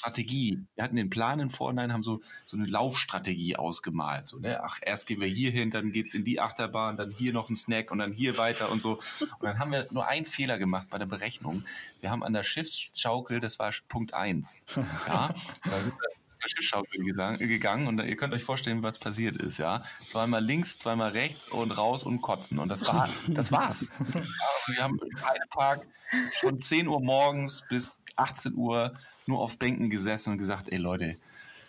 Strategie. 0.00 0.64
Wir 0.74 0.84
hatten 0.84 0.96
den 0.96 1.10
Plan 1.10 1.40
im 1.40 1.50
Vorhinein, 1.50 1.92
haben 1.92 2.02
so, 2.02 2.20
so 2.46 2.56
eine 2.56 2.66
Laufstrategie 2.66 3.56
ausgemalt. 3.56 4.26
So, 4.26 4.38
ne? 4.38 4.62
Ach, 4.64 4.78
erst 4.80 5.06
gehen 5.06 5.20
wir 5.20 5.28
hier 5.28 5.50
hin, 5.50 5.70
dann 5.70 5.92
geht's 5.92 6.14
in 6.14 6.24
die 6.24 6.40
Achterbahn, 6.40 6.96
dann 6.96 7.10
hier 7.10 7.34
noch 7.34 7.50
ein 7.50 7.56
Snack 7.56 7.90
und 7.90 7.98
dann 7.98 8.12
hier 8.12 8.38
weiter 8.38 8.70
und 8.72 8.80
so. 8.80 8.98
Und 9.20 9.42
dann 9.42 9.58
haben 9.58 9.72
wir 9.72 9.86
nur 9.90 10.06
einen 10.06 10.24
Fehler 10.24 10.58
gemacht 10.58 10.86
bei 10.90 10.96
der 10.96 11.06
Berechnung. 11.06 11.64
Wir 12.00 12.10
haben 12.10 12.22
an 12.22 12.32
der 12.32 12.44
Schiffsschaukel, 12.44 13.40
das 13.40 13.58
war 13.58 13.74
Punkt 13.88 14.14
eins. 14.14 14.58
Ja, 15.06 15.34
da 15.64 15.82
Wäscheschaukel 16.56 17.04
gegangen 17.38 17.86
und 17.86 17.98
ihr 17.98 18.16
könnt 18.16 18.34
euch 18.34 18.44
vorstellen, 18.44 18.82
was 18.82 18.98
passiert 18.98 19.36
ist, 19.36 19.58
ja. 19.58 19.82
Zweimal 20.06 20.42
links, 20.44 20.78
zweimal 20.78 21.10
rechts 21.10 21.48
und 21.48 21.70
raus 21.70 22.02
und 22.02 22.20
kotzen. 22.20 22.58
Und 22.58 22.68
das 22.68 22.86
war, 22.86 23.08
das 23.28 23.52
war's. 23.52 23.90
Also 23.98 24.72
wir 24.72 24.82
haben 24.82 25.00
einen 25.00 25.48
Park 25.50 25.86
von 26.40 26.58
10 26.58 26.88
Uhr 26.88 27.00
morgens 27.00 27.66
bis 27.68 28.00
18 28.16 28.54
Uhr 28.54 28.94
nur 29.26 29.40
auf 29.40 29.58
Bänken 29.58 29.90
gesessen 29.90 30.32
und 30.32 30.38
gesagt, 30.38 30.70
ey 30.70 30.78
Leute, 30.78 31.16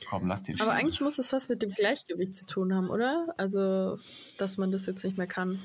komm, 0.09 0.27
lass 0.27 0.43
den 0.43 0.59
Aber 0.59 0.73
eigentlich 0.73 1.01
muss 1.01 1.19
es 1.19 1.31
was 1.31 1.49
mit 1.49 1.61
dem 1.61 1.71
Gleichgewicht 1.71 2.35
zu 2.35 2.45
tun 2.45 2.73
haben, 2.73 2.89
oder? 2.89 3.33
Also, 3.37 3.99
dass 4.37 4.57
man 4.57 4.71
das 4.71 4.85
jetzt 4.85 5.03
nicht 5.03 5.17
mehr 5.17 5.27
kann. 5.27 5.61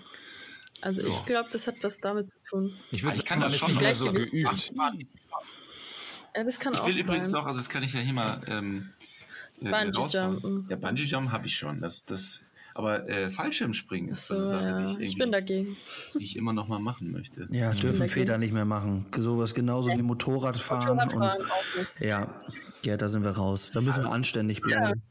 Also 0.83 1.03
ich 1.03 1.25
glaube, 1.25 1.49
das 1.51 1.67
hat 1.67 1.77
was 1.83 1.99
damit 1.99 2.29
zu 2.31 2.51
tun. 2.51 2.77
Ich 2.91 3.03
würde 3.03 3.17
sagen, 3.17 3.41
man 3.41 3.53
ist 3.53 3.67
nicht 3.67 3.81
mehr 3.81 3.95
so 3.95 4.13
geübt. 4.13 4.73
Ja, 6.37 6.45
das 6.45 6.61
kann 6.61 6.75
ich 6.75 6.81
auch 6.81 6.87
will 6.87 6.99
übrigens 6.99 7.29
noch, 7.29 7.47
also 7.47 7.59
das 7.59 7.69
kann 7.69 7.83
ich 7.83 7.95
ja 7.95 8.01
hier 8.01 8.13
mal 8.13 8.43
ähm, 8.47 8.91
äh, 9.61 9.71
Bungee 9.71 10.07
Jumpen. 10.09 10.67
Ja, 10.69 10.77
Bungee 10.77 11.05
Jump 11.05 11.31
habe 11.33 11.47
ich 11.47 11.57
schon. 11.57 11.81
Das, 11.81 12.05
das, 12.05 12.41
aber 12.75 13.09
äh, 13.09 13.31
Fallschirmspringen 13.31 14.11
ist 14.11 14.27
so, 14.27 14.37
eine 14.37 14.47
Sache, 14.47 14.65
ja. 14.65 14.83
die 14.85 14.93
ich, 14.93 15.13
ich 15.13 15.19
bin 15.19 15.33
dagegen. 15.33 15.77
die 16.19 16.25
ich 16.25 16.37
immer 16.37 16.53
noch 16.53 16.69
mal 16.69 16.79
machen 16.79 17.11
möchte. 17.11 17.47
Ja, 17.51 17.71
dürfen 17.71 18.07
Väter 18.09 18.37
nicht 18.37 18.53
mehr 18.53 18.67
machen. 18.67 19.07
Sowas 19.17 19.55
genauso 19.55 19.89
wie 19.91 20.03
Motorradfahren. 20.03 20.97
Motorradfahren 20.97 21.87
und, 21.99 22.07
ja, 22.07 22.43
ja, 22.85 22.97
da 22.97 23.09
sind 23.09 23.25
wir 23.25 23.31
raus. 23.31 23.71
Da 23.73 23.81
müssen 23.81 24.05
wir 24.05 24.13
anständig 24.13 24.61
bleiben. 24.61 25.03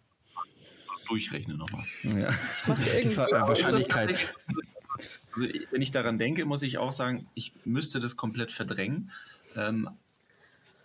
Durchrechnen 1.08 1.58
nochmal. 1.58 1.86
Ja. 2.04 2.34
mache 2.68 2.82
Die 3.02 3.10
Ver- 3.10 3.30
irgendwie 3.30 3.48
Wahrscheinlichkeit. 3.48 4.34
Also, 5.36 5.48
wenn 5.72 5.82
ich 5.82 5.92
daran 5.92 6.18
denke, 6.18 6.46
muss 6.46 6.64
ich 6.64 6.78
auch 6.78 6.94
sagen, 6.94 7.28
ich 7.34 7.52
müsste 7.66 8.00
das 8.00 8.16
komplett 8.16 8.52
verdrängen. 8.52 9.12
Ähm, 9.56 9.90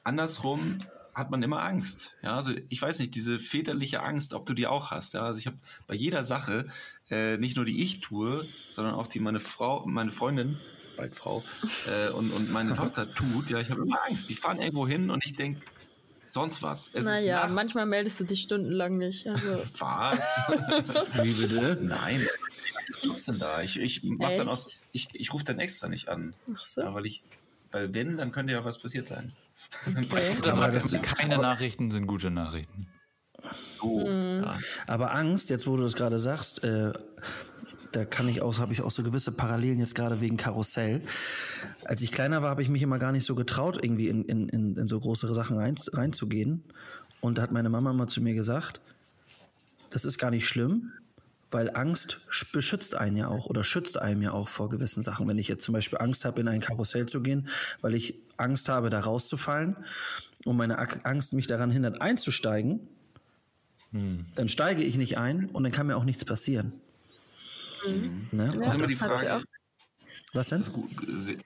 andersrum 0.04 0.80
hat 1.14 1.30
man 1.30 1.42
immer 1.42 1.62
Angst. 1.62 2.14
Ja, 2.22 2.36
also 2.36 2.52
ich 2.68 2.80
weiß 2.80 2.98
nicht, 2.98 3.14
diese 3.14 3.38
väterliche 3.38 4.02
Angst, 4.02 4.32
ob 4.32 4.46
du 4.46 4.54
die 4.54 4.66
auch 4.66 4.90
hast. 4.90 5.14
Ja, 5.14 5.22
also 5.22 5.38
ich 5.38 5.46
habe 5.46 5.58
bei 5.86 5.94
jeder 5.94 6.24
Sache, 6.24 6.68
äh, 7.10 7.36
nicht 7.36 7.56
nur 7.56 7.64
die 7.64 7.82
ich 7.82 8.00
tue, 8.00 8.46
sondern 8.74 8.94
auch 8.94 9.06
die 9.06 9.20
meine 9.20 9.40
Frau, 9.40 9.84
meine 9.86 10.12
Freundin, 10.12 10.58
bald 10.96 11.14
Frau, 11.14 11.42
äh, 11.88 12.10
und, 12.10 12.30
und 12.30 12.50
meine 12.52 12.74
Tochter 12.74 13.12
tut. 13.12 13.50
Ja, 13.50 13.58
ich 13.60 13.70
habe 13.70 13.82
immer 13.82 13.98
Angst. 14.08 14.30
Die 14.30 14.34
fahren 14.34 14.60
irgendwo 14.60 14.86
hin 14.86 15.10
und 15.10 15.24
ich 15.24 15.34
denke, 15.34 15.60
sonst 16.28 16.62
was. 16.62 16.88
Es 16.88 17.00
ist 17.00 17.04
Naja, 17.06 17.48
manchmal 17.48 17.86
meldest 17.86 18.20
du 18.20 18.24
dich 18.24 18.42
stundenlang 18.42 18.96
nicht. 18.98 19.26
Also, 19.26 19.62
Was? 19.78 20.24
Wie 21.22 21.32
bitte? 21.32 21.78
Nein, 21.82 22.26
was 22.74 22.96
ist 22.96 23.04
trotzdem 23.04 23.38
da. 23.38 23.62
Ich, 23.62 23.78
ich 23.78 24.02
mach 24.04 24.30
dann 24.30 24.48
aus, 24.48 24.76
ich, 24.92 25.08
ich 25.12 25.32
rufe 25.32 25.44
dann 25.44 25.58
extra 25.58 25.88
nicht 25.88 26.08
an. 26.08 26.34
ach 26.54 26.64
so. 26.64 26.82
Ja, 26.82 26.94
weil 26.94 27.06
ich, 27.06 27.22
weil 27.72 27.92
wenn, 27.92 28.16
dann 28.16 28.32
könnte 28.32 28.52
ja 28.52 28.64
was 28.64 28.78
passiert 28.78 29.08
sein. 29.08 29.32
Okay. 29.86 30.36
Oder 30.38 30.52
Aber 30.52 30.80
sagt, 30.80 30.92
das- 30.92 31.02
keine 31.02 31.38
Nachrichten 31.38 31.90
sind 31.90 32.06
gute 32.06 32.30
Nachrichten. 32.30 32.88
So, 33.78 34.06
Mhm. 34.06 34.42
ja. 34.44 34.58
Aber 34.86 35.14
Angst, 35.14 35.48
jetzt 35.50 35.66
wo 35.66 35.76
du 35.76 35.82
das 35.82 35.94
gerade 35.94 36.18
sagst, 36.18 36.62
äh, 36.64 36.92
da 37.92 38.04
kann 38.04 38.28
ich 38.28 38.42
auch, 38.42 38.58
habe 38.58 38.72
ich 38.72 38.82
auch 38.82 38.90
so 38.90 39.02
gewisse 39.02 39.32
Parallelen 39.32 39.78
jetzt 39.80 39.94
gerade 39.94 40.20
wegen 40.20 40.36
Karussell. 40.36 41.02
Als 41.84 42.02
ich 42.02 42.12
kleiner 42.12 42.42
war, 42.42 42.50
habe 42.50 42.62
ich 42.62 42.68
mich 42.68 42.82
immer 42.82 42.98
gar 42.98 43.10
nicht 43.12 43.24
so 43.24 43.34
getraut, 43.34 43.78
irgendwie 43.82 44.08
in, 44.08 44.24
in, 44.26 44.48
in, 44.48 44.76
in 44.76 44.88
so 44.88 45.00
größere 45.00 45.34
Sachen 45.34 45.56
rein, 45.56 45.74
reinzugehen. 45.92 46.62
Und 47.20 47.38
da 47.38 47.42
hat 47.42 47.50
meine 47.52 47.68
Mama 47.70 47.92
mal 47.92 48.06
zu 48.06 48.20
mir 48.20 48.34
gesagt, 48.34 48.80
das 49.90 50.04
ist 50.04 50.18
gar 50.18 50.30
nicht 50.30 50.46
schlimm, 50.46 50.92
weil 51.50 51.74
Angst 51.76 52.20
sch- 52.30 52.52
beschützt 52.52 52.94
einen 52.94 53.16
ja 53.16 53.28
auch 53.28 53.46
oder 53.46 53.64
schützt 53.64 53.98
einem 53.98 54.22
ja 54.22 54.32
auch 54.32 54.48
vor 54.48 54.68
gewissen 54.68 55.02
Sachen. 55.02 55.26
Wenn 55.28 55.38
ich 55.38 55.48
jetzt 55.48 55.64
zum 55.64 55.72
Beispiel 55.74 55.98
Angst 55.98 56.24
habe, 56.24 56.40
in 56.40 56.48
ein 56.48 56.60
Karussell 56.60 57.06
zu 57.06 57.20
gehen, 57.22 57.48
weil 57.80 57.94
ich 57.94 58.14
Angst 58.36 58.68
habe, 58.68 58.90
da 58.90 59.00
rauszufallen 59.00 59.76
und 60.44 60.56
meine 60.56 60.78
Angst 61.04 61.32
mich 61.32 61.46
daran 61.46 61.70
hindert, 61.70 62.00
einzusteigen, 62.00 62.88
dann 63.92 64.48
steige 64.48 64.82
ich 64.84 64.96
nicht 64.96 65.18
ein 65.18 65.46
und 65.46 65.64
dann 65.64 65.72
kann 65.72 65.88
mir 65.88 65.96
auch 65.96 66.04
nichts 66.04 66.24
passieren. 66.24 66.72
Ne? 68.30 68.52
Ja, 68.54 68.60
Also 68.62 68.76
immer 68.78 68.86
die 68.86 68.94
das 68.94 69.20
sie 69.20 69.26
Frage. 69.26 69.44
Was 70.32 70.48
denn? 70.48 70.62
gut, 70.72 70.90
se- 71.16 71.38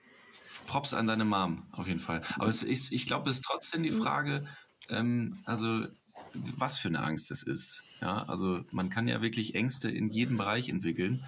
Props 0.67 0.93
an 0.93 1.07
deine 1.07 1.25
Mom, 1.25 1.63
auf 1.71 1.87
jeden 1.87 1.99
Fall. 1.99 2.21
Aber 2.35 2.47
es 2.47 2.61
ist, 2.63 2.91
ich 2.91 3.05
glaube, 3.07 3.29
es 3.29 3.37
ist 3.37 3.45
trotzdem 3.45 3.81
Mhm. 3.81 3.85
die 3.85 3.91
Frage, 3.91 4.45
ähm, 4.89 5.39
also 5.45 5.87
was 6.33 6.79
für 6.79 6.87
eine 6.87 7.03
Angst 7.03 7.31
es 7.31 7.43
ist. 7.43 7.83
Ja, 8.01 8.23
also 8.23 8.63
man 8.71 8.89
kann 8.89 9.07
ja 9.07 9.21
wirklich 9.21 9.55
Ängste 9.55 9.89
in 9.89 10.09
jedem 10.09 10.37
Bereich 10.37 10.69
entwickeln. 10.69 11.23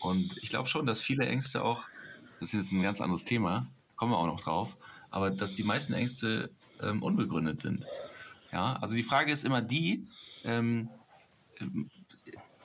Und 0.00 0.36
ich 0.38 0.50
glaube 0.50 0.68
schon, 0.68 0.86
dass 0.86 1.00
viele 1.00 1.26
Ängste 1.26 1.62
auch, 1.62 1.84
das 2.40 2.48
ist 2.48 2.54
jetzt 2.54 2.72
ein 2.72 2.82
ganz 2.82 3.00
anderes 3.00 3.24
Thema, 3.24 3.66
kommen 3.96 4.12
wir 4.12 4.18
auch 4.18 4.26
noch 4.26 4.40
drauf, 4.40 4.76
aber 5.10 5.30
dass 5.30 5.54
die 5.54 5.64
meisten 5.64 5.92
Ängste 5.92 6.50
ähm, 6.82 7.02
unbegründet 7.02 7.60
sind. 7.60 7.84
Ja, 8.52 8.74
also 8.76 8.94
die 8.96 9.02
Frage 9.02 9.32
ist 9.32 9.44
immer 9.44 9.62
die, 9.62 10.06
ähm, 10.44 10.88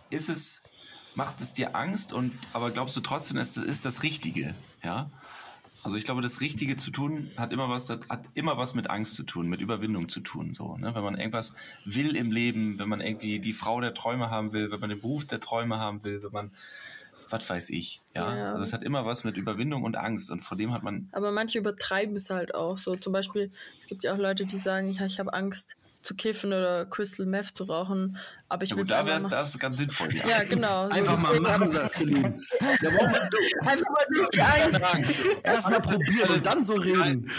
ist 0.09 0.30
es, 0.30 0.61
macht 1.15 1.41
es 1.41 1.53
dir 1.53 1.75
Angst 1.75 2.13
und 2.13 2.34
aber 2.53 2.71
glaubst 2.71 2.95
du 2.95 3.01
trotzdem, 3.01 3.38
das 3.38 3.57
ist 3.57 3.86
das 3.86 4.03
Richtige? 4.03 4.55
Ja. 4.84 5.09
Also 5.84 5.95
ich 5.95 6.03
glaube, 6.03 6.21
das 6.21 6.41
Richtige 6.41 6.78
zu 6.78 6.91
tun 6.91 7.32
hat 7.38 7.53
immer 7.53 7.69
was, 7.69 7.89
hat 7.89 8.25
immer 8.34 8.57
was 8.57 8.73
mit 8.73 8.89
Angst 8.89 9.15
zu 9.15 9.23
tun, 9.23 9.47
mit 9.47 9.61
Überwindung 9.61 10.09
zu 10.09 10.19
tun. 10.19 10.53
So, 10.53 10.78
ne? 10.78 10.93
Wenn 10.93 11.03
man 11.03 11.17
irgendwas 11.17 11.53
will 11.86 12.15
im 12.15 12.32
Leben, 12.32 12.78
wenn 12.80 12.89
man 12.89 13.01
irgendwie 13.01 13.39
die 13.39 13.53
Frau 13.53 13.80
der 13.80 13.93
Träume 13.93 14.30
haben 14.30 14.53
will, 14.53 14.71
wenn 14.71 14.80
man 14.80 14.89
den 14.89 15.01
Beruf 15.01 15.25
der 15.25 15.39
Träume 15.39 15.78
haben 15.78 16.03
will, 16.03 16.23
wenn 16.23 16.32
man, 16.32 16.51
was 17.30 17.49
weiß 17.49 17.69
ich, 17.69 18.01
ja. 18.15 18.36
Ja. 18.36 18.51
Also 18.53 18.63
es 18.63 18.73
hat 18.73 18.84
immer 18.84 19.05
was 19.05 19.23
mit 19.23 19.38
Überwindung 19.38 19.84
und 19.84 19.95
Angst 19.95 20.32
und 20.32 20.41
vor 20.41 20.57
dem 20.57 20.73
hat 20.73 20.84
man 20.84 21.07
Aber 21.11 21.32
manche 21.32 21.59
übertreiben 21.59 22.15
es 22.15 22.30
halt 22.30 22.53
auch. 22.53 22.78
So 22.78 22.95
zum 22.95 23.13
Beispiel, 23.13 23.51
es 23.80 23.88
gibt 23.88 24.03
ja 24.03 24.13
auch 24.13 24.17
Leute, 24.17 24.45
die 24.45 24.57
sagen, 24.57 24.91
ja, 24.91 25.05
ich 25.05 25.19
habe 25.19 25.34
Angst 25.34 25.78
zu 26.08 26.16
kiffen 26.16 26.53
oder 26.53 26.86
Crystal 26.86 27.26
Meth 27.26 27.55
zu 27.58 27.66
rauchen, 27.66 28.18
aber 28.47 28.64
ich 28.64 28.70
Ja 28.70 28.76
will 28.78 28.84
gut, 28.84 28.91
da 28.91 28.99
einfach 28.99 29.20
wäre 29.20 29.30
das 29.30 29.60
ganz 29.60 29.78
sinnvoll. 29.78 30.14
Ja. 30.16 30.24
Ja, 30.38 30.43
genau. 30.43 30.89
So 30.89 30.95
Einfach 30.97 31.18
mal 31.18 31.28
deswegen 31.32 31.43
machen, 31.43 31.70
sagt 31.70 31.91
Celine. 31.93 32.39
Da 32.82 32.89
braucht 32.89 33.12
man 33.12 33.30
ich 33.32 33.62
Einfach 33.68 33.89
mal 33.89 34.05
durch 34.10 34.30
die 34.30 34.41
Angst. 34.41 35.22
erst 35.43 35.70
mal 35.70 35.80
probieren 35.82 36.32
und 36.32 36.45
dann 36.45 36.64
so 36.64 36.74
reden. 36.76 37.30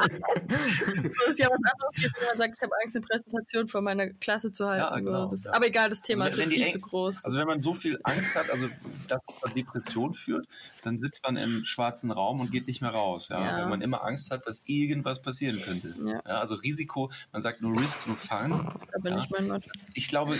Das 0.00 1.28
ist 1.28 1.38
ja 1.38 1.48
was 1.48 1.58
anderes, 1.58 2.14
wenn 2.18 2.26
man 2.28 2.38
sagt, 2.38 2.54
ich 2.56 2.62
habe 2.62 2.72
Angst, 2.82 2.96
eine 2.96 3.06
Präsentation 3.06 3.68
vor 3.68 3.80
meiner 3.82 4.08
Klasse 4.14 4.52
zu 4.52 4.66
halten. 4.66 4.80
Ja, 4.82 4.98
genau, 4.98 5.24
so. 5.24 5.30
das, 5.30 5.44
ja. 5.44 5.52
Aber 5.52 5.66
egal, 5.66 5.88
das 5.88 6.00
Thema 6.00 6.24
Also, 6.24 6.36
ist 6.42 6.42
wenn 6.42 6.48
viel 6.56 6.64
eng- 6.66 6.72
zu 6.72 6.80
groß. 6.80 7.24
Also 7.24 7.38
wenn 7.38 7.46
man 7.46 7.60
so 7.60 7.74
viel 7.74 7.98
Angst 8.02 8.34
hat, 8.36 8.50
also 8.50 8.68
dass 9.08 9.22
es 9.28 9.40
zur 9.40 9.50
Depression 9.50 10.14
führt, 10.14 10.46
dann 10.82 10.98
sitzt 11.00 11.22
man 11.22 11.36
im 11.36 11.64
schwarzen 11.64 12.10
Raum 12.10 12.40
und 12.40 12.50
geht 12.50 12.66
nicht 12.66 12.80
mehr 12.80 12.90
raus. 12.90 13.28
Ja? 13.28 13.40
Ja. 13.44 13.56
Weil 13.58 13.66
man 13.68 13.82
immer 13.82 14.02
Angst 14.04 14.30
hat, 14.30 14.46
dass 14.46 14.62
irgendwas 14.66 15.22
passieren 15.22 15.60
könnte. 15.62 15.94
Ja. 16.04 16.20
also 16.20 16.54
Risiko, 16.80 17.10
man 17.32 17.42
sagt 17.42 17.60
nur 17.60 17.78
Risk, 17.78 18.06
nur 18.06 18.16
Fun. 18.16 18.72
bin 19.02 19.12
ja. 19.12 19.22
ich 19.22 19.30
mein. 19.30 19.62
Ich 19.92 20.08
glaube, 20.08 20.36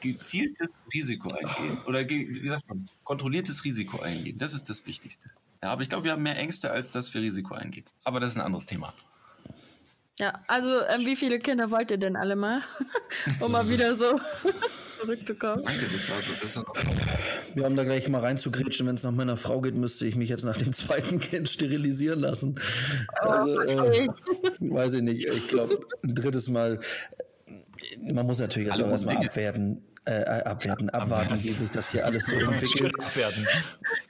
gezieltes 0.00 0.82
Risiko 0.92 1.30
eingehen 1.30 1.78
oder 1.86 2.06
wie 2.08 2.48
sagt 2.48 2.68
man, 2.68 2.88
kontrolliertes 3.04 3.64
Risiko 3.64 4.00
eingehen, 4.00 4.36
das 4.36 4.52
ist 4.52 4.68
das 4.68 4.84
Wichtigste. 4.86 5.30
Ja, 5.62 5.70
aber 5.70 5.82
ich 5.82 5.88
glaube, 5.88 6.04
wir 6.04 6.12
haben 6.12 6.22
mehr 6.22 6.36
Ängste, 6.36 6.70
als 6.70 6.90
dass 6.90 7.12
wir 7.14 7.22
Risiko 7.22 7.54
eingehen. 7.54 7.86
Aber 8.04 8.20
das 8.20 8.30
ist 8.30 8.36
ein 8.36 8.42
anderes 8.42 8.66
Thema. 8.66 8.92
Ja, 10.18 10.40
also 10.46 10.82
ähm, 10.86 11.06
wie 11.06 11.16
viele 11.16 11.38
Kinder 11.38 11.70
wollt 11.70 11.90
ihr 11.90 11.96
denn 11.96 12.16
alle 12.16 12.36
mal? 12.36 12.62
um 13.40 13.50
mal 13.52 13.68
wieder 13.68 13.96
so 13.96 14.20
zurückzukommen. 15.00 15.64
Danke, 15.64 15.86
das 15.92 16.54
war 16.54 16.64
so. 16.64 16.64
Wir 17.54 17.64
haben 17.64 17.76
da 17.76 17.84
gleich 17.84 18.08
mal 18.08 18.20
reinzugrätschen, 18.20 18.86
wenn 18.86 18.96
es 18.96 19.02
nach 19.02 19.12
meiner 19.12 19.36
Frau 19.36 19.60
geht, 19.60 19.74
müsste 19.74 20.06
ich 20.06 20.16
mich 20.16 20.28
jetzt 20.28 20.44
nach 20.44 20.56
dem 20.56 20.72
zweiten 20.72 21.20
Kind 21.20 21.48
sterilisieren 21.48 22.20
lassen. 22.20 22.56
Also, 23.20 23.56
verstehe 23.56 24.04
äh, 24.04 24.08
weiß 24.60 24.94
ich 24.94 25.02
nicht. 25.02 25.26
Ich 25.26 25.48
glaube, 25.48 25.80
ein 26.02 26.14
drittes 26.14 26.48
Mal. 26.48 26.80
Man 28.00 28.26
muss 28.26 28.38
natürlich 28.38 28.68
jetzt 28.68 28.82
auch 28.82 28.90
erstmal 28.90 29.16
abwerten, 29.16 29.82
äh, 30.04 30.22
abwerten, 30.22 30.90
abwarten, 30.90 31.42
wie 31.42 31.50
sich 31.50 31.70
das 31.70 31.90
hier 31.90 32.04
alles 32.04 32.26
so 32.26 32.36
entwickelt. 32.38 32.94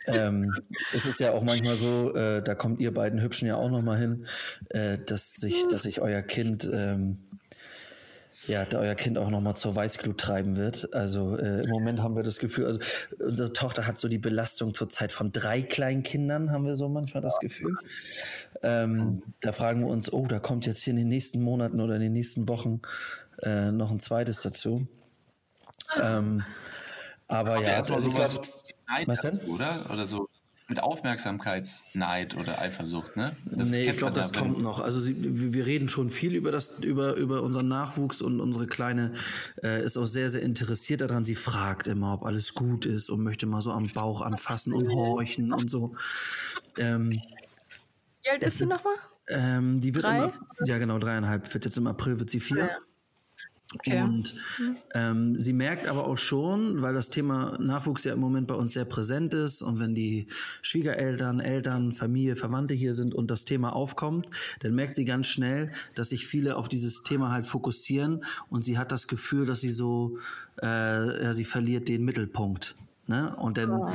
Ähm, 0.07 0.55
es 0.93 1.07
ist 1.07 1.20
ja 1.20 1.32
auch 1.32 1.43
manchmal 1.43 1.74
so, 1.74 2.14
äh, 2.14 2.43
da 2.43 2.55
kommt 2.55 2.80
ihr 2.80 2.93
beiden 2.95 3.20
Hübschen 3.20 3.47
ja 3.47 3.57
auch 3.57 3.70
noch 3.70 3.82
mal 3.82 3.99
hin, 3.99 4.26
äh, 4.70 4.99
dass 4.99 5.32
sich, 5.32 5.66
dass 5.68 5.82
sich 5.82 6.01
euer 6.01 6.22
Kind, 6.22 6.68
ähm, 6.72 7.18
ja, 8.49 8.64
da 8.64 8.78
euer 8.78 8.94
Kind 8.94 9.18
auch 9.18 9.30
noch 9.30 9.40
mal 9.40 9.55
zur 9.55 9.76
Weißglut 9.76 10.18
treiben 10.18 10.57
wird. 10.57 10.92
Also 10.94 11.36
äh, 11.36 11.62
im 11.62 11.70
Moment 11.70 12.03
haben 12.03 12.16
wir 12.16 12.22
das 12.22 12.38
Gefühl, 12.38 12.66
also 12.66 12.80
unsere 13.20 13.53
Tochter 13.53 13.86
hat 13.86 13.99
so 13.99 14.09
die 14.09 14.18
Belastung 14.18 14.74
zurzeit 14.74 15.12
von 15.12 15.30
drei 15.30 15.62
kleinen 15.62 16.03
Kindern, 16.03 16.51
haben 16.51 16.64
wir 16.64 16.74
so 16.74 16.88
manchmal 16.88 17.22
das 17.22 17.38
Gefühl. 17.38 17.76
Ähm, 18.62 19.22
da 19.40 19.53
fragen 19.53 19.80
wir 19.80 19.88
uns, 19.88 20.12
oh, 20.12 20.26
da 20.26 20.38
kommt 20.38 20.66
jetzt 20.66 20.82
hier 20.82 20.92
in 20.92 20.96
den 20.96 21.09
nächsten 21.09 21.40
Monaten 21.42 21.80
oder 21.80 21.94
in 21.96 22.01
den 22.01 22.12
nächsten 22.12 22.49
Wochen 22.49 22.80
äh, 23.42 23.70
noch 23.70 23.90
ein 23.90 24.01
zweites 24.01 24.40
dazu. 24.40 24.88
Ähm, 26.03 26.42
aber 27.28 27.61
ja, 27.61 27.68
erstmal 27.68 27.99
also 27.99 28.09
ich 28.09 28.16
sowas 28.16 28.32
glaub, 28.32 28.46
Neid, 28.88 29.09
was 29.09 29.20
denn? 29.20 29.38
oder? 29.40 29.86
Oder 29.92 30.07
so 30.07 30.28
mit 30.68 30.80
Aufmerksamkeitsneid 30.80 32.36
oder 32.36 32.60
Eifersucht, 32.60 33.16
ne? 33.16 33.34
Das 33.46 33.70
nee, 33.70 33.88
ich 33.90 33.96
glaube, 33.96 34.12
das 34.12 34.34
kommt 34.34 34.60
noch. 34.60 34.80
Also 34.80 35.00
sie, 35.00 35.16
wir 35.18 35.54
wir 35.54 35.66
reden 35.66 35.88
schon 35.88 36.10
viel 36.10 36.34
über 36.34 36.52
das, 36.52 36.78
über, 36.80 37.14
über 37.14 37.42
unseren 37.42 37.68
Nachwuchs 37.68 38.20
und 38.20 38.40
unsere 38.40 38.66
Kleine 38.66 39.14
äh, 39.62 39.82
ist 39.82 39.96
auch 39.96 40.04
sehr, 40.06 40.28
sehr 40.28 40.42
interessiert 40.42 41.00
daran. 41.00 41.24
Sie 41.24 41.36
fragt 41.36 41.86
immer, 41.86 42.12
ob 42.12 42.24
alles 42.24 42.52
gut 42.52 42.84
ist 42.84 43.08
und 43.08 43.22
möchte 43.22 43.46
mal 43.46 43.62
so 43.62 43.72
am 43.72 43.88
Bauch 43.88 44.20
anfassen 44.20 44.74
und 44.74 44.90
horchen 44.90 45.54
und 45.54 45.70
so. 45.70 45.94
Ähm, 46.76 47.22
Wie 48.22 48.30
alt 48.30 48.42
ist 48.42 48.58
sie 48.58 48.66
nochmal? 48.66 48.94
ähm, 49.28 49.80
die 49.80 49.94
wird 49.94 50.04
Drei? 50.04 50.18
Immer, 50.18 50.32
ja 50.64 50.76
genau, 50.76 50.98
dreieinhalb. 50.98 51.52
Wird 51.52 51.64
jetzt 51.64 51.78
im 51.78 51.86
April 51.86 52.18
wird 52.18 52.28
sie 52.28 52.40
vier. 52.40 52.58
Ja. 52.58 52.76
Okay. 53.74 54.00
Und 54.02 54.34
ähm, 54.94 55.38
sie 55.38 55.52
merkt 55.52 55.88
aber 55.88 56.06
auch 56.06 56.16
schon, 56.16 56.80
weil 56.80 56.94
das 56.94 57.10
Thema 57.10 57.58
Nachwuchs 57.58 58.04
ja 58.04 58.14
im 58.14 58.20
Moment 58.20 58.46
bei 58.46 58.54
uns 58.54 58.72
sehr 58.72 58.86
präsent 58.86 59.34
ist 59.34 59.60
und 59.60 59.78
wenn 59.78 59.94
die 59.94 60.26
Schwiegereltern, 60.62 61.38
Eltern, 61.40 61.92
Familie, 61.92 62.34
Verwandte 62.34 62.72
hier 62.72 62.94
sind 62.94 63.14
und 63.14 63.30
das 63.30 63.44
Thema 63.44 63.74
aufkommt, 63.74 64.30
dann 64.60 64.74
merkt 64.74 64.94
sie 64.94 65.04
ganz 65.04 65.26
schnell, 65.26 65.70
dass 65.94 66.08
sich 66.08 66.26
viele 66.26 66.56
auf 66.56 66.70
dieses 66.70 67.02
Thema 67.02 67.30
halt 67.30 67.46
fokussieren 67.46 68.24
und 68.48 68.64
sie 68.64 68.78
hat 68.78 68.90
das 68.90 69.06
Gefühl, 69.06 69.44
dass 69.44 69.60
sie 69.60 69.70
so, 69.70 70.18
äh, 70.62 71.24
ja, 71.24 71.34
sie 71.34 71.44
verliert 71.44 71.88
den 71.88 72.06
Mittelpunkt. 72.06 72.74
Ne? 73.09 73.34
Und 73.36 73.56
dann 73.56 73.70
oh. 73.70 73.90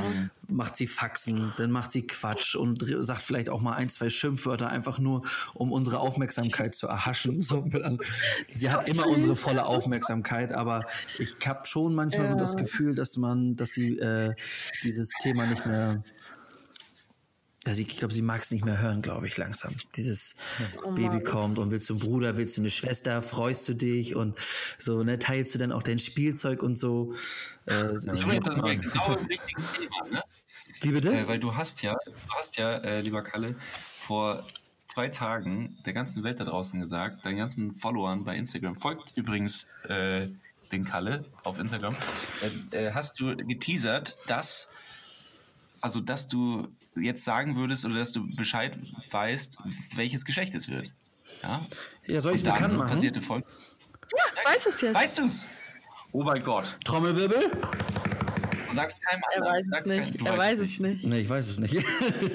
macht 0.48 0.76
sie 0.76 0.88
Faxen, 0.88 1.54
dann 1.58 1.70
macht 1.70 1.92
sie 1.92 2.02
Quatsch 2.08 2.56
und 2.56 2.84
sagt 3.02 3.22
vielleicht 3.22 3.48
auch 3.48 3.62
mal 3.62 3.74
ein, 3.74 3.88
zwei 3.90 4.10
Schimpfwörter, 4.10 4.70
einfach 4.70 4.98
nur, 4.98 5.22
um 5.54 5.72
unsere 5.72 6.00
Aufmerksamkeit 6.00 6.74
zu 6.74 6.88
erhaschen. 6.88 7.42
So, 7.54 7.66
sie 8.54 8.72
hat 8.72 8.88
immer 8.88 9.06
unsere 9.06 9.36
volle 9.36 9.66
Aufmerksamkeit, 9.66 10.54
aber 10.54 10.86
ich 11.20 11.36
habe 11.46 11.66
schon 11.66 11.94
manchmal 11.94 12.26
ja. 12.26 12.32
so 12.32 12.38
das 12.38 12.58
Gefühl, 12.58 12.96
dass 12.96 13.18
man, 13.18 13.56
dass 13.56 13.72
sie 13.72 14.00
äh, 14.00 14.34
dieses 14.84 15.10
Thema 15.22 15.46
nicht 15.46 15.66
mehr 15.66 16.04
also 17.66 17.82
ich 17.82 17.98
glaube, 17.98 18.14
sie 18.14 18.22
mag 18.22 18.42
es 18.42 18.52
nicht 18.52 18.66
mehr 18.66 18.80
hören, 18.80 19.02
glaube 19.02 19.28
ich, 19.28 19.38
langsam. 19.38 19.74
Dieses 19.96 20.36
oh 20.84 20.92
Baby 20.92 21.24
kommt 21.24 21.60
und 21.60 21.72
willst 21.72 21.90
du 21.90 21.94
einen 21.94 22.02
Bruder, 22.02 22.38
willst 22.38 22.58
du 22.58 22.62
eine 22.62 22.70
Schwester, 22.70 23.22
freust 23.22 23.68
du 23.70 23.74
dich 23.74 24.16
und 24.16 24.38
so, 24.80 25.04
ne, 25.04 25.20
teilst 25.20 25.56
du 25.56 25.60
dann 25.60 25.72
auch 25.72 25.84
dein 25.84 26.00
Spielzeug 26.00 26.62
und 26.62 26.78
so. 26.78 27.14
Äh, 27.68 27.94
ich 27.94 28.26
bin 28.26 28.36
jetzt 28.36 28.50
genau 28.50 28.68
im 28.68 29.26
richtigen 29.26 29.64
Thema, 29.78 30.10
ne? 30.12 30.24
Wie 30.82 30.92
bitte? 30.92 31.14
Äh, 31.14 31.28
weil 31.28 31.40
du 31.40 31.56
hast 31.56 31.82
ja, 31.82 31.96
du 32.06 32.36
hast 32.38 32.58
ja, 32.58 32.78
äh, 32.80 33.02
lieber 33.02 33.24
Kalle, 33.24 33.56
vor 33.80 34.46
zwei 34.88 35.08
Tagen 35.08 35.78
der 35.86 35.94
ganzen 35.94 36.24
Welt 36.24 36.40
da 36.40 36.44
draußen 36.44 36.80
gesagt, 36.80 37.26
deinen 37.26 37.38
ganzen 37.38 37.74
Followern 37.74 38.26
bei 38.26 38.36
Instagram, 38.36 38.76
folgt 38.76 39.16
übrigens 39.16 39.68
äh, 39.88 40.28
den 40.72 40.84
Kalle 40.84 41.24
auf 41.44 41.58
Instagram, 41.58 41.96
äh, 42.72 42.88
äh, 42.88 42.94
hast 42.94 43.20
du 43.20 43.36
geteasert, 43.38 44.18
dass 44.28 44.68
also 45.80 46.00
dass 46.00 46.28
du 46.28 46.70
jetzt 46.96 47.24
sagen 47.24 47.56
würdest 47.56 47.86
oder 47.86 47.96
dass 47.96 48.12
du 48.12 48.28
Bescheid 48.36 48.78
weißt, 49.12 49.58
welches 49.96 50.26
Geschlecht 50.26 50.56
es 50.56 50.70
wird. 50.70 50.92
Ja, 51.42 51.66
ja 52.06 52.22
soll 52.22 52.36
ich 52.36 52.44
bekannt 52.44 52.78
machen? 52.78 52.92
Passierte 52.92 53.22
Folge. 53.22 53.46
Ja, 54.12 54.52
weißt 54.52 54.66
du 54.66 54.70
es 54.70 54.82
jetzt? 54.82 54.96
Weißt 54.96 55.18
du 55.20 55.26
es? 55.26 55.48
Oh 56.12 56.24
mein 56.24 56.44
Gott. 56.44 56.78
Trommelwirbel? 56.86 57.52
Sag's 58.74 59.00
keinem 59.02 59.22
Er 59.36 59.42
weiß 59.42 59.66
es 59.72 59.90
nicht. 59.90 60.18
Kein, 60.18 60.26
er 60.26 60.38
weiß 60.38 60.60
es 60.60 60.80
nicht. 60.80 61.04
Nee, 61.04 61.20
ich 61.20 61.30
weiß 61.30 61.48
es 61.48 61.60
nicht. 61.60 61.78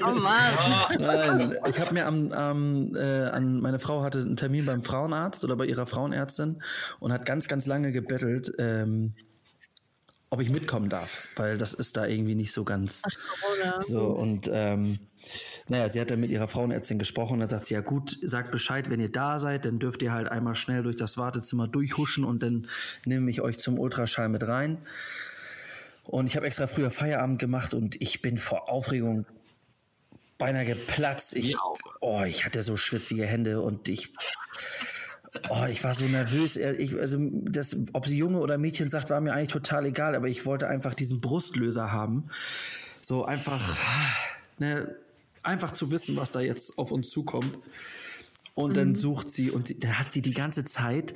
Oh 0.03 0.13
Mann. 0.13 0.53
Nein, 0.99 1.57
ich 1.67 1.81
habe 1.81 1.95
mir 1.95 2.07
am, 2.07 2.33
am 2.33 2.95
äh, 2.97 3.25
an 3.25 3.61
meine 3.61 3.79
Frau 3.79 4.03
hatte 4.03 4.21
einen 4.21 4.37
Termin 4.37 4.67
beim 4.67 4.83
Frauenarzt 4.83 5.43
oder 5.45 5.57
bei 5.57 5.67
ihrer 5.67 5.87
Frauenärztin 5.87 6.63
und 7.01 7.13
hat 7.13 7.27
ganz 7.27 7.49
ganz 7.49 7.67
lange 7.67 7.93
gebettelt, 7.93 8.53
ähm, 8.59 9.15
ob 10.31 10.41
ich 10.41 10.51
mitkommen 10.51 10.89
darf, 10.89 11.25
weil 11.37 11.59
das 11.59 11.75
ist 11.75 11.97
da 11.97 12.07
irgendwie 12.07 12.35
nicht 12.35 12.53
so 12.53 12.65
ganz 12.65 13.03
Ach, 13.07 13.83
so 13.83 14.07
und 14.07 14.51
ähm, 14.53 14.99
naja, 15.69 15.89
sie 15.89 16.01
hat 16.01 16.11
dann 16.11 16.21
mit 16.21 16.31
ihrer 16.31 16.49
Frauenärztin 16.49 16.99
gesprochen 16.99 17.35
und 17.35 17.41
dann 17.41 17.51
sagt 17.51 17.67
sie, 17.67 17.75
ja 17.75 17.81
gut, 17.81 18.19
sagt 18.23 18.51
Bescheid, 18.51 18.89
wenn 18.91 19.01
ihr 19.01 19.13
da 19.13 19.39
seid, 19.39 19.65
dann 19.65 19.79
dürft 19.79 20.03
ihr 20.03 20.13
halt 20.13 20.29
einmal 20.29 20.55
schnell 20.55 20.83
durch 20.83 20.97
das 20.97 21.19
Wartezimmer 21.19 21.69
durchhuschen 21.69 22.25
und 22.25 22.43
dann 22.43 22.67
nehme 23.05 23.31
ich 23.31 23.41
euch 23.41 23.59
zum 23.59 23.79
Ultraschall 23.79 24.29
mit 24.29 24.47
rein. 24.47 24.79
Und 26.05 26.27
ich 26.27 26.37
habe 26.37 26.47
extra 26.47 26.67
früher 26.67 26.91
Feierabend 26.91 27.39
gemacht 27.39 27.75
und 27.75 28.01
ich 28.01 28.23
bin 28.23 28.39
vor 28.39 28.71
Aufregung 28.71 29.27
beinahe 30.39 30.65
geplatzt. 30.65 31.37
Ich, 31.37 31.57
oh, 32.01 32.23
ich 32.23 32.47
hatte 32.47 32.63
so 32.63 32.79
schwitzige 32.79 33.27
Hände 33.27 33.61
und 33.61 33.89
ich 33.91 34.13
Oh, 35.51 35.65
ich 35.71 35.83
war 35.85 35.95
so 35.95 36.07
nervös. 36.07 36.57
Ich, 36.57 36.99
also, 36.99 37.19
das, 37.21 37.77
ob 37.93 38.07
sie 38.07 38.17
Junge 38.17 38.39
oder 38.39 38.59
Mädchen 38.59 38.89
sagt, 38.89 39.11
war 39.11 39.21
mir 39.21 39.33
eigentlich 39.33 39.53
total 39.53 39.87
egal, 39.87 40.15
aber 40.15 40.29
ich 40.29 40.47
wollte 40.47 40.69
einfach 40.69 40.95
diesen 40.95 41.21
Brustlöser 41.21 41.93
haben. 41.93 42.29
So 43.03 43.25
einfach, 43.25 43.77
ne, 44.59 44.95
einfach 45.43 45.73
zu 45.73 45.91
wissen, 45.91 46.17
was 46.17 46.31
da 46.31 46.41
jetzt 46.41 46.79
auf 46.79 46.93
uns 46.93 47.11
zukommt. 47.11 47.59
Und 48.59 48.77
dann 48.77 48.89
mhm. 48.89 48.97
sucht 48.97 49.31
sie 49.31 49.53
und 49.53 49.85
dann 49.85 50.01
hat 50.01 50.11
sie 50.11 50.21
die 50.21 50.35
ganze 50.35 50.65
Zeit, 50.65 51.15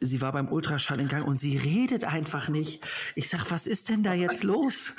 sie 0.00 0.20
war 0.20 0.32
beim 0.32 0.50
Ultraschall 0.50 0.98
in 0.98 1.06
Gang 1.06 1.24
und 1.24 1.38
sie 1.38 1.56
redet 1.56 2.02
einfach 2.02 2.48
nicht. 2.48 2.84
Ich 3.14 3.28
sag, 3.28 3.52
was 3.52 3.68
ist 3.68 3.88
denn 3.88 4.02
da 4.02 4.14
jetzt 4.14 4.42
los? 4.52 4.92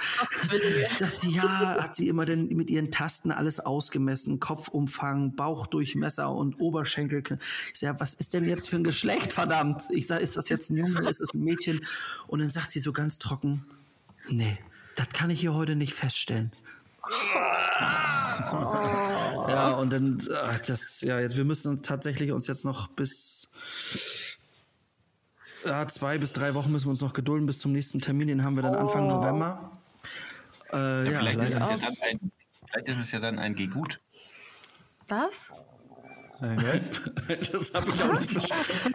Sagt 0.98 1.18
sie, 1.18 1.32
ja, 1.32 1.76
hat 1.84 1.94
sie 1.94 2.08
immer 2.08 2.24
denn 2.24 2.48
mit 2.56 2.70
ihren 2.70 2.90
Tasten 2.90 3.32
alles 3.32 3.60
ausgemessen, 3.60 4.40
Kopfumfang, 4.40 5.36
Bauchdurchmesser 5.36 6.32
und 6.32 6.58
Oberschenkel. 6.62 7.22
Ich 7.74 7.82
sag, 7.82 8.00
was 8.00 8.14
ist 8.14 8.34
denn 8.34 8.48
jetzt 8.48 8.70
für 8.70 8.78
ein 8.78 8.86
Geschlecht, 8.86 9.34
verdammt? 9.34 9.90
Ich 9.92 10.08
sag, 10.08 10.22
ist 10.22 10.38
das 10.38 10.48
jetzt 10.48 10.70
ein 10.70 10.78
Junge, 10.78 11.10
ist 11.10 11.20
es 11.20 11.34
ein 11.34 11.44
Mädchen? 11.44 11.86
Und 12.28 12.40
dann 12.40 12.50
sagt 12.50 12.72
sie 12.72 12.80
so 12.80 12.94
ganz 12.94 13.20
trocken, 13.20 13.66
nee, 14.30 14.58
das 14.96 15.10
kann 15.10 15.30
ich 15.32 15.42
hier 15.42 15.54
heute 15.54 15.76
nicht 15.76 15.94
feststellen. 15.94 16.54
Ja, 18.40 19.72
und 19.72 19.92
dann, 19.92 20.22
ach, 20.44 20.60
das, 20.60 21.02
ja, 21.02 21.20
jetzt, 21.20 21.38
wir 21.38 21.46
müssen 21.46 21.70
uns 21.70 21.82
tatsächlich 21.82 22.32
uns 22.32 22.48
jetzt 22.48 22.66
noch 22.66 22.88
bis, 22.90 23.50
ja, 25.66 25.88
zwei 25.88 26.18
bis 26.18 26.34
drei 26.34 26.54
Wochen 26.54 26.72
müssen 26.72 26.86
wir 26.86 26.92
uns 26.92 27.02
noch 27.02 27.14
gedulden 27.14 27.46
bis 27.46 27.60
zum 27.60 27.72
nächsten 27.72 28.00
Termin, 28.00 28.28
den 28.28 28.44
haben 28.44 28.56
wir 28.56 28.64
dann 28.64 28.76
Anfang 28.76 29.06
oh. 29.06 29.16
November. 29.16 29.80
Äh, 30.72 30.78
ja, 30.78 31.12
ja, 31.12 31.20
vielleicht, 31.20 31.40
ist 31.40 31.54
es 31.54 31.60
ja 31.60 31.78
dann 31.78 31.96
ein, 32.02 32.32
vielleicht 32.70 32.90
ist 32.90 33.00
es 33.00 33.12
ja 33.12 33.20
dann 33.20 33.40
ein 33.40 33.56
G-Gut. 33.56 34.00
Was? 35.08 35.52
Ein 36.40 36.58
was? 36.62 36.92
das 37.52 37.74
habe 37.74 37.92
ich 37.92 38.04
auch 38.04 38.20
nicht 38.20 38.32
verstanden. 38.32 38.94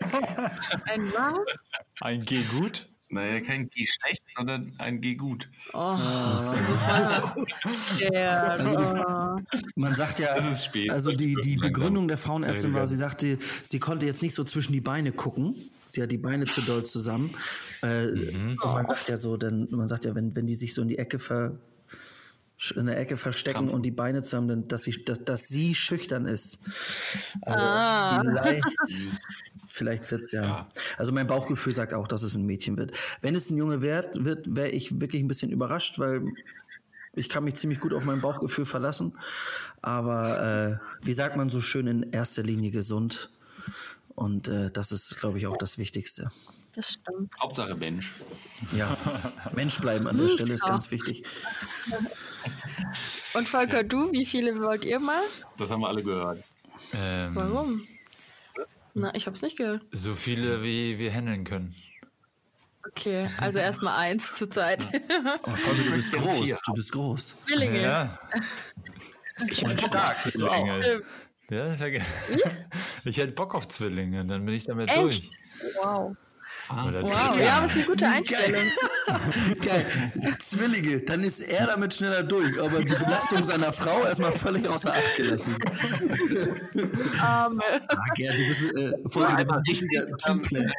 Ein 0.85 1.13
was? 1.13 1.59
Ein 2.01 2.25
G-Gut? 2.25 2.92
Naja, 3.13 3.41
kein 3.41 3.69
G 3.69 3.87
schlecht, 3.87 4.23
sondern 4.35 4.73
ein 4.79 5.03
G 5.03 5.17
gut. 5.17 5.51
Oh, 5.75 5.97
das 5.99 6.55
war 6.89 7.37
ja. 8.11 8.43
also, 8.49 9.45
man 9.77 9.95
sagt 9.95 10.19
ja, 10.19 10.29
also 10.29 11.13
die, 11.13 11.37
die 11.45 11.57
Begründung 11.57 12.09
der 12.09 12.17
Frauenärztin 12.17 12.73
war, 12.73 12.87
sie 12.87 12.97
sagte, 12.97 13.39
sie 13.69 13.79
konnte 13.79 14.07
jetzt 14.07 14.23
nicht 14.23 14.35
so 14.35 14.45
zwischen 14.45 14.73
die 14.73 14.81
Beine 14.81 15.13
gucken. 15.13 15.55
Sie 15.91 16.03
hat 16.03 16.11
die 16.11 16.17
Beine 16.17 16.47
zu 16.47 16.63
doll 16.63 16.85
zusammen. 16.85 17.35
Äh, 17.83 18.07
mhm. 18.07 18.59
Und 18.63 18.73
man 18.73 18.87
sagt 18.87 19.11
ja 19.11 19.19
so, 19.19 19.37
denn 19.37 19.69
man 19.71 19.89
sagt 19.89 20.07
ja, 20.07 20.15
wenn, 20.15 20.35
wenn 20.35 20.47
die 20.47 20.55
sich 20.55 20.73
so 20.73 20.81
in 20.81 20.89
die 20.89 20.97
Ecke 20.97 21.19
ver, 21.19 21.59
in 22.75 22.87
der 22.87 22.99
Ecke 22.99 23.19
verstecken 23.19 23.67
Kampf. 23.67 23.73
und 23.73 23.83
die 23.83 23.91
Beine 23.91 24.23
zusammen, 24.23 24.49
dann, 24.49 24.69
dass 24.69 24.85
sie, 24.85 25.05
dass, 25.05 25.23
dass 25.23 25.43
sie 25.49 25.75
schüchtern 25.75 26.25
ist. 26.25 26.61
Also 27.43 27.63
ah. 27.63 28.23
vielleicht 28.25 28.65
vielleicht 29.73 30.11
wird's 30.11 30.33
ja. 30.33 30.43
ja. 30.43 30.69
Also 30.99 31.13
mein 31.13 31.27
Bauchgefühl 31.27 31.75
sagt 31.75 31.95
auch, 31.95 32.07
dass 32.07 32.23
es 32.23 32.35
ein 32.35 32.45
Mädchen 32.45 32.77
wird. 32.77 32.93
Wenn 33.21 33.35
es 33.35 33.51
ein 33.51 33.57
Junge 33.57 33.83
wird, 33.83 34.25
wird 34.25 34.55
wäre 34.55 34.69
ich 34.69 35.01
wirklich 35.01 35.23
ein 35.23 35.29
bisschen 35.29 35.51
überrascht, 35.51 35.99
weil 35.99 36.23
ich 37.15 37.29
kann 37.29 37.45
mich 37.45 37.55
ziemlich 37.55 37.81
gut 37.81 37.93
auf 37.93 38.05
mein 38.05 38.21
Bauchgefühl 38.21 38.67
verlassen. 38.67 39.19
Aber 39.81 40.81
äh, 41.03 41.05
wie 41.07 41.13
sagt 41.13 41.37
man 41.37 41.51
so 41.51 41.61
schön 41.61 41.87
in 41.87 42.13
erster 42.13 42.43
Linie 42.43 42.71
gesund? 42.71 43.31
Und 44.15 44.49
äh, 44.49 44.71
das 44.71 44.93
ist, 44.93 45.19
glaube 45.19 45.39
ich, 45.39 45.47
auch 45.47 45.57
das 45.57 45.79
Wichtigste. 45.79 46.31
Das 46.75 46.93
stimmt. 46.93 47.33
Hauptsache 47.41 47.75
Mensch. 47.75 48.13
Ja, 48.75 48.97
Mensch 49.55 49.79
bleiben 49.79 50.07
an 50.07 50.17
der 50.17 50.29
Stelle 50.29 50.55
ist 50.55 50.65
ganz 50.65 50.91
wichtig. 50.91 51.23
Und 53.35 53.49
Volker, 53.49 53.83
du, 53.85 54.11
wie 54.13 54.25
viele 54.25 54.59
wollt 54.61 54.85
ihr 54.85 55.01
mal? 55.01 55.23
Das 55.59 55.71
haben 55.71 55.81
wir 55.81 55.89
alle 55.89 56.03
gehört. 56.03 56.43
Ähm, 56.95 57.35
Warum? 57.35 57.87
Na, 58.95 59.15
ich 59.15 59.27
habe 59.27 59.35
es 59.35 59.43
nicht 59.43 59.57
gehört. 59.57 59.85
So 59.93 60.15
viele, 60.15 60.63
wie 60.63 60.99
wir 60.99 61.13
handeln 61.13 61.45
können. 61.45 61.75
Okay, 62.89 63.29
also 63.39 63.59
erstmal 63.59 63.99
eins 63.99 64.35
zur 64.35 64.51
Zeit. 64.51 64.87
Oh, 65.45 65.51
Folge, 65.51 65.85
du 65.85 65.91
bist 65.93 66.13
groß. 66.13 66.61
Du 66.67 66.73
bist 66.75 66.93
groß. 66.93 67.37
Zwillinge. 67.39 67.83
Ja. 67.83 68.19
Ich 69.49 69.63
bin 69.65 69.79
stark. 69.79 70.15
Zwillinge. 70.15 71.03
Ja, 71.51 71.73
ist 71.73 71.81
ja 71.81 71.89
geil. 71.89 72.05
Ich 73.05 73.17
hätte 73.17 73.33
Bock 73.33 73.55
auf 73.55 73.69
Zwillinge, 73.69 74.25
dann 74.25 74.45
bin 74.45 74.55
ich 74.55 74.65
damit 74.65 74.89
Echt? 74.91 75.01
durch. 75.01 75.31
Wow. 75.81 76.17
Wahnsinn. 76.69 77.05
Wow, 77.05 77.41
ja, 77.41 77.57
aber 77.57 77.67
ist 77.67 77.75
eine 77.75 77.85
gute 77.85 78.09
Einstellung. 78.09 78.63
Geil. 79.65 79.87
Zwillinge, 80.39 81.01
dann 81.01 81.23
ist 81.23 81.41
er 81.41 81.67
damit 81.67 81.95
schneller 81.95 82.23
durch, 82.23 82.61
aber 82.61 82.81
die 82.81 82.95
Belastung 82.95 83.45
seiner 83.45 83.73
Frau 83.73 84.05
erstmal 84.05 84.33
völlig 84.33 84.69
außer 84.69 84.93
Acht 84.93 85.17
gelassen. 85.17 85.57
Arme. 87.21 87.63
Ah, 87.89 87.97
Gerd, 88.15 88.35
du 88.35 88.49
bist 88.49 88.63
äh, 88.63 89.09
voll 89.09 89.23
ja, 89.23 89.37
ein 89.37 89.51
richtiger 89.51 90.17
Teamplayer. 90.17 90.73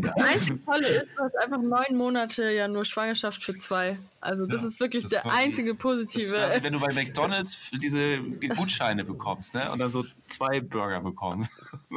Das 0.00 0.12
einzige 0.16 0.64
Tolle 0.64 0.88
ist, 0.88 1.06
du 1.16 1.22
hast 1.22 1.36
einfach 1.44 1.62
neun 1.62 1.96
Monate 1.96 2.50
ja 2.50 2.68
nur 2.68 2.84
Schwangerschaft 2.84 3.42
für 3.42 3.54
zwei. 3.58 3.98
Also 4.20 4.46
das 4.46 4.62
ja, 4.62 4.68
ist 4.68 4.80
wirklich 4.80 5.04
das 5.04 5.10
der 5.10 5.26
einzige 5.26 5.74
positive. 5.74 6.32
Das 6.32 6.50
quasi, 6.50 6.64
wenn 6.64 6.72
du 6.72 6.80
bei 6.80 6.92
McDonalds 6.92 7.70
diese 7.72 8.20
Gutscheine 8.56 9.04
bekommst, 9.04 9.54
ne? 9.54 9.70
Und 9.70 9.78
dann 9.78 9.92
so 9.92 10.04
zwei 10.26 10.60
Burger 10.60 11.00
bekommst. 11.00 11.50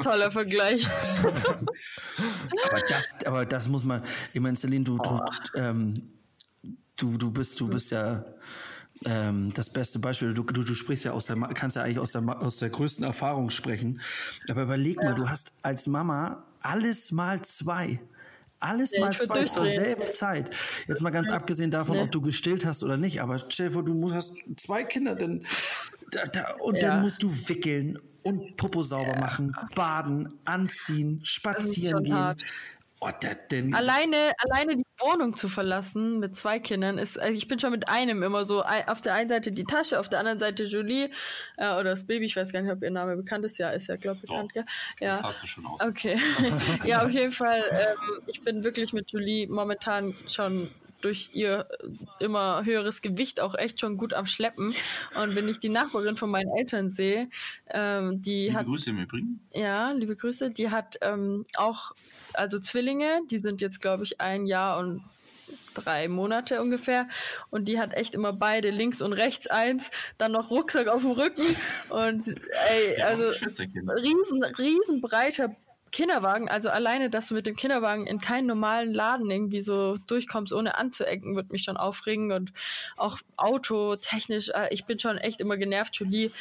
Toller 0.03 0.31
Vergleich. 0.31 0.87
aber 1.23 2.81
das, 2.95 3.25
aber 3.25 3.45
das 3.45 3.67
muss 3.67 3.83
man. 3.83 4.03
Ich 4.33 4.41
meine, 4.41 4.55
Celine, 4.57 4.85
du, 4.85 4.97
du, 4.97 5.19
ähm, 5.55 5.93
du, 6.97 7.17
du 7.17 7.31
bist, 7.31 7.59
du 7.59 7.67
bist 7.67 7.91
ja 7.91 8.23
ähm, 9.05 9.51
das 9.53 9.69
beste 9.69 9.99
Beispiel. 9.99 10.33
Du, 10.33 10.43
du, 10.43 10.63
du 10.63 10.75
sprichst 10.75 11.05
ja 11.05 11.11
aus 11.11 11.25
der, 11.25 11.37
kannst 11.37 11.75
ja 11.75 11.83
eigentlich 11.83 11.99
aus 11.99 12.11
der, 12.11 12.21
aus 12.41 12.57
der 12.57 12.69
größten 12.69 13.03
Erfahrung 13.03 13.49
sprechen. 13.49 14.01
Aber 14.49 14.63
überleg 14.63 14.97
ja. 15.01 15.09
mal, 15.09 15.15
du 15.15 15.29
hast 15.29 15.51
als 15.61 15.87
Mama 15.87 16.43
Alles 16.61 17.11
mal 17.11 17.41
zwei. 17.41 17.99
Alles 18.59 18.93
ja, 18.93 19.01
mal 19.01 19.11
zwei 19.11 19.45
zur 19.45 19.65
selben 19.65 20.11
Zeit. 20.11 20.55
Jetzt 20.87 21.01
mal 21.01 21.09
ganz 21.09 21.29
ja. 21.29 21.35
abgesehen 21.35 21.71
davon, 21.71 21.97
ja. 21.97 22.03
ob 22.03 22.11
du 22.11 22.21
gestillt 22.21 22.63
hast 22.63 22.83
oder 22.83 22.95
nicht, 22.95 23.21
aber 23.21 23.39
vor, 23.39 23.83
du 23.83 24.13
hast 24.13 24.35
zwei 24.57 24.83
Kinder, 24.83 25.15
dann, 25.15 25.43
da, 26.11 26.27
da, 26.27 26.53
und 26.59 26.81
dann 26.83 27.01
musst 27.01 27.23
du 27.23 27.31
wickeln 27.49 27.97
und 28.21 28.57
Popo 28.57 28.83
sauber 28.83 29.17
machen, 29.19 29.55
baden, 29.73 30.33
anziehen, 30.45 31.21
spazieren 31.23 32.03
gehen. 32.03 32.13
Hart. 32.13 32.45
Oh, 33.03 33.09
denn 33.49 33.73
alleine, 33.73 34.31
alleine 34.37 34.77
die 34.77 34.85
Wohnung 34.99 35.33
zu 35.33 35.49
verlassen 35.49 36.19
mit 36.19 36.35
zwei 36.35 36.59
Kindern 36.59 36.99
ist, 36.99 37.19
also 37.19 37.33
ich 37.33 37.47
bin 37.47 37.57
schon 37.57 37.71
mit 37.71 37.89
einem 37.89 38.21
immer 38.21 38.45
so, 38.45 38.61
auf 38.61 39.01
der 39.01 39.15
einen 39.15 39.27
Seite 39.27 39.49
die 39.49 39.63
Tasche, 39.63 39.99
auf 39.99 40.07
der 40.07 40.19
anderen 40.19 40.39
Seite 40.39 40.65
Julie 40.65 41.09
äh, 41.57 41.73
oder 41.73 41.85
das 41.85 42.05
Baby, 42.05 42.25
ich 42.25 42.35
weiß 42.35 42.53
gar 42.53 42.61
nicht, 42.61 42.71
ob 42.71 42.83
ihr 42.83 42.91
Name 42.91 43.17
bekannt 43.17 43.43
ist, 43.43 43.57
ja, 43.57 43.71
ist 43.71 43.87
ja, 43.87 43.95
glaube 43.95 44.19
ich, 44.21 44.29
bekannt, 44.29 44.51
oh, 44.55 44.61
ja. 44.99 45.13
Das 45.13 45.23
hast 45.23 45.41
du 45.41 45.47
schon 45.47 45.65
aus. 45.65 45.81
Okay. 45.81 46.15
ja, 46.83 47.03
auf 47.03 47.09
jeden 47.09 47.31
Fall, 47.31 47.63
ähm, 47.71 48.21
ich 48.27 48.43
bin 48.43 48.63
wirklich 48.63 48.93
mit 48.93 49.11
Julie 49.11 49.47
momentan 49.47 50.13
schon 50.27 50.69
durch 51.01 51.31
ihr 51.33 51.67
immer 52.19 52.63
höheres 52.65 53.01
Gewicht 53.01 53.41
auch 53.41 53.55
echt 53.55 53.79
schon 53.79 53.97
gut 53.97 54.13
am 54.13 54.25
Schleppen. 54.25 54.73
Und 55.21 55.35
wenn 55.35 55.47
ich 55.47 55.59
die 55.59 55.69
Nachbarin 55.69 56.15
von 56.15 56.29
meinen 56.29 56.51
Eltern 56.57 56.89
sehe, 56.91 57.29
ähm, 57.69 58.21
die 58.21 58.45
liebe 58.45 58.53
hat. 58.57 58.65
Grüße 58.65 58.89
im 58.89 58.99
Übrigen. 58.99 59.39
Ja, 59.53 59.91
liebe 59.91 60.15
Grüße. 60.15 60.51
Die 60.51 60.69
hat 60.69 60.97
ähm, 61.01 61.45
auch, 61.55 61.91
also 62.33 62.59
Zwillinge, 62.59 63.21
die 63.29 63.39
sind 63.39 63.61
jetzt, 63.61 63.81
glaube 63.81 64.03
ich, 64.03 64.21
ein 64.21 64.45
Jahr 64.45 64.79
und 64.79 65.03
drei 65.73 66.07
Monate 66.07 66.61
ungefähr. 66.61 67.07
Und 67.49 67.67
die 67.67 67.79
hat 67.79 67.93
echt 67.93 68.15
immer 68.15 68.33
beide, 68.33 68.69
links 68.69 69.01
und 69.01 69.13
rechts 69.13 69.47
eins, 69.47 69.91
dann 70.17 70.31
noch 70.31 70.49
Rucksack 70.49 70.87
auf 70.87 71.01
dem 71.01 71.11
Rücken. 71.11 71.45
Und 71.89 72.27
ey, 72.27 73.01
also 73.01 73.29
riesen, 73.29 74.43
riesen 74.43 75.01
breiter 75.01 75.55
Kinderwagen, 75.91 76.49
also 76.49 76.69
alleine, 76.69 77.09
dass 77.09 77.27
du 77.27 77.33
mit 77.33 77.45
dem 77.45 77.55
Kinderwagen 77.55 78.07
in 78.07 78.19
keinen 78.19 78.47
normalen 78.47 78.93
Laden 78.93 79.29
irgendwie 79.29 79.61
so 79.61 79.97
durchkommst, 80.07 80.53
ohne 80.53 80.77
anzuecken, 80.77 81.35
wird 81.35 81.51
mich 81.51 81.63
schon 81.63 81.77
aufregen. 81.77 82.31
Und 82.31 82.53
auch 82.97 83.19
Auto 83.35 83.95
technisch, 83.97 84.49
äh, 84.49 84.69
ich 84.71 84.85
bin 84.85 84.99
schon 84.99 85.17
echt 85.17 85.41
immer 85.41 85.57
genervt, 85.57 85.95
Julie 85.97 86.31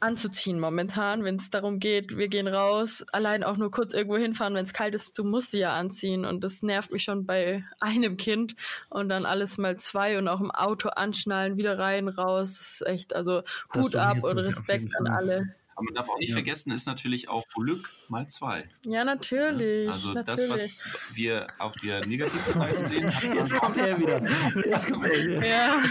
anzuziehen 0.00 0.58
momentan, 0.58 1.24
wenn 1.24 1.36
es 1.36 1.50
darum 1.50 1.78
geht, 1.78 2.16
wir 2.16 2.28
gehen 2.28 2.48
raus, 2.48 3.04
allein 3.12 3.44
auch 3.44 3.56
nur 3.56 3.70
kurz 3.70 3.92
irgendwo 3.92 4.16
hinfahren, 4.16 4.54
wenn 4.54 4.64
es 4.64 4.72
kalt 4.72 4.94
ist, 4.94 5.18
du 5.18 5.24
musst 5.24 5.50
sie 5.50 5.60
ja 5.60 5.74
anziehen. 5.74 6.24
Und 6.24 6.42
das 6.42 6.62
nervt 6.62 6.90
mich 6.90 7.04
schon 7.04 7.26
bei 7.26 7.64
einem 7.80 8.16
Kind. 8.16 8.56
Und 8.88 9.08
dann 9.08 9.26
alles 9.26 9.58
mal 9.58 9.76
zwei 9.76 10.18
und 10.18 10.28
auch 10.28 10.40
im 10.40 10.50
Auto 10.50 10.88
anschnallen, 10.88 11.56
wieder 11.56 11.78
rein, 11.78 12.08
raus, 12.08 12.58
das 12.58 12.70
ist 12.70 12.86
echt, 12.86 13.14
also 13.14 13.42
Hut 13.74 13.94
ab 13.94 14.22
und 14.22 14.38
Respekt 14.38 14.96
an 14.96 15.06
alle. 15.06 15.54
Aber 15.80 15.86
man 15.86 15.94
darf 15.94 16.10
auch 16.10 16.18
nicht 16.18 16.28
ja. 16.28 16.34
vergessen, 16.34 16.72
ist 16.72 16.86
natürlich 16.86 17.30
auch 17.30 17.48
Glück 17.48 17.88
mal 18.08 18.28
zwei. 18.28 18.68
Ja, 18.84 19.02
natürlich. 19.02 19.88
Also 19.88 20.12
natürlich. 20.12 20.76
das, 20.76 20.84
was 20.94 21.16
wir 21.16 21.46
auf 21.58 21.74
der 21.76 22.06
negativen 22.06 22.54
Seite 22.54 22.86
sehen. 22.86 23.10
Jetzt 23.34 23.54
kommt 23.54 23.78
er 23.78 23.98
wieder. 23.98 24.22
Jetzt 24.66 24.92
kommt 24.92 25.06
er 25.06 25.26
wieder. 25.26 25.46
Ja. 25.46 25.82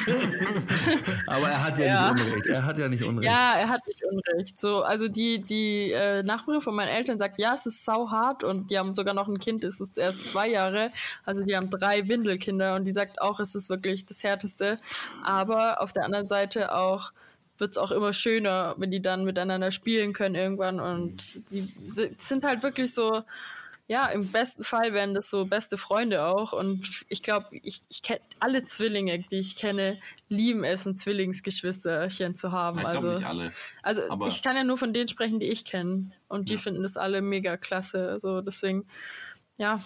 Aber 1.25 1.49
er 1.49 1.63
hat 1.63 1.79
ja, 1.79 1.85
ja, 1.85 2.13
nicht 2.13 2.23
Unrecht. 2.27 2.45
Er 2.45 2.65
hat 2.65 2.77
ja 2.77 2.87
nicht 2.87 3.03
Unrecht. 3.03 3.25
Ja, 3.25 3.55
er 3.57 3.69
hat 3.69 3.87
nicht 3.87 4.03
Unrecht. 4.03 4.59
So, 4.59 4.83
also 4.83 5.07
die, 5.07 5.41
die 5.41 5.91
äh, 5.91 6.21
Nachbarin 6.21 6.61
von 6.61 6.75
meinen 6.75 6.89
Eltern 6.89 7.17
sagt, 7.17 7.39
ja, 7.39 7.55
es 7.55 7.65
ist 7.65 7.83
sau 7.83 8.11
hart 8.11 8.43
und 8.43 8.69
die 8.69 8.77
haben 8.77 8.93
sogar 8.93 9.15
noch 9.15 9.27
ein 9.27 9.39
Kind, 9.39 9.63
es 9.63 9.81
ist 9.81 9.97
erst 9.97 10.23
zwei 10.23 10.49
Jahre. 10.49 10.91
Also 11.25 11.43
die 11.43 11.55
haben 11.55 11.71
drei 11.71 12.07
Windelkinder 12.07 12.75
und 12.75 12.85
die 12.85 12.91
sagt 12.91 13.23
auch, 13.23 13.39
es 13.39 13.55
ist 13.55 13.69
wirklich 13.69 14.05
das 14.05 14.23
Härteste. 14.23 14.77
Aber 15.23 15.81
auf 15.81 15.93
der 15.93 16.05
anderen 16.05 16.27
Seite 16.27 16.75
auch 16.75 17.11
wird 17.59 17.71
es 17.71 17.77
auch 17.77 17.91
immer 17.91 18.13
schöner, 18.13 18.75
wenn 18.77 18.91
die 18.91 19.01
dann 19.01 19.23
miteinander 19.23 19.71
spielen 19.71 20.13
können 20.13 20.35
irgendwann. 20.35 20.79
Und 20.79 21.51
die 21.51 21.67
sind 22.17 22.45
halt 22.45 22.63
wirklich 22.63 22.93
so, 22.93 23.23
ja, 23.87 24.05
im 24.07 24.27
besten 24.31 24.63
Fall 24.63 24.93
werden 24.93 25.15
das 25.15 25.31
so 25.31 25.45
beste 25.45 25.75
Freunde 25.75 26.23
auch. 26.23 26.53
Und 26.53 27.03
ich 27.09 27.23
glaube, 27.23 27.47
ich, 27.63 27.81
ich 27.89 28.03
kenne 28.03 28.21
alle 28.39 28.63
Zwillinge, 28.65 29.25
die 29.31 29.39
ich 29.39 29.55
kenne, 29.55 29.99
lieben 30.29 30.63
es, 30.63 30.85
ein 30.85 30.95
Zwillingsgeschwisterchen 30.95 32.35
zu 32.35 32.51
haben. 32.51 32.79
Ich 32.79 32.85
also, 32.85 33.13
nicht 33.13 33.25
alle. 33.25 33.51
Also 33.81 34.03
Aber 34.09 34.27
ich 34.27 34.43
kann 34.43 34.55
ja 34.55 34.63
nur 34.63 34.77
von 34.77 34.93
denen 34.93 35.07
sprechen, 35.07 35.39
die 35.39 35.47
ich 35.47 35.65
kenne. 35.65 36.11
Und 36.27 36.49
die 36.49 36.53
ja. 36.53 36.59
finden 36.59 36.83
das 36.83 36.97
alle 36.97 37.21
mega 37.23 37.57
klasse. 37.57 38.09
Also 38.09 38.41
deswegen, 38.41 38.85
ja, 39.57 39.81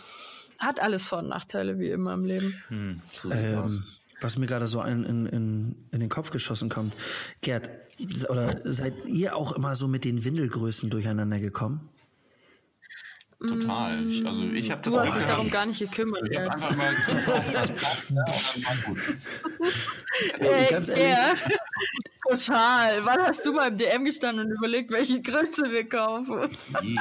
hat 0.60 0.82
alles 0.82 1.08
Vor- 1.08 1.20
und 1.20 1.30
Nachteile 1.30 1.80
wie 1.80 1.90
immer 1.90 2.14
im 2.14 2.26
Leben. 2.26 2.64
Hm, 2.68 3.02
so 3.14 3.32
ähm, 3.32 3.84
was 4.24 4.38
mir 4.38 4.48
gerade 4.48 4.68
so 4.68 4.82
in, 4.82 5.04
in, 5.04 5.26
in, 5.26 5.76
in 5.92 6.00
den 6.00 6.10
Kopf 6.10 6.32
geschossen 6.32 6.70
kommt. 6.70 6.94
Gerd, 7.42 7.70
oder 8.30 8.60
seid 8.64 8.94
ihr 9.06 9.36
auch 9.36 9.54
immer 9.54 9.76
so 9.76 9.88
mit 9.88 10.06
den 10.06 10.24
Windelgrößen 10.24 10.90
durcheinander 10.90 11.40
gekommen? 11.40 11.90
Total. 13.40 14.08
Ich, 14.08 14.26
also 14.26 14.44
ich 14.44 14.72
habe 14.72 14.82
das. 14.82 14.94
Du 14.94 15.00
hast 15.00 15.18
dich 15.18 15.26
darum 15.26 15.50
gar 15.50 15.66
nicht 15.66 15.80
gekümmert. 15.80 16.22
Ich 16.32 16.38
habe 16.38 16.52
einfach 16.52 16.78
mal 16.78 16.96
Ey, 20.40 20.68
ganz 20.70 20.88
ehrlich. 20.88 21.04
Ja. 21.04 21.36
Total. 22.36 23.06
Wann 23.06 23.22
hast 23.22 23.46
du 23.46 23.54
mal 23.54 23.70
im 23.70 23.78
DM 23.78 24.06
gestanden 24.06 24.46
und 24.46 24.58
überlegt, 24.58 24.92
welche 24.92 25.22
Größe 25.22 25.72
wir 25.72 25.88
kaufen? 25.88 26.50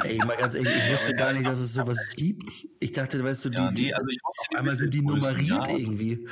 Ey, 0.03 0.17
mal 0.17 0.37
ganz 0.37 0.55
ehrlich, 0.55 0.75
ich 0.75 0.91
wusste 0.91 1.15
gar 1.15 1.33
nicht, 1.33 1.45
dass 1.45 1.59
es 1.59 1.73
sowas 1.73 2.09
gibt. 2.15 2.67
Ich 2.79 2.91
dachte, 2.91 3.23
weißt 3.23 3.45
du, 3.45 3.49
die, 3.49 3.57
ja, 3.57 3.71
nee, 3.71 3.93
also 3.93 4.09
auf 4.23 4.59
einmal 4.59 4.77
sind 4.77 4.93
die 4.93 5.01
nummeriert 5.01 5.67
ja. 5.67 5.75
irgendwie. 5.75 6.27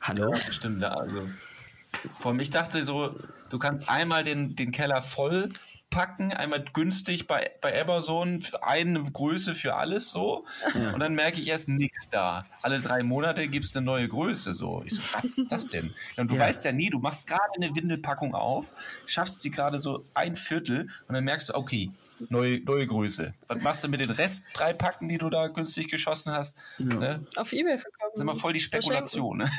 Hallo? 0.00 0.34
Ja, 0.34 0.52
stimmt, 0.52 0.82
ja, 0.82 0.92
also. 0.94 1.28
Vor 2.18 2.32
allem, 2.32 2.40
ich 2.40 2.50
dachte 2.50 2.84
so, 2.84 3.14
du 3.50 3.58
kannst 3.58 3.88
einmal 3.88 4.24
den, 4.24 4.56
den 4.56 4.72
Keller 4.72 5.02
voll 5.02 5.50
packen, 5.92 6.32
einmal 6.32 6.64
günstig 6.72 7.28
bei, 7.28 7.52
bei 7.60 7.80
Amazon, 7.80 8.44
eine 8.62 9.04
Größe 9.04 9.54
für 9.54 9.76
alles 9.76 10.08
so. 10.08 10.44
Ja. 10.74 10.92
Und 10.92 11.00
dann 11.00 11.14
merke 11.14 11.40
ich 11.40 11.46
erst 11.46 11.68
nichts 11.68 12.08
da. 12.08 12.44
Alle 12.62 12.80
drei 12.80 13.04
Monate 13.04 13.46
gibt 13.46 13.66
es 13.66 13.76
eine 13.76 13.86
neue 13.86 14.08
Größe 14.08 14.54
so. 14.54 14.82
Ich 14.84 14.94
so, 14.94 15.02
was 15.12 15.24
ist 15.24 15.52
das 15.52 15.68
denn? 15.68 15.94
Und 16.16 16.30
du 16.30 16.34
ja. 16.34 16.40
weißt 16.40 16.64
ja 16.64 16.72
nie, 16.72 16.90
du 16.90 16.98
machst 16.98 17.28
gerade 17.28 17.42
eine 17.54 17.74
Windelpackung 17.74 18.34
auf, 18.34 18.72
schaffst 19.06 19.42
sie 19.42 19.50
gerade 19.50 19.80
so 19.80 20.04
ein 20.14 20.34
Viertel 20.34 20.88
und 21.06 21.14
dann 21.14 21.24
merkst 21.24 21.50
du, 21.50 21.54
okay, 21.54 21.92
neue, 22.30 22.60
neue 22.60 22.86
Größe. 22.86 23.34
Was 23.48 23.62
machst 23.62 23.84
du 23.84 23.88
mit 23.88 24.04
den 24.04 24.10
Rest 24.10 24.42
drei 24.54 24.72
Packen, 24.72 25.08
die 25.08 25.18
du 25.18 25.30
da 25.30 25.48
günstig 25.48 25.88
geschossen 25.88 26.32
hast? 26.32 26.56
Ja. 26.78 26.86
Ne? 26.86 27.26
Auf 27.36 27.52
Ebay 27.52 27.78
verkaufen. 27.78 27.98
Das 28.00 28.14
ist 28.14 28.20
immer 28.20 28.36
voll 28.36 28.52
die 28.52 28.60
Spekulation. 28.60 29.38
Ne? 29.38 29.50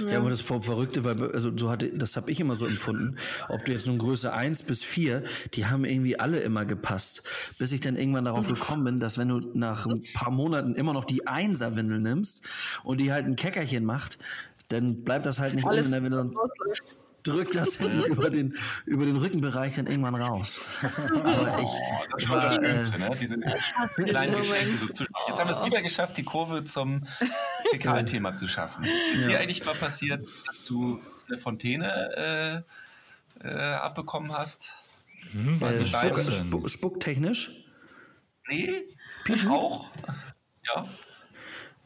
Ja. 0.00 0.08
ja, 0.08 0.18
aber 0.18 0.30
das 0.30 0.40
Verrückte, 0.40 1.04
weil 1.04 1.32
also 1.32 1.56
so 1.56 1.70
hatte, 1.70 1.90
das 1.90 2.16
habe 2.16 2.30
ich 2.30 2.40
immer 2.40 2.56
so 2.56 2.66
empfunden. 2.66 3.16
Ob 3.48 3.64
du 3.64 3.72
jetzt 3.72 3.86
nun 3.86 3.98
Größe 3.98 4.32
1 4.32 4.64
bis 4.64 4.82
4, 4.82 5.24
die 5.54 5.66
haben 5.66 5.84
irgendwie 5.84 6.18
alle 6.18 6.40
immer 6.40 6.64
gepasst. 6.64 7.22
Bis 7.58 7.72
ich 7.72 7.80
dann 7.80 7.96
irgendwann 7.96 8.24
darauf 8.24 8.48
gekommen 8.48 8.84
bin, 8.84 9.00
dass 9.00 9.18
wenn 9.18 9.28
du 9.28 9.40
nach 9.54 9.86
ein 9.86 10.02
paar 10.14 10.30
Monaten 10.30 10.74
immer 10.74 10.92
noch 10.92 11.04
die 11.04 11.26
1er-Windel 11.26 12.00
nimmst 12.00 12.42
und 12.82 12.98
die 12.98 13.12
halt 13.12 13.26
ein 13.26 13.36
Keckerchen 13.36 13.84
macht, 13.84 14.18
dann 14.68 15.04
bleibt 15.04 15.26
das 15.26 15.38
halt 15.38 15.54
nicht 15.54 15.66
Alles 15.66 15.86
in 15.86 15.92
der 15.92 16.02
Windel 16.02 16.32
drückt 17.24 17.54
das 17.56 17.76
über, 17.80 18.30
den, 18.30 18.56
über 18.86 19.04
den 19.04 19.16
Rückenbereich 19.16 19.74
dann 19.74 19.86
irgendwann 19.86 20.14
raus. 20.14 20.60
Aber 20.82 21.58
ich 21.58 21.64
oh, 21.64 22.04
das 22.12 22.28
war, 22.28 22.44
das 22.44 22.54
Schönste, 22.54 22.96
äh, 22.96 22.98
ne? 22.98 23.16
Diese 23.20 23.38
kleinen 24.04 24.36
Geschenke. 24.36 24.94
So 24.94 25.04
jetzt 25.28 25.40
haben 25.40 25.48
wir 25.48 25.56
es 25.56 25.64
wieder 25.64 25.82
geschafft, 25.82 26.16
die 26.16 26.24
Kurve 26.24 26.64
zum 26.64 27.06
Fäkalthema 27.70 28.36
zu 28.36 28.46
schaffen. 28.46 28.84
Ist 28.84 29.22
ja. 29.22 29.28
dir 29.28 29.40
eigentlich 29.40 29.64
mal 29.64 29.74
passiert, 29.74 30.22
dass 30.46 30.62
du 30.62 31.00
eine 31.28 31.38
Fontäne 31.38 32.64
äh, 33.42 33.48
äh, 33.48 33.74
abbekommen 33.74 34.32
hast? 34.32 34.74
Mhm, 35.32 35.58
also 35.62 35.84
Spuck, 35.84 36.18
Spuck, 36.18 36.70
spucktechnisch? 36.70 37.50
Nee, 38.48 38.84
Pisch 39.24 39.46
auch. 39.46 39.90
Ja. 40.66 40.86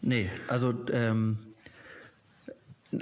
Nee, 0.00 0.30
also 0.48 0.74
ähm, 0.90 1.38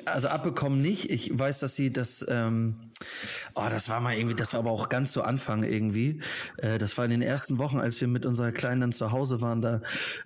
also 0.05 0.29
abbekommen 0.29 0.81
nicht. 0.81 1.11
Ich 1.11 1.37
weiß, 1.37 1.61
dass 1.61 1.77
sie 1.77 1.93
das, 1.93 2.25
ähm, 2.29 2.77
oh, 3.55 3.67
das 3.71 3.89
war 3.89 4.01
mal 4.01 4.17
irgendwie, 4.17 4.35
das 4.35 4.53
war 4.53 4.61
aber 4.61 4.71
auch 4.71 4.89
ganz 4.89 5.13
zu 5.13 5.23
Anfang 5.23 5.63
irgendwie. 5.63 6.21
Äh, 6.57 6.79
das 6.79 6.97
war 6.99 7.05
in 7.05 7.11
den 7.13 7.23
ersten 7.23 7.59
Wochen, 7.59 7.79
als 7.79 8.01
wir 8.01 8.09
mit 8.09 8.27
unserer 8.27 8.53
Kleinen 8.53 8.81
dann 8.81 8.93
zu 8.93 9.13
Hause 9.13 9.41
waren, 9.41 9.63
da, 9.63 9.83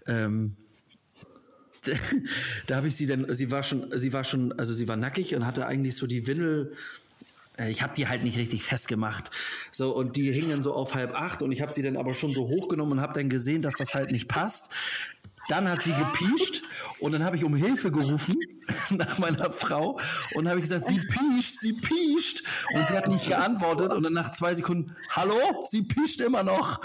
ähm, 0.07 0.57
da 2.67 2.77
habe 2.77 2.89
ich 2.89 2.97
sie 2.97 3.07
dann, 3.07 3.33
sie 3.35 3.51
war 3.51 3.63
schon, 3.63 3.87
sie 3.99 4.13
war 4.13 4.25
schon, 4.25 4.53
also 4.59 4.73
sie 4.73 4.89
war 4.89 4.97
nackig 4.97 5.35
und 5.35 5.47
hatte 5.47 5.67
eigentlich 5.67 5.97
so 5.97 6.07
die 6.07 6.27
Windel, 6.27 6.77
äh, 7.59 7.71
ich 7.71 7.83
habe 7.83 7.95
die 7.95 8.09
halt 8.09 8.23
nicht 8.23 8.39
richtig 8.39 8.63
festgemacht. 8.63 9.31
So, 9.73 9.95
und 9.95 10.17
die 10.17 10.33
hingen 10.33 10.63
so 10.63 10.73
auf 10.73 10.95
halb 10.95 11.15
acht 11.15 11.43
und 11.43 11.53
ich 11.53 11.61
habe 11.61 11.73
sie 11.73 11.83
dann 11.83 11.97
aber 11.97 12.15
schon 12.15 12.33
so 12.33 12.49
hochgenommen 12.49 12.95
und 12.95 13.01
habe 13.01 13.13
dann 13.13 13.29
gesehen, 13.29 13.63
dass 13.63 13.77
das 13.77 13.95
halt 13.95 14.11
nicht 14.11 14.29
passt. 14.29 14.71
Dann 15.51 15.69
hat 15.69 15.83
sie 15.83 15.93
gepiescht 15.93 16.63
und 17.01 17.13
dann 17.13 17.25
habe 17.25 17.37
ich 17.37 17.45
um 17.45 17.57
Hilfe 17.57 17.91
gerufen 17.91 18.37
nach 18.91 19.19
meiner 19.19 19.51
Frau 19.51 19.99
und 20.35 20.49
habe 20.49 20.61
ich 20.61 20.63
gesagt, 20.63 20.87
sie 20.87 21.01
piescht, 21.01 21.57
sie 21.59 21.73
piescht. 21.73 22.45
Und 22.73 22.87
sie 22.87 22.97
hat 22.97 23.09
nicht 23.09 23.27
geantwortet 23.27 23.93
und 23.93 24.05
dann 24.05 24.13
nach 24.13 24.31
zwei 24.31 24.55
Sekunden, 24.55 24.95
hallo, 25.09 25.35
sie 25.69 25.83
piescht 25.83 26.21
immer 26.21 26.45
noch. 26.45 26.81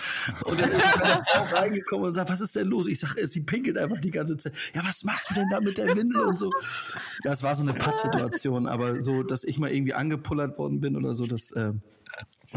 Und 0.46 0.60
dann 0.60 0.72
ist 0.72 0.98
meine 0.98 1.22
Frau 1.32 1.44
reingekommen 1.56 2.08
und 2.08 2.14
sagt, 2.14 2.32
was 2.32 2.42
ist 2.42 2.56
denn 2.56 2.68
los? 2.68 2.88
Ich 2.88 3.00
sage, 3.00 3.28
sie 3.28 3.42
pinkelt 3.42 3.78
einfach 3.78 4.00
die 4.00 4.10
ganze 4.10 4.36
Zeit. 4.38 4.54
Ja, 4.74 4.84
was 4.84 5.04
machst 5.04 5.30
du 5.30 5.36
denn 5.36 5.50
da 5.52 5.60
mit 5.60 5.78
der 5.78 5.96
Windel 5.96 6.22
und 6.22 6.40
so? 6.40 6.52
Das 7.24 7.44
war 7.44 7.56
so 7.56 7.62
eine 7.62 7.74
Pattsituation, 7.74 8.66
aber 8.66 9.00
so, 9.00 9.22
dass 9.22 9.44
ich 9.44 9.60
mal 9.60 9.72
irgendwie 9.72 9.94
angepullert 9.94 10.58
worden 10.58 10.82
bin 10.82 10.96
oder 10.96 11.14
so, 11.14 11.28
das... 11.28 11.52
Äh, 11.52 11.74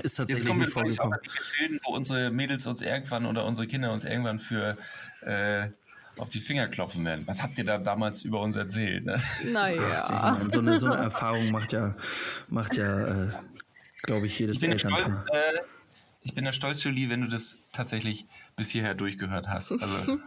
Ist 0.02 0.14
tatsächlich 0.14 0.44
Jetzt 0.44 0.46
kommen 0.46 0.60
wir 0.60 0.68
vorgekommen. 0.68 1.18
Filmen, 1.56 1.80
wo 1.84 1.94
unsere 1.94 2.30
Mädels 2.30 2.66
uns 2.66 2.80
irgendwann 2.80 3.26
oder 3.26 3.44
unsere 3.44 3.66
Kinder 3.66 3.92
uns 3.92 4.04
irgendwann 4.04 4.38
für 4.38 4.78
äh, 5.20 5.68
auf 6.18 6.28
die 6.28 6.40
Finger 6.40 6.68
klopfen 6.68 7.04
werden. 7.04 7.26
Was 7.26 7.42
habt 7.42 7.58
ihr 7.58 7.64
da 7.64 7.78
damals 7.78 8.24
über 8.24 8.40
uns 8.40 8.56
erzählt? 8.56 9.04
Ne? 9.06 9.22
Naja. 9.52 9.80
Ach, 10.08 10.38
so, 10.48 10.58
eine, 10.60 10.78
so 10.78 10.86
eine 10.86 11.02
Erfahrung 11.02 11.50
macht 11.50 11.72
ja, 11.72 11.94
macht 12.48 12.76
ja 12.76 13.06
äh, 13.06 13.28
glaube 14.02 14.26
ich, 14.26 14.38
jedes 14.38 14.62
ich 14.62 14.68
Elternpaar. 14.68 15.24
Stolz, 15.26 15.58
äh, 15.58 15.77
ich 16.22 16.34
bin 16.34 16.44
ja 16.44 16.52
stolz, 16.52 16.82
Julie, 16.84 17.08
wenn 17.08 17.22
du 17.22 17.28
das 17.28 17.70
tatsächlich 17.72 18.26
bis 18.56 18.70
hierher 18.70 18.94
durchgehört 18.94 19.48
hast. 19.48 19.72
Also, 19.72 19.86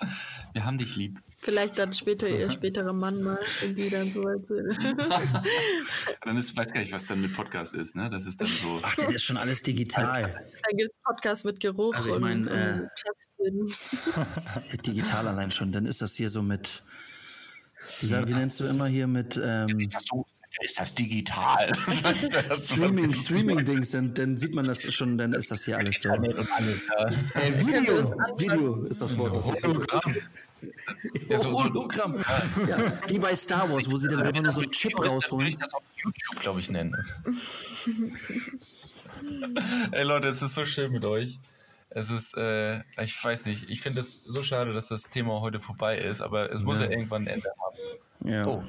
wir 0.52 0.64
haben 0.64 0.78
dich 0.78 0.96
lieb. 0.96 1.20
Vielleicht 1.38 1.78
dann 1.78 1.92
später 1.92 2.28
ihr 2.28 2.50
späterer 2.50 2.92
Mann 2.92 3.22
mal, 3.22 3.38
wenn 3.60 3.74
die 3.74 3.88
dann 3.88 4.12
so 4.12 4.22
dann 6.24 6.36
ist, 6.36 6.56
weiß 6.56 6.72
gar 6.72 6.80
nicht, 6.80 6.92
was 6.92 7.06
dann 7.06 7.20
mit 7.20 7.34
Podcast 7.34 7.74
ist, 7.74 7.96
ne? 7.96 8.10
Das 8.10 8.26
ist 8.26 8.40
dann 8.40 8.48
so. 8.48 8.80
Ach, 8.82 8.96
das 8.96 9.14
ist 9.14 9.22
schon 9.22 9.36
alles 9.36 9.62
digital. 9.62 10.22
Dann 10.22 10.76
gibt 10.76 10.90
es 10.92 11.02
Podcast 11.02 11.44
mit 11.44 11.60
Geruch 11.60 11.94
also 11.94 12.14
ich 12.14 12.20
mein, 12.20 12.46
und, 12.46 12.54
äh, 12.54 12.88
Digital 14.86 15.28
allein 15.28 15.50
schon. 15.50 15.72
Dann 15.72 15.86
ist 15.86 16.02
das 16.02 16.16
hier 16.16 16.28
so 16.28 16.42
mit. 16.42 16.82
Wie, 18.00 18.10
wie 18.10 18.34
nennst 18.34 18.60
du 18.60 18.64
immer 18.64 18.86
hier 18.86 19.06
mit. 19.06 19.40
Ähm, 19.42 19.80
ist 19.80 19.94
das 19.94 20.04
so 20.04 20.26
ist 20.62 20.78
das 20.80 20.94
digital? 20.94 21.72
Streaming, 22.54 23.12
Streaming-Dings, 23.12 23.90
dann, 23.90 24.14
dann, 24.14 24.36
sieht 24.36 24.54
man 24.54 24.66
das 24.66 24.82
schon, 24.92 25.16
dann 25.16 25.32
ist 25.32 25.50
das 25.50 25.64
hier 25.64 25.78
alles 25.78 26.02
so. 26.02 26.10
Alles, 26.10 26.26
ja. 26.26 27.06
äh, 27.40 27.60
Video, 27.60 28.10
Video 28.38 28.84
ist 28.84 29.00
das 29.00 29.16
Wort. 29.16 29.32
Hologramm. 29.62 30.16
Ja, 31.28 31.38
so, 31.38 31.52
so 31.52 31.64
Hologramm. 31.64 32.22
Ja, 32.68 33.00
wie 33.06 33.18
bei 33.18 33.34
Star 33.36 33.70
Wars, 33.70 33.90
wo 33.90 33.96
sie 33.96 34.08
dann 34.08 34.22
einfach 34.22 34.42
nur 34.42 34.52
so 34.52 34.60
einen 34.60 34.72
Chip 34.72 34.98
rausholen. 34.98 35.46
Würde 35.46 35.50
ich 35.50 35.58
das 35.58 35.72
auf 35.72 35.82
YouTube, 35.96 36.40
glaube 36.40 36.60
ich, 36.60 36.70
nennen. 36.70 36.96
Ey 39.92 40.02
Leute, 40.02 40.28
es 40.28 40.42
ist 40.42 40.54
so 40.54 40.64
schön 40.64 40.92
mit 40.92 41.04
euch. 41.04 41.38
Es 41.90 42.10
ist, 42.10 42.36
äh, 42.36 42.80
ich 43.02 43.22
weiß 43.22 43.46
nicht, 43.46 43.68
ich 43.68 43.80
finde 43.80 44.00
es 44.00 44.22
so 44.24 44.42
schade, 44.42 44.72
dass 44.72 44.88
das 44.88 45.08
Thema 45.08 45.40
heute 45.40 45.60
vorbei 45.60 45.98
ist, 45.98 46.20
aber 46.20 46.52
es 46.52 46.62
muss 46.62 46.78
ja, 46.78 46.84
ja 46.86 46.92
irgendwann 46.92 47.22
ein 47.22 47.28
Ende 47.28 47.50
haben. 47.58 48.30
Ja. 48.30 48.46
Oh. 48.46 48.62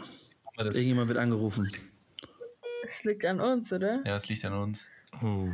Das 0.63 0.75
Irgendjemand 0.75 1.07
wird 1.07 1.17
angerufen. 1.17 1.71
Es 2.83 3.03
liegt 3.03 3.25
an 3.25 3.39
uns, 3.39 3.71
oder? 3.71 4.01
Ja, 4.05 4.15
es 4.15 4.27
liegt 4.27 4.43
an 4.45 4.53
uns. 4.53 4.87
Oh. 5.21 5.49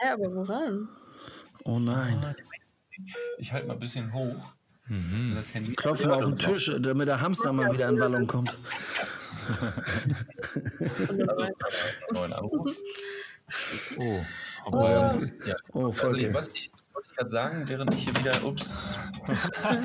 Hä, 0.00 0.08
aber 0.08 0.34
woran? 0.34 0.88
Oh 1.64 1.78
nein. 1.78 2.34
Ich 3.38 3.52
halte 3.52 3.66
mal 3.66 3.74
ein 3.74 3.80
bisschen 3.80 4.12
hoch. 4.12 4.52
Mhm. 4.86 5.32
Das 5.34 5.54
Handy 5.54 5.74
Klopfen 5.74 6.10
auf 6.10 6.24
den 6.24 6.36
Tisch, 6.36 6.70
damit 6.80 7.08
der 7.08 7.20
Hamster 7.20 7.52
mal 7.52 7.72
wieder 7.72 7.88
in 7.88 7.98
Wallung 8.00 8.26
kommt. 8.26 8.58
Neuen 12.12 12.32
Anruf. 12.32 12.76
Oh, 13.96 14.20
aber, 14.64 15.18
oh. 15.20 15.46
Ja. 15.46 15.56
oh 15.72 15.86
also, 15.86 16.34
was 16.34 16.48
ich, 16.54 16.70
wollte 16.94 17.08
ich 17.10 17.16
gerade 17.16 17.30
sagen, 17.30 17.68
während 17.68 17.94
ich 17.94 18.04
hier 18.04 18.16
wieder, 18.16 18.44
ups. 18.44 18.98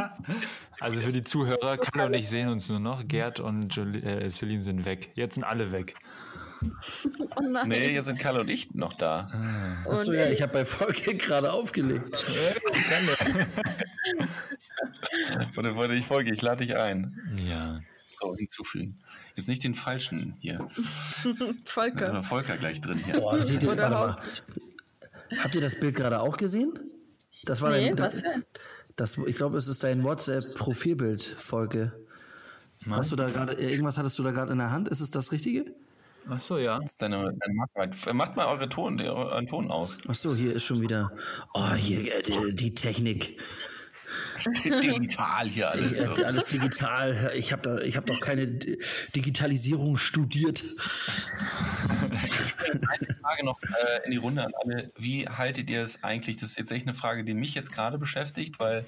Also 0.80 1.02
für 1.02 1.12
die 1.12 1.24
Zuhörer, 1.24 1.78
Kalle 1.78 2.06
und 2.06 2.14
ich 2.14 2.30
sehen 2.30 2.50
uns 2.50 2.70
nur 2.70 2.80
noch. 2.80 3.08
Gerd 3.08 3.40
und 3.40 3.76
Jolie, 3.76 4.00
äh, 4.00 4.30
Celine 4.30 4.62
sind 4.62 4.86
weg. 4.86 5.10
Jetzt 5.16 5.34
sind 5.34 5.44
alle 5.44 5.72
weg. 5.72 5.96
Oh 7.36 7.42
nein. 7.42 7.68
Nee, 7.68 7.94
jetzt 7.94 8.06
sind 8.06 8.20
Kalle 8.20 8.42
und 8.42 8.50
ich 8.50 8.76
noch 8.76 8.94
da. 8.94 9.28
Ah. 9.32 9.90
Achso, 9.90 10.14
ja, 10.14 10.30
ich 10.30 10.44
habe 10.44 10.54
bei 10.54 10.66
Folge 10.66 11.16
gerade 11.16 11.52
aufgelegt. 11.52 12.12
warte, 15.56 15.76
warte, 15.76 15.94
ich 15.96 16.06
folge, 16.06 16.32
ich 16.32 16.42
lade 16.42 16.64
dich 16.66 16.76
ein. 16.76 17.20
Ja. 17.48 17.82
So, 18.10 18.36
hinzufügen. 18.36 19.00
Jetzt 19.36 19.48
nicht 19.48 19.64
den 19.64 19.76
falschen 19.76 20.36
hier. 20.40 20.68
Volker. 21.66 22.24
Volker 22.24 22.58
gleich 22.58 22.82
drin 22.82 22.98
hier. 23.04 23.20
Boah, 23.20 23.42
seht 23.42 23.64
ihr, 23.64 23.70
warte 23.70 23.90
mal. 23.90 24.16
Habt 25.40 25.56
ihr 25.56 25.62
das 25.62 25.80
Bild 25.80 25.96
gerade 25.96 26.20
auch 26.20 26.38
gesehen? 26.38 26.80
Das 27.48 27.62
war 27.62 27.72
nee, 27.72 27.88
dein, 27.88 27.98
was 27.98 28.22
für? 28.22 28.44
Das, 28.98 29.18
ich 29.18 29.38
glaube, 29.38 29.58
es 29.58 29.68
ist 29.68 29.84
dein 29.84 30.04
WhatsApp-Profilbild-Folge. 30.04 31.94
Hast 32.90 33.12
du 33.12 33.16
da 33.16 33.28
gerade, 33.28 33.54
irgendwas 33.54 33.98
hattest 33.98 34.20
du 34.20 34.24
da 34.24 34.32
gerade 34.32 34.52
in 34.52 34.58
der 34.60 34.72
Hand? 34.72 34.88
Ist 34.90 35.02
es 35.02 35.12
das 35.12 35.32
Richtige? 35.32 35.74
Ach 36.30 36.40
so, 36.40 36.58
ja. 36.58 36.80
Das 36.80 36.92
ist 36.92 37.02
deine, 37.02 37.34
deine 37.34 38.14
Macht 38.14 38.36
mal 38.36 38.48
eure 38.48 38.68
Ton, 38.68 39.00
euren 39.00 39.48
Ton 39.48 39.72
aus. 39.72 39.98
Ach 40.08 40.16
so, 40.16 40.36
hier 40.36 40.54
ist 40.54 40.64
schon 40.64 40.82
wieder. 40.82 41.12
Oh, 41.54 41.74
hier 41.74 42.16
äh, 42.16 42.22
die, 42.22 42.54
die 42.54 42.76
Technik. 42.76 43.40
Digital 44.64 45.48
hier 45.48 45.72
alles. 45.72 46.00
So. 46.00 46.12
Alles 46.26 46.46
digital. 46.46 47.32
Ich 47.36 47.52
habe 47.52 47.62
da, 47.62 47.80
ich 47.80 47.96
habe 47.96 48.06
doch 48.06 48.20
keine 48.20 48.48
Digitalisierung 49.16 49.98
studiert. 49.98 50.64
Eine 52.60 53.16
Frage 53.22 53.46
noch 53.46 53.62
äh, 53.62 54.06
in 54.06 54.12
die 54.12 54.18
Runde 54.18 54.46
an 54.46 54.52
alle. 54.64 54.92
Wie 54.98 55.28
haltet 55.28 55.70
ihr 55.70 55.82
es 55.82 56.04
eigentlich? 56.04 56.38
Das 56.38 56.52
ist 56.52 56.58
jetzt 56.58 56.72
echt 56.72 56.88
eine 56.88 56.96
Frage, 56.96 57.24
die 57.24 57.34
mich 57.34 57.56
jetzt 57.56 57.72
gerade 57.72 57.98
beschäftigt, 57.98 58.60
weil 58.60 58.86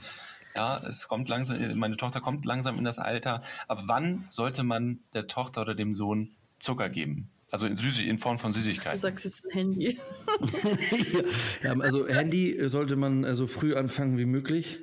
ja, 0.56 0.84
es 0.86 1.08
kommt 1.08 1.30
langsam, 1.30 1.58
meine 1.78 1.98
Tochter 1.98 2.22
kommt 2.22 2.46
langsam 2.46 2.78
in 2.78 2.84
das 2.84 3.00
Alter. 3.00 3.42
Aber 3.68 3.84
wann 3.86 4.28
sollte 4.30 4.64
man 4.64 5.00
der 5.14 5.28
Tochter 5.28 5.62
oder 5.62 5.76
dem 5.76 5.94
Sohn 5.94 6.32
Zucker 6.60 6.90
geben? 6.90 7.30
Also 7.52 7.66
in, 7.66 7.78
Süßig 7.78 8.08
in 8.08 8.18
Form 8.18 8.38
von 8.38 8.54
Süßigkeiten. 8.54 9.00
Du 9.00 9.08
sagst 9.08 9.26
jetzt 9.26 9.46
ein 9.46 9.52
Handy. 9.52 10.00
ja, 11.64 11.74
also 11.80 12.08
Handy 12.08 12.58
sollte 12.70 12.96
man 12.96 13.24
äh, 13.24 13.36
so 13.36 13.48
früh 13.48 13.76
anfangen 13.76 14.18
wie 14.18 14.26
möglich. 14.26 14.78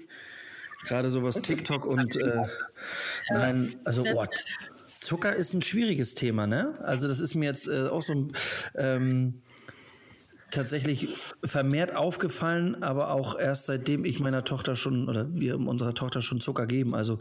Gerade 0.87 1.11
sowas 1.11 1.41
TikTok 1.43 1.85
und 1.85 2.17
äh, 2.17 2.45
nein, 3.31 3.75
also 3.85 4.05
oh, 4.15 4.27
Zucker 5.01 5.35
ist 5.35 5.53
ein 5.53 5.63
schwieriges 5.63 6.15
Thema, 6.15 6.47
ne? 6.47 6.75
Also 6.83 7.09
das 7.09 7.21
ist 7.21 7.35
mir 7.35 7.47
jetzt 7.47 7.69
äh, 7.69 7.89
auch 7.89 8.03
so 8.03 8.13
ein 8.13 8.33
ähm, 8.75 9.43
tatsächlich 10.51 11.09
vermehrt 11.45 11.95
aufgefallen, 11.95 12.83
aber 12.83 13.11
auch 13.11 13.39
erst 13.39 13.67
seitdem 13.67 14.05
ich 14.05 14.21
meiner 14.21 14.45
Tochter 14.45 14.77
schon 14.77 15.09
oder 15.09 15.33
wir 15.35 15.59
unserer 15.59 15.95
Tochter 15.95 16.23
schon 16.23 16.41
Zucker 16.41 16.67
geben. 16.67 16.95
Also 16.95 17.19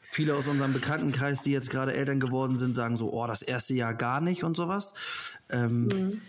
viele 0.00 0.34
aus 0.34 0.48
unserem 0.48 0.72
Bekanntenkreis, 0.72 1.42
die 1.42 1.52
jetzt 1.52 1.70
gerade 1.70 1.94
Eltern 1.94 2.18
geworden 2.18 2.56
sind, 2.56 2.74
sagen 2.74 2.96
so, 2.96 3.12
oh, 3.12 3.26
das 3.26 3.42
erste 3.42 3.74
Jahr 3.74 3.94
gar 3.94 4.20
nicht 4.20 4.42
und 4.42 4.56
sowas. 4.56 4.94
Ähm, 5.48 5.84
mhm. 5.84 6.20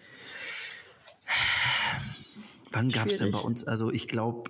Wann 2.72 2.90
gab 2.90 3.08
es 3.08 3.18
denn 3.18 3.32
bei 3.32 3.40
uns? 3.40 3.64
Also 3.66 3.92
ich 3.92 4.08
glaube, 4.08 4.50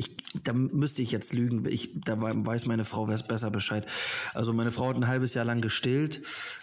ich, 0.00 0.16
da 0.44 0.54
müsste 0.54 1.02
ich 1.02 1.12
jetzt 1.12 1.34
lügen. 1.34 1.64
Ich, 1.68 2.00
da 2.00 2.16
weiß 2.18 2.66
meine 2.66 2.84
Frau 2.84 3.04
besser 3.06 3.50
Bescheid. 3.50 3.86
Also 4.32 4.52
meine 4.54 4.72
Frau 4.72 4.88
hat 4.88 4.96
ein 4.96 5.06
halbes 5.06 5.34
Jahr 5.34 5.44
lang 5.44 5.60
gestillt. 5.60 6.22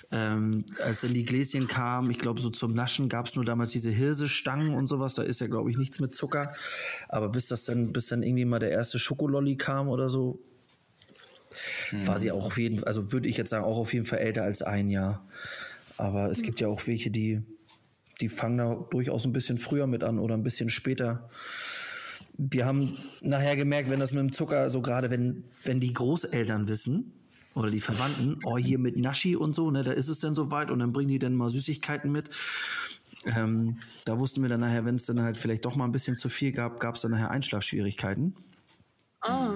Ähm, 0.09 0.65
als 0.83 1.01
dann 1.01 1.13
die 1.13 1.25
Gläschen 1.25 1.67
kamen, 1.67 2.09
ich 2.09 2.17
glaube, 2.17 2.41
so 2.41 2.49
zum 2.49 2.73
Naschen 2.73 3.09
gab 3.09 3.27
es 3.27 3.35
nur 3.35 3.45
damals 3.45 3.71
diese 3.71 3.91
Hirsestangen 3.91 4.73
und 4.73 4.87
sowas. 4.87 5.13
Da 5.13 5.21
ist 5.21 5.39
ja, 5.39 5.47
glaube 5.47 5.69
ich, 5.69 5.77
nichts 5.77 5.99
mit 5.99 6.15
Zucker. 6.15 6.55
Aber 7.09 7.29
bis 7.29 7.47
das 7.47 7.65
dann, 7.65 7.93
bis 7.93 8.07
dann 8.07 8.23
irgendwie 8.23 8.45
mal 8.45 8.59
der 8.59 8.71
erste 8.71 8.97
Schokololli 8.97 9.55
kam 9.55 9.87
oder 9.87 10.09
so, 10.09 10.39
hm. 11.89 12.07
war 12.07 12.17
sie 12.17 12.31
auch 12.31 12.45
auf 12.45 12.57
jeden 12.57 12.79
Fall, 12.79 12.87
also 12.87 13.11
würde 13.11 13.27
ich 13.27 13.37
jetzt 13.37 13.51
sagen, 13.51 13.65
auch 13.65 13.77
auf 13.77 13.93
jeden 13.93 14.05
Fall 14.05 14.19
älter 14.19 14.43
als 14.43 14.63
ein 14.63 14.89
Jahr. 14.89 15.27
Aber 15.97 16.31
es 16.31 16.39
hm. 16.39 16.45
gibt 16.45 16.61
ja 16.61 16.69
auch 16.69 16.87
welche, 16.87 17.11
die, 17.11 17.43
die 18.19 18.29
fangen 18.29 18.57
da 18.57 18.87
durchaus 18.89 19.25
ein 19.25 19.33
bisschen 19.33 19.59
früher 19.59 19.85
mit 19.85 20.03
an 20.03 20.17
oder 20.17 20.35
ein 20.35 20.43
bisschen 20.43 20.69
später 20.69 21.29
wir 22.37 22.65
haben 22.65 22.97
nachher 23.21 23.55
gemerkt, 23.55 23.89
wenn 23.89 23.99
das 23.99 24.13
mit 24.13 24.21
dem 24.21 24.31
Zucker, 24.31 24.69
so 24.69 24.81
gerade 24.81 25.09
wenn, 25.09 25.43
wenn 25.63 25.79
die 25.79 25.93
Großeltern 25.93 26.67
wissen 26.67 27.13
oder 27.55 27.71
die 27.71 27.79
Verwandten, 27.79 28.39
oh, 28.45 28.57
hier 28.57 28.77
mit 28.77 28.97
Naschi 28.97 29.35
und 29.35 29.55
so, 29.55 29.71
ne, 29.71 29.83
da 29.83 29.91
ist 29.91 30.07
es 30.07 30.19
dann 30.19 30.35
soweit 30.35 30.69
und 30.69 30.79
dann 30.79 30.93
bringen 30.93 31.09
die 31.09 31.19
dann 31.19 31.35
mal 31.35 31.49
Süßigkeiten 31.49 32.11
mit. 32.11 32.29
Ähm, 33.25 33.79
da 34.05 34.19
wussten 34.19 34.41
wir 34.41 34.49
dann 34.49 34.59
nachher, 34.59 34.85
wenn 34.85 34.95
es 34.95 35.05
dann 35.05 35.21
halt 35.21 35.37
vielleicht 35.37 35.65
doch 35.65 35.75
mal 35.75 35.85
ein 35.85 35.91
bisschen 35.91 36.15
zu 36.15 36.29
viel 36.29 36.51
gab, 36.51 36.79
gab 36.79 36.95
es 36.95 37.01
dann 37.01 37.11
nachher 37.11 37.31
Einschlafschwierigkeiten. 37.31 38.35
Ah. 39.21 39.53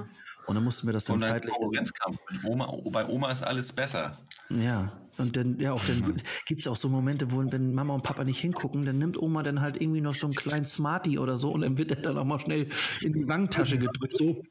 Und 0.48 0.56
dann 0.56 0.64
mussten 0.64 0.88
wir 0.88 0.94
das 0.94 1.06
dann 1.06 1.16
und 1.16 1.22
zeitlich. 1.22 1.54
Konkurrenzkampf. 1.54 2.18
Oma, 2.44 2.74
bei 2.92 3.06
Oma 3.08 3.32
ist 3.32 3.44
alles 3.44 3.72
besser. 3.74 4.18
Ja. 4.50 4.92
Und 5.18 5.36
dann, 5.36 5.60
ja, 5.60 5.74
auch 5.74 5.84
dann 5.86 6.16
gibt 6.46 6.62
es 6.62 6.68
auch 6.68 6.76
so 6.76 6.89
Momente, 6.89 7.32
wo, 7.32 7.44
wenn 7.52 7.74
Mama 7.74 7.94
und 7.94 8.02
Papa 8.02 8.24
nicht 8.24 8.39
hingucken, 8.39 8.86
dann 8.86 8.98
nimmt 8.98 9.22
Oma 9.22 9.44
dann 9.44 9.62
halt 9.62 9.80
irgendwie 9.80 10.02
noch 10.02 10.16
so 10.16 10.26
einen 10.26 10.34
kleinen 10.34 10.66
Smartie 10.66 11.20
oder 11.20 11.38
so 11.38 11.52
und 11.52 11.62
dann 11.62 11.78
wird 11.78 11.92
er 11.92 11.98
dann 11.98 12.18
auch 12.18 12.24
mal 12.24 12.39
schnell 12.39 12.68
in 13.02 13.14
die 13.14 13.28
Wangentasche 13.28 13.78
gedrückt. 13.78 14.18
So 14.18 14.42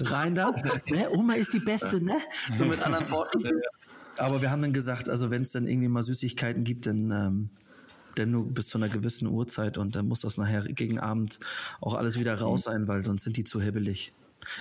rein 0.00 0.34
da. 0.34 0.52
Ne? 0.86 1.10
Oma 1.10 1.34
ist 1.34 1.52
die 1.52 1.60
Beste, 1.60 2.02
ne? 2.02 2.16
So 2.52 2.64
mit 2.64 2.80
anderen 2.82 3.10
Worten. 3.10 3.42
Aber 4.18 4.42
wir 4.42 4.50
haben 4.50 4.62
dann 4.62 4.72
gesagt, 4.72 5.08
also 5.08 5.30
wenn 5.30 5.42
es 5.42 5.52
dann 5.52 5.66
irgendwie 5.66 5.88
mal 5.88 6.02
Süßigkeiten 6.02 6.64
gibt, 6.64 6.86
dann, 6.86 7.10
ähm, 7.10 7.50
dann 8.14 8.30
nur 8.30 8.46
bis 8.46 8.68
zu 8.68 8.78
einer 8.78 8.88
gewissen 8.88 9.26
Uhrzeit 9.28 9.78
und 9.78 9.96
dann 9.96 10.06
muss 10.06 10.20
das 10.20 10.38
nachher 10.38 10.62
gegen 10.62 10.98
Abend 10.98 11.40
auch 11.80 11.94
alles 11.94 12.18
wieder 12.18 12.38
raus 12.38 12.64
sein, 12.64 12.88
weil 12.88 13.04
sonst 13.04 13.24
sind 13.24 13.36
die 13.36 13.44
zu 13.44 13.60
hibbelig. 13.60 14.12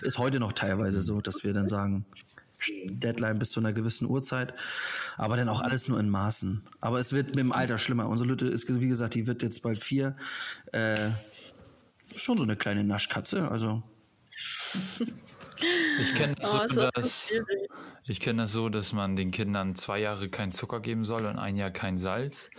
Ist 0.01 0.17
heute 0.17 0.39
noch 0.39 0.53
teilweise 0.53 1.01
so, 1.01 1.21
dass 1.21 1.43
wir 1.43 1.53
dann 1.53 1.67
sagen, 1.67 2.05
Deadline 2.85 3.39
bis 3.39 3.51
zu 3.51 3.59
einer 3.59 3.73
gewissen 3.73 4.07
Uhrzeit. 4.07 4.53
Aber 5.17 5.37
dann 5.37 5.49
auch 5.49 5.61
alles 5.61 5.87
nur 5.87 5.99
in 5.99 6.09
Maßen. 6.09 6.63
Aber 6.81 6.99
es 6.99 7.13
wird 7.13 7.29
mit 7.29 7.37
dem 7.37 7.51
Alter 7.51 7.77
schlimmer. 7.77 8.09
Unsere 8.09 8.29
Lütte 8.29 8.47
ist, 8.47 8.67
wie 8.67 8.87
gesagt, 8.87 9.15
die 9.15 9.27
wird 9.27 9.43
jetzt 9.43 9.61
bald 9.61 9.79
vier. 9.79 10.15
Äh, 10.71 11.11
schon 12.15 12.37
so 12.37 12.43
eine 12.43 12.55
kleine 12.55 12.83
Naschkatze, 12.83 13.49
also. 13.49 13.83
Ich 15.99 16.13
kenne 16.13 16.35
oh, 16.41 16.67
so, 16.67 16.89
das, 16.93 17.31
Ich 18.05 18.19
kenne 18.19 18.43
das 18.43 18.51
so, 18.51 18.69
dass 18.69 18.93
man 18.93 19.15
den 19.15 19.31
Kindern 19.31 19.75
zwei 19.75 19.99
Jahre 19.99 20.29
kein 20.29 20.51
Zucker 20.51 20.79
geben 20.79 21.05
soll 21.05 21.25
und 21.25 21.37
ein 21.37 21.57
Jahr 21.57 21.71
kein 21.71 21.97
Salz. 21.97 22.49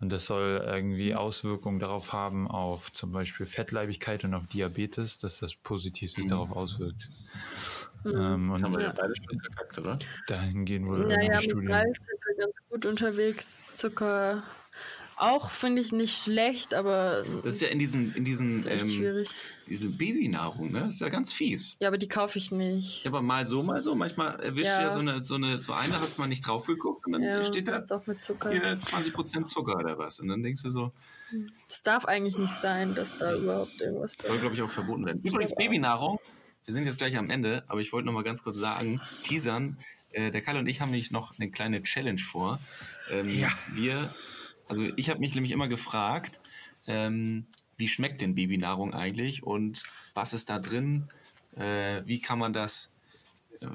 Und 0.00 0.10
das 0.10 0.26
soll 0.26 0.62
irgendwie 0.64 1.14
Auswirkungen 1.14 1.78
darauf 1.78 2.12
haben, 2.12 2.48
auf 2.48 2.92
zum 2.92 3.12
Beispiel 3.12 3.46
Fettleibigkeit 3.46 4.24
und 4.24 4.34
auf 4.34 4.46
Diabetes, 4.46 5.18
dass 5.18 5.40
das 5.40 5.54
positiv 5.54 6.12
sich 6.12 6.24
mhm. 6.24 6.28
darauf 6.28 6.52
auswirkt. 6.52 7.10
Mhm. 8.04 8.14
Ähm, 8.16 8.50
das 8.52 8.62
haben 8.62 8.74
wir 8.74 8.82
ja 8.82 8.92
beide 8.92 9.14
schon 9.16 9.40
verkackt, 9.40 9.78
oder? 9.78 9.98
Dahin 10.26 10.64
gehen 10.64 10.86
wohl 10.86 11.06
naja, 11.06 11.40
mit 11.40 11.64
Salz 11.64 11.98
sind 11.98 12.20
wir 12.26 12.36
ganz 12.36 12.56
gut 12.68 12.86
unterwegs. 12.86 13.64
Zucker 13.70 14.42
auch 15.16 15.50
finde 15.50 15.80
ich 15.80 15.92
nicht 15.92 16.22
schlecht, 16.22 16.74
aber. 16.74 17.24
Das 17.42 17.54
ist 17.54 17.62
ja 17.62 17.68
in 17.68 17.78
diesen, 17.78 18.14
in 18.14 18.24
diesen, 18.24 18.66
ähm, 18.68 18.80
schwierig. 18.80 19.30
diese 19.68 19.88
Babynahrung, 19.88 20.72
ne? 20.72 20.80
Das 20.80 20.94
ist 20.94 21.00
ja 21.00 21.08
ganz 21.08 21.32
fies. 21.32 21.76
Ja, 21.80 21.88
aber 21.88 21.98
die 21.98 22.08
kaufe 22.08 22.38
ich 22.38 22.50
nicht. 22.50 23.04
Ja, 23.04 23.10
aber 23.10 23.22
mal 23.22 23.46
so, 23.46 23.62
mal 23.62 23.80
so. 23.82 23.94
Manchmal 23.94 24.40
erwischt 24.40 24.66
ja. 24.66 24.78
du 24.78 24.84
ja 24.84 24.90
so 24.90 24.98
eine, 25.00 25.22
so 25.22 25.34
eine, 25.34 25.60
so 25.60 25.72
eine, 25.72 26.00
hast 26.00 26.16
du 26.16 26.22
mal 26.22 26.28
nicht 26.28 26.46
drauf 26.46 26.66
geguckt 26.66 27.06
und 27.06 27.12
dann 27.12 27.22
ja, 27.22 27.44
steht 27.44 27.68
da 27.68 27.80
doch 27.80 28.06
mit 28.06 28.24
Zucker. 28.24 28.50
hier 28.50 28.76
20% 28.76 29.46
Zucker 29.46 29.76
oder 29.76 29.98
was. 29.98 30.20
Und 30.20 30.28
dann 30.28 30.42
denkst 30.42 30.62
du 30.62 30.70
so. 30.70 30.92
Es 31.68 31.82
darf 31.82 32.04
eigentlich 32.04 32.38
nicht 32.38 32.52
sein, 32.52 32.94
dass 32.94 33.18
da 33.18 33.34
überhaupt 33.34 33.80
irgendwas 33.80 34.16
da 34.16 34.28
Soll, 34.28 34.38
glaube 34.38 34.54
ich, 34.54 34.62
auch 34.62 34.70
verboten 34.70 35.06
werden. 35.06 35.20
Übrigens, 35.22 35.54
Babynahrung, 35.54 36.18
wir 36.64 36.74
sind 36.74 36.86
jetzt 36.86 36.98
gleich 36.98 37.16
am 37.16 37.30
Ende, 37.30 37.64
aber 37.66 37.80
ich 37.80 37.92
wollte 37.92 38.06
noch 38.06 38.12
mal 38.12 38.24
ganz 38.24 38.42
kurz 38.42 38.58
sagen, 38.58 39.00
teasern, 39.24 39.78
äh, 40.12 40.30
der 40.30 40.42
Kalle 40.42 40.60
und 40.60 40.66
ich 40.66 40.80
haben 40.80 40.90
nämlich 40.90 41.10
noch 41.10 41.38
eine 41.38 41.50
kleine 41.50 41.82
Challenge 41.82 42.20
vor. 42.20 42.60
Ähm, 43.10 43.28
ja. 43.30 43.48
Wir 43.72 44.14
also 44.68 44.88
ich 44.96 45.10
habe 45.10 45.20
mich 45.20 45.34
nämlich 45.34 45.52
immer 45.52 45.68
gefragt, 45.68 46.38
ähm, 46.86 47.46
wie 47.76 47.88
schmeckt 47.88 48.20
denn 48.20 48.34
Babynahrung 48.34 48.94
eigentlich 48.94 49.42
und 49.42 49.82
was 50.14 50.32
ist 50.32 50.50
da 50.50 50.58
drin? 50.58 51.08
Äh, 51.56 52.02
wie 52.04 52.20
kann 52.20 52.38
man 52.38 52.52
das, 52.52 52.90
äh, 53.60 53.66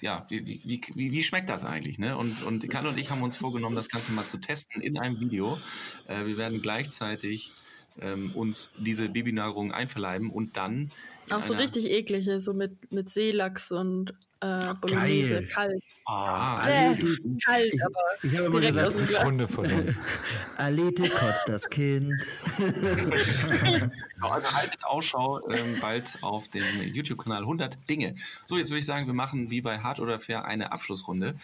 ja, 0.00 0.26
wie, 0.28 0.46
wie, 0.46 0.80
wie, 0.94 1.12
wie, 1.12 1.22
schmeckt 1.22 1.48
das 1.48 1.64
eigentlich? 1.64 1.98
Ne? 1.98 2.16
Und, 2.16 2.42
und 2.42 2.68
Karl 2.68 2.86
und 2.86 2.98
ich 2.98 3.10
haben 3.10 3.22
uns 3.22 3.36
vorgenommen, 3.36 3.76
das 3.76 3.88
Ganze 3.88 4.12
mal 4.12 4.26
zu 4.26 4.38
testen 4.38 4.82
in 4.82 4.98
einem 4.98 5.20
Video. 5.20 5.58
Äh, 6.06 6.26
wir 6.26 6.36
werden 6.38 6.60
gleichzeitig 6.60 7.52
ähm, 8.00 8.32
uns 8.34 8.72
diese 8.78 9.08
Babynahrung 9.08 9.72
einverleiben 9.72 10.30
und 10.30 10.56
dann. 10.56 10.90
Auch 11.30 11.42
so 11.42 11.54
richtig 11.54 11.84
eklige, 11.84 12.40
so 12.40 12.54
mit, 12.54 12.90
mit 12.92 13.08
Seelachs 13.08 13.70
und 13.70 14.14
äh, 14.40 14.74
Bolognese, 14.80 15.34
Geil. 15.34 15.46
kalt. 15.46 15.84
Ah, 16.12 16.60
äh, 16.66 16.96
kalt, 17.44 17.72
ich, 17.72 17.84
aber 17.84 18.00
ich 18.20 18.36
habe 18.36 18.46
immer 18.46 18.60
gesagt, 18.60 18.98
Kunde 19.22 19.46
verloren. 19.46 19.96
Alete 20.56 21.08
kotzt 21.08 21.48
das 21.48 21.70
Kind. 21.70 22.20
genau, 22.58 24.28
also 24.28 24.52
haltet 24.52 24.84
Ausschau 24.84 25.40
ähm, 25.50 25.78
bald 25.80 26.18
auf 26.22 26.48
dem 26.48 26.64
YouTube-Kanal 26.82 27.42
100 27.42 27.78
Dinge. 27.88 28.16
So, 28.44 28.58
jetzt 28.58 28.70
würde 28.70 28.80
ich 28.80 28.86
sagen, 28.86 29.06
wir 29.06 29.14
machen 29.14 29.52
wie 29.52 29.60
bei 29.60 29.78
Hart 29.78 30.00
oder 30.00 30.18
Fair 30.18 30.44
eine 30.46 30.72
Abschlussrunde. 30.72 31.36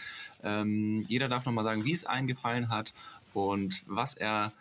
Ähm, 0.43 1.05
jeder 1.07 1.29
darf 1.29 1.45
nochmal 1.45 1.63
sagen, 1.63 1.85
wie 1.85 1.93
es 1.93 2.05
einem 2.05 2.27
gefallen 2.27 2.69
hat 2.69 2.93
und 3.35 3.85
was 3.87 4.15
er 4.15 4.53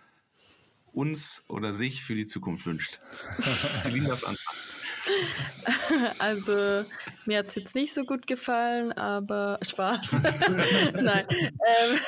uns 0.94 1.44
oder 1.48 1.74
sich 1.74 2.04
für 2.04 2.14
die 2.14 2.28
Zukunft 2.28 2.68
wünscht. 2.68 3.00
Celine 3.82 4.10
darf 4.10 4.24
anfangen. 4.24 4.60
Also, 6.20 6.86
mir 7.26 7.40
hat 7.40 7.48
es 7.48 7.56
jetzt 7.56 7.76
nicht 7.76 7.94
so 7.94 8.06
gut 8.06 8.28
gefallen, 8.28 8.92
aber 8.94 9.60
Spaß. 9.62 10.14
Nein. 10.94 11.26
Ähm, 11.30 12.00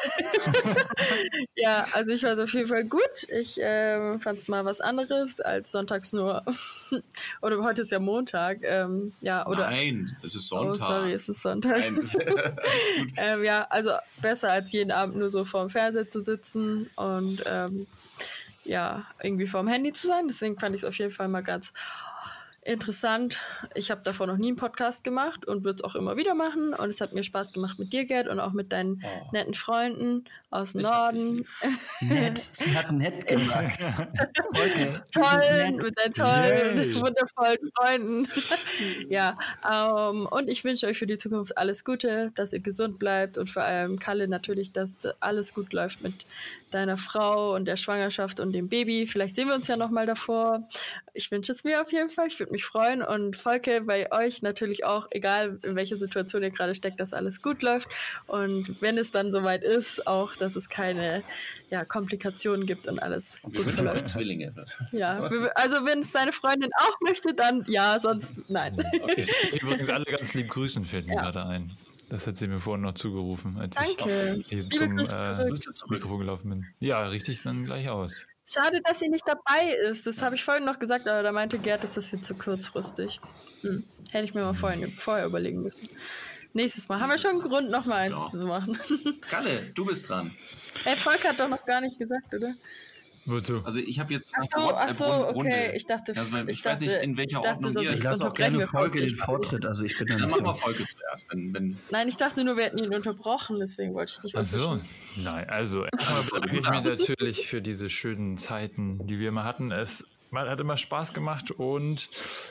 ja, 1.56 1.88
also 1.93 2.12
ich 2.12 2.24
war 2.24 2.32
es 2.32 2.39
auf 2.39 2.54
jeden 2.54 2.68
Fall 2.68 2.86
gut. 2.86 3.02
Ich 3.30 3.58
ähm, 3.62 4.20
fand 4.20 4.39
es 4.39 4.48
mal 4.48 4.66
was 4.66 4.82
anderes 4.82 5.39
als 5.39 5.72
sonntags 5.72 6.14
nur. 6.14 6.43
oder 7.41 7.64
heute 7.64 7.82
ist 7.82 7.91
ja 7.91 8.00
Montag. 8.00 8.60
Ähm, 8.64 9.14
ja, 9.22 9.45
oder, 9.48 9.70
Nein, 9.70 10.16
es 10.24 10.36
ist 10.36 10.48
Sonntag. 10.48 10.74
Oh, 10.74 10.78
sorry, 10.78 11.14
es 11.14 11.30
ist 11.30 11.41
Sonntag. 11.41 11.80
Nein, 11.80 11.98
ist, 11.98 12.18
ähm, 13.18 13.43
ja, 13.43 13.68
also 13.70 13.91
besser 14.22 14.52
als 14.52 14.72
jeden 14.72 14.91
Abend 14.91 15.18
nur 15.18 15.30
so 15.30 15.45
vorm 15.45 15.70
Fernseher 15.70 16.10
zu 16.10 16.22
sitzen 16.22 16.89
und 16.95 17.43
ähm, 17.45 17.88
ja, 18.68 19.06
irgendwie 19.22 19.48
vorm 19.48 19.68
Handy 19.68 19.93
zu 19.93 20.08
sein. 20.08 20.28
Deswegen 20.28 20.60
fand 20.60 20.76
ich 20.76 20.82
es 20.82 20.86
auf 20.86 20.98
jeden 20.98 21.12
Fall 21.12 21.28
mal 21.28 21.41
ganz 21.41 21.74
interessant. 22.68 23.39
Ich 23.76 23.89
habe 23.91 24.01
davor 24.03 24.28
noch 24.28 24.38
nie 24.38 24.47
einen 24.47 24.57
Podcast 24.57 25.03
gemacht 25.03 25.47
und 25.47 25.63
würde 25.63 25.78
es 25.78 25.84
auch 25.84 25.95
immer 25.95 26.18
wieder 26.18 26.36
machen. 26.36 26.74
Und 26.74 26.89
es 26.89 26.99
hat 26.99 27.13
mir 27.13 27.24
Spaß 27.24 27.53
gemacht 27.53 27.80
mit 27.80 27.93
dir, 27.93 28.05
Gerd, 28.05 28.28
und 28.28 28.39
auch 28.39 28.51
mit 28.51 28.72
deinen 28.72 29.01
oh. 29.03 29.30
netten 29.32 29.53
Freunden 29.53 30.26
aus 30.49 30.74
dem 30.74 30.82
Norden. 30.82 31.45
Nett, 32.01 32.38
sie 32.38 32.76
hat 32.78 32.91
nett 32.91 33.28
gesagt. 33.28 33.82
Toll, 35.13 35.72
mit 35.82 35.97
deinen 35.97 36.13
tollen, 36.13 36.78
Yay. 36.78 36.95
wundervollen 36.95 37.72
Freunden. 37.76 38.28
ja, 39.09 39.38
um, 39.63 40.22
ähm, 40.22 40.28
und 40.28 40.49
ich 40.49 40.63
wünsche 40.63 40.88
euch 40.88 40.97
für 40.97 41.07
die 41.07 41.18
Zukunft 41.18 41.57
alles 41.57 41.84
Gute, 41.84 42.32
dass 42.36 42.53
ihr 42.53 42.59
gesund 42.59 42.99
bleibt 42.99 43.38
und 43.38 43.49
vor 43.49 43.63
allem 43.63 43.99
Kalle 43.99 44.28
natürlich, 44.28 44.72
dass 44.72 44.99
alles 45.20 45.53
gut 45.53 45.74
läuft 45.74 46.01
mit 46.01 46.26
deiner 46.72 46.97
Frau 46.97 47.55
und 47.55 47.65
der 47.65 47.78
Schwangerschaft 47.78 48.39
und 48.39 48.51
dem 48.51 48.70
Baby. 48.70 49.07
Vielleicht 49.07 49.36
sehen 49.36 49.47
wir 49.47 49.55
uns 49.55 49.68
ja 49.68 49.78
noch 49.78 49.89
mal 49.89 50.05
davor. 50.05 50.68
Ich 51.13 51.32
wünsche 51.32 51.51
es 51.51 51.63
mir 51.63 51.82
auf 51.82 51.91
jeden 51.91 52.09
Fall. 52.09 52.28
Ich 52.28 52.39
würde 52.39 52.51
mich 52.51 52.65
freuen 52.65 53.01
und 53.01 53.36
Volke 53.36 53.82
bei 53.82 54.11
euch 54.11 54.41
natürlich 54.41 54.86
auch, 54.86 55.07
egal 55.11 55.59
in 55.63 55.76
welcher 55.76 55.97
Situation 55.97 56.43
ihr 56.43 56.51
gerade 56.51 56.76
steckt, 56.76 56.99
dass 56.99 57.13
alles 57.13 57.41
gut 57.41 57.61
läuft 57.61 57.88
und 58.28 58.82
wenn 58.82 58.97
es 58.97 59.11
dann 59.11 59.32
soweit 59.32 59.63
ist, 59.63 60.05
auch, 60.07 60.36
dass 60.36 60.55
es 60.55 60.70
keine 60.70 61.24
ja, 61.70 61.86
Komplikationen 61.86 62.65
gibt 62.65 62.88
und 62.88 62.99
alles 62.99 63.39
und 63.43 63.55
gut 63.55 63.72
verläuft. 63.72 64.07
Zwillinge. 64.07 64.53
Ja, 64.91 65.20
also 65.55 65.86
wenn 65.86 65.99
es 65.99 66.11
deine 66.11 66.32
Freundin 66.32 66.70
auch 66.80 67.01
möchte, 67.01 67.34
dann 67.34 67.65
ja, 67.68 67.99
sonst 67.99 68.36
nein. 68.47 68.78
Okay. 69.01 69.26
Übrigens 69.61 69.89
alle 69.89 70.05
ganz 70.05 70.34
lieb 70.34 70.49
grüßen, 70.49 70.86
fällt 70.86 71.07
mir 71.07 71.15
ja. 71.15 71.22
gerade 71.22 71.45
ein. 71.45 71.72
Das 72.10 72.26
hat 72.26 72.38
sie 72.38 72.47
mir 72.47 72.60
vorhin 72.60 72.84
noch 72.84 72.93
zugerufen, 72.93 73.58
als 73.58 73.76
Danke. 73.76 74.43
ich 74.49 74.70
zum 74.72 74.97
äh, 74.97 75.51
Mikrofon 75.89 76.20
gelaufen 76.20 76.49
bin. 76.49 76.66
Ja, 76.80 77.03
richtig 77.08 77.43
dann 77.43 77.66
gleich 77.66 77.89
aus. 77.89 78.26
Schade, 78.49 78.82
dass 78.82 78.99
sie 78.99 79.10
nicht 79.10 79.28
dabei 79.28 79.74
ist. 79.89 80.08
Das 80.08 80.22
habe 80.22 80.36
ich 80.36 80.43
vorhin 80.43 80.64
noch 80.64 80.80
gesagt, 80.80 81.08
aber 81.08 81.22
da 81.22 81.34
meinte 81.34 81.60
Gerd, 81.60 81.84
das 81.84 81.97
ist 81.97 82.14
jetzt 82.14 82.26
zu 82.26 82.36
kurzfristig. 82.36 83.20
Hm. 83.62 83.84
Hätte 84.12 84.24
ich 84.24 84.34
mir 84.34 84.45
mal 84.45 84.53
vorhin, 84.53 84.89
vorher 84.89 85.26
überlegen 85.26 85.62
müssen. 85.62 85.89
Nächstes 86.53 86.88
Mal 86.88 87.01
haben 87.01 87.10
wir 87.10 87.18
schon 87.18 87.32
einen 87.32 87.41
Grund, 87.41 87.70
noch 87.70 87.86
mal 87.86 87.97
eins 87.97 88.16
ja. 88.16 88.30
zu 88.30 88.39
machen. 88.39 88.78
Kalle, 89.30 89.64
du 89.76 89.86
bist 89.86 90.10
dran. 90.10 90.32
Ey, 90.86 90.95
Volk 90.95 91.28
hat 91.28 91.39
doch 91.39 91.49
noch 91.49 91.66
gar 91.66 91.82
nicht 91.82 91.99
gesagt, 91.99 92.34
oder? 92.34 92.53
Wozu? 93.28 93.61
Also 93.65 93.80
ich 93.80 93.99
habe 93.99 94.13
jetzt 94.13 94.28
ach 94.34 94.43
so, 94.43 94.73
ach 94.73 94.91
so, 94.91 95.28
okay. 95.36 95.73
Ich 95.75 95.86
dachte, 95.86 96.13
also, 96.15 96.38
ich, 96.38 96.47
ich 96.47 96.61
dachte, 96.61 96.69
weiß 96.69 96.80
nicht, 96.80 97.03
in 97.03 97.17
welcher 97.17 97.43
Ordnung 97.43 97.78
ihr... 97.84 97.93
Ich 97.93 98.01
lasse 98.01 98.25
auch 98.25 98.34
gerne 98.34 98.65
Folge 98.65 99.01
den 99.01 99.15
Vortritt, 99.15 99.65
also 99.65 99.84
ich 99.84 99.97
bin 99.97 100.07
da 100.07 100.13
nicht 100.13 100.23
Dann 100.23 100.30
machen 100.32 100.45
wir 100.45 100.55
Folge 100.55 100.86
zuerst, 100.86 101.25
wenn, 101.30 101.53
wenn... 101.53 101.78
Nein, 101.91 102.07
ich 102.07 102.15
dachte 102.15 102.45
nur, 102.45 102.55
wir 102.55 102.63
hätten 102.63 102.78
ihn 102.78 102.93
unterbrochen, 102.93 103.59
deswegen 103.59 103.93
wollte 103.93 104.13
ich 104.15 104.23
nicht 104.23 104.38
Ach 104.38 104.45
so, 104.45 104.80
nein, 105.17 105.49
also 105.49 105.84
erstmal 105.86 106.23
bedanke 106.41 106.57
ich 106.57 106.69
mich 106.69 106.84
natürlich 106.84 107.47
für 107.47 107.61
diese 107.61 107.89
schönen 107.89 108.38
Zeiten, 108.38 109.05
die 109.05 109.19
wir 109.19 109.28
immer 109.28 109.43
hatten. 109.43 109.71
Es 109.71 110.05
man 110.32 110.49
hat 110.49 110.59
immer 110.59 110.78
Spaß 110.78 111.13
gemacht 111.13 111.51
und 111.51 112.09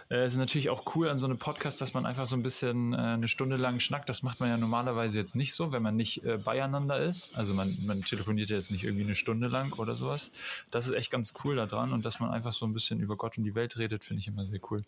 äh, 0.08 0.24
es 0.24 0.32
ist 0.32 0.38
natürlich 0.38 0.70
auch 0.70 0.94
cool 0.94 1.08
an 1.08 1.18
so 1.18 1.26
einem 1.26 1.38
Podcast, 1.38 1.80
dass 1.80 1.94
man 1.94 2.06
einfach 2.06 2.26
so 2.26 2.36
ein 2.36 2.42
bisschen 2.42 2.92
äh, 2.92 2.96
eine 2.96 3.28
Stunde 3.28 3.56
lang 3.56 3.80
schnackt. 3.80 4.08
Das 4.08 4.22
macht 4.22 4.40
man 4.40 4.48
ja 4.48 4.56
normalerweise 4.56 5.18
jetzt 5.18 5.36
nicht 5.36 5.54
so, 5.54 5.72
wenn 5.72 5.82
man 5.82 5.96
nicht 5.96 6.24
äh, 6.24 6.38
beieinander 6.38 6.98
ist. 6.98 7.36
Also 7.36 7.54
man, 7.54 7.76
man 7.84 8.02
telefoniert 8.02 8.50
ja 8.50 8.56
jetzt 8.56 8.70
nicht 8.70 8.84
irgendwie 8.84 9.04
eine 9.04 9.14
Stunde 9.14 9.48
lang 9.48 9.72
oder 9.74 9.94
sowas. 9.94 10.30
Das 10.70 10.86
ist 10.86 10.94
echt 10.94 11.10
ganz 11.10 11.34
cool 11.44 11.56
daran 11.56 11.92
und 11.92 12.04
dass 12.04 12.20
man 12.20 12.30
einfach 12.30 12.52
so 12.52 12.66
ein 12.66 12.72
bisschen 12.72 13.00
über 13.00 13.16
Gott 13.16 13.38
und 13.38 13.44
die 13.44 13.54
Welt 13.54 13.78
redet, 13.78 14.04
finde 14.04 14.20
ich 14.20 14.28
immer 14.28 14.46
sehr 14.46 14.60
cool. 14.70 14.84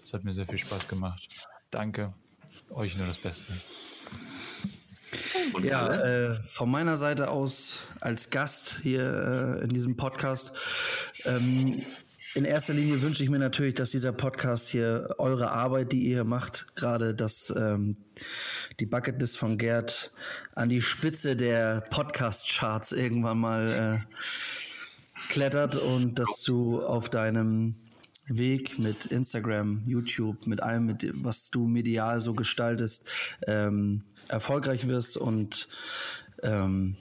Das 0.00 0.14
hat 0.14 0.24
mir 0.24 0.32
sehr 0.32 0.46
viel 0.46 0.58
Spaß 0.58 0.88
gemacht. 0.88 1.28
Danke. 1.70 2.12
Euch 2.70 2.96
nur 2.96 3.06
das 3.06 3.18
Beste. 3.18 3.52
Und 5.52 5.64
ja, 5.64 5.92
äh, 5.92 6.42
von 6.44 6.70
meiner 6.70 6.96
Seite 6.96 7.30
aus 7.30 7.80
als 8.00 8.30
Gast 8.30 8.78
hier 8.82 9.58
äh, 9.60 9.64
in 9.64 9.68
diesem 9.68 9.96
Podcast 9.96 10.52
ähm, 11.24 11.84
in 12.34 12.44
erster 12.44 12.72
Linie 12.72 13.02
wünsche 13.02 13.22
ich 13.22 13.30
mir 13.30 13.38
natürlich, 13.38 13.74
dass 13.74 13.90
dieser 13.90 14.12
Podcast 14.12 14.68
hier 14.68 15.14
eure 15.18 15.50
Arbeit, 15.50 15.92
die 15.92 16.02
ihr 16.04 16.14
hier 16.14 16.24
macht, 16.24 16.74
gerade 16.74 17.14
dass 17.14 17.52
ähm, 17.56 17.96
die 18.80 18.86
Bucketlist 18.86 19.36
von 19.36 19.58
Gerd 19.58 20.12
an 20.54 20.68
die 20.68 20.80
Spitze 20.80 21.36
der 21.36 21.82
Podcast-Charts 21.90 22.92
irgendwann 22.92 23.38
mal 23.38 24.04
äh, 24.06 25.28
klettert 25.28 25.76
und 25.76 26.18
dass 26.18 26.42
du 26.42 26.82
auf 26.82 27.10
deinem 27.10 27.74
Weg 28.28 28.78
mit 28.78 29.06
Instagram, 29.06 29.82
YouTube, 29.86 30.46
mit 30.46 30.62
allem, 30.62 30.86
mit 30.86 31.10
was 31.22 31.50
du 31.50 31.66
medial 31.66 32.20
so 32.20 32.34
gestaltest, 32.34 33.10
ähm, 33.46 34.04
erfolgreich 34.28 34.88
wirst 34.88 35.16
und 35.18 35.68
ähm, 36.42 36.96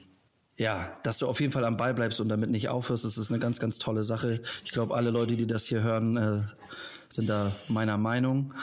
ja, 0.61 0.95
dass 1.01 1.17
du 1.17 1.27
auf 1.27 1.39
jeden 1.41 1.51
Fall 1.51 1.65
am 1.65 1.75
Ball 1.75 1.95
bleibst 1.95 2.21
und 2.21 2.29
damit 2.29 2.51
nicht 2.51 2.69
aufhörst, 2.69 3.03
das 3.03 3.17
ist 3.17 3.31
eine 3.31 3.39
ganz, 3.39 3.59
ganz 3.59 3.79
tolle 3.79 4.03
Sache. 4.03 4.43
Ich 4.63 4.71
glaube, 4.71 4.93
alle 4.93 5.09
Leute, 5.09 5.35
die 5.35 5.47
das 5.47 5.65
hier 5.65 5.81
hören, 5.81 6.17
äh, 6.17 6.41
sind 7.09 7.27
da 7.27 7.55
meiner 7.67 7.97
Meinung. 7.97 8.53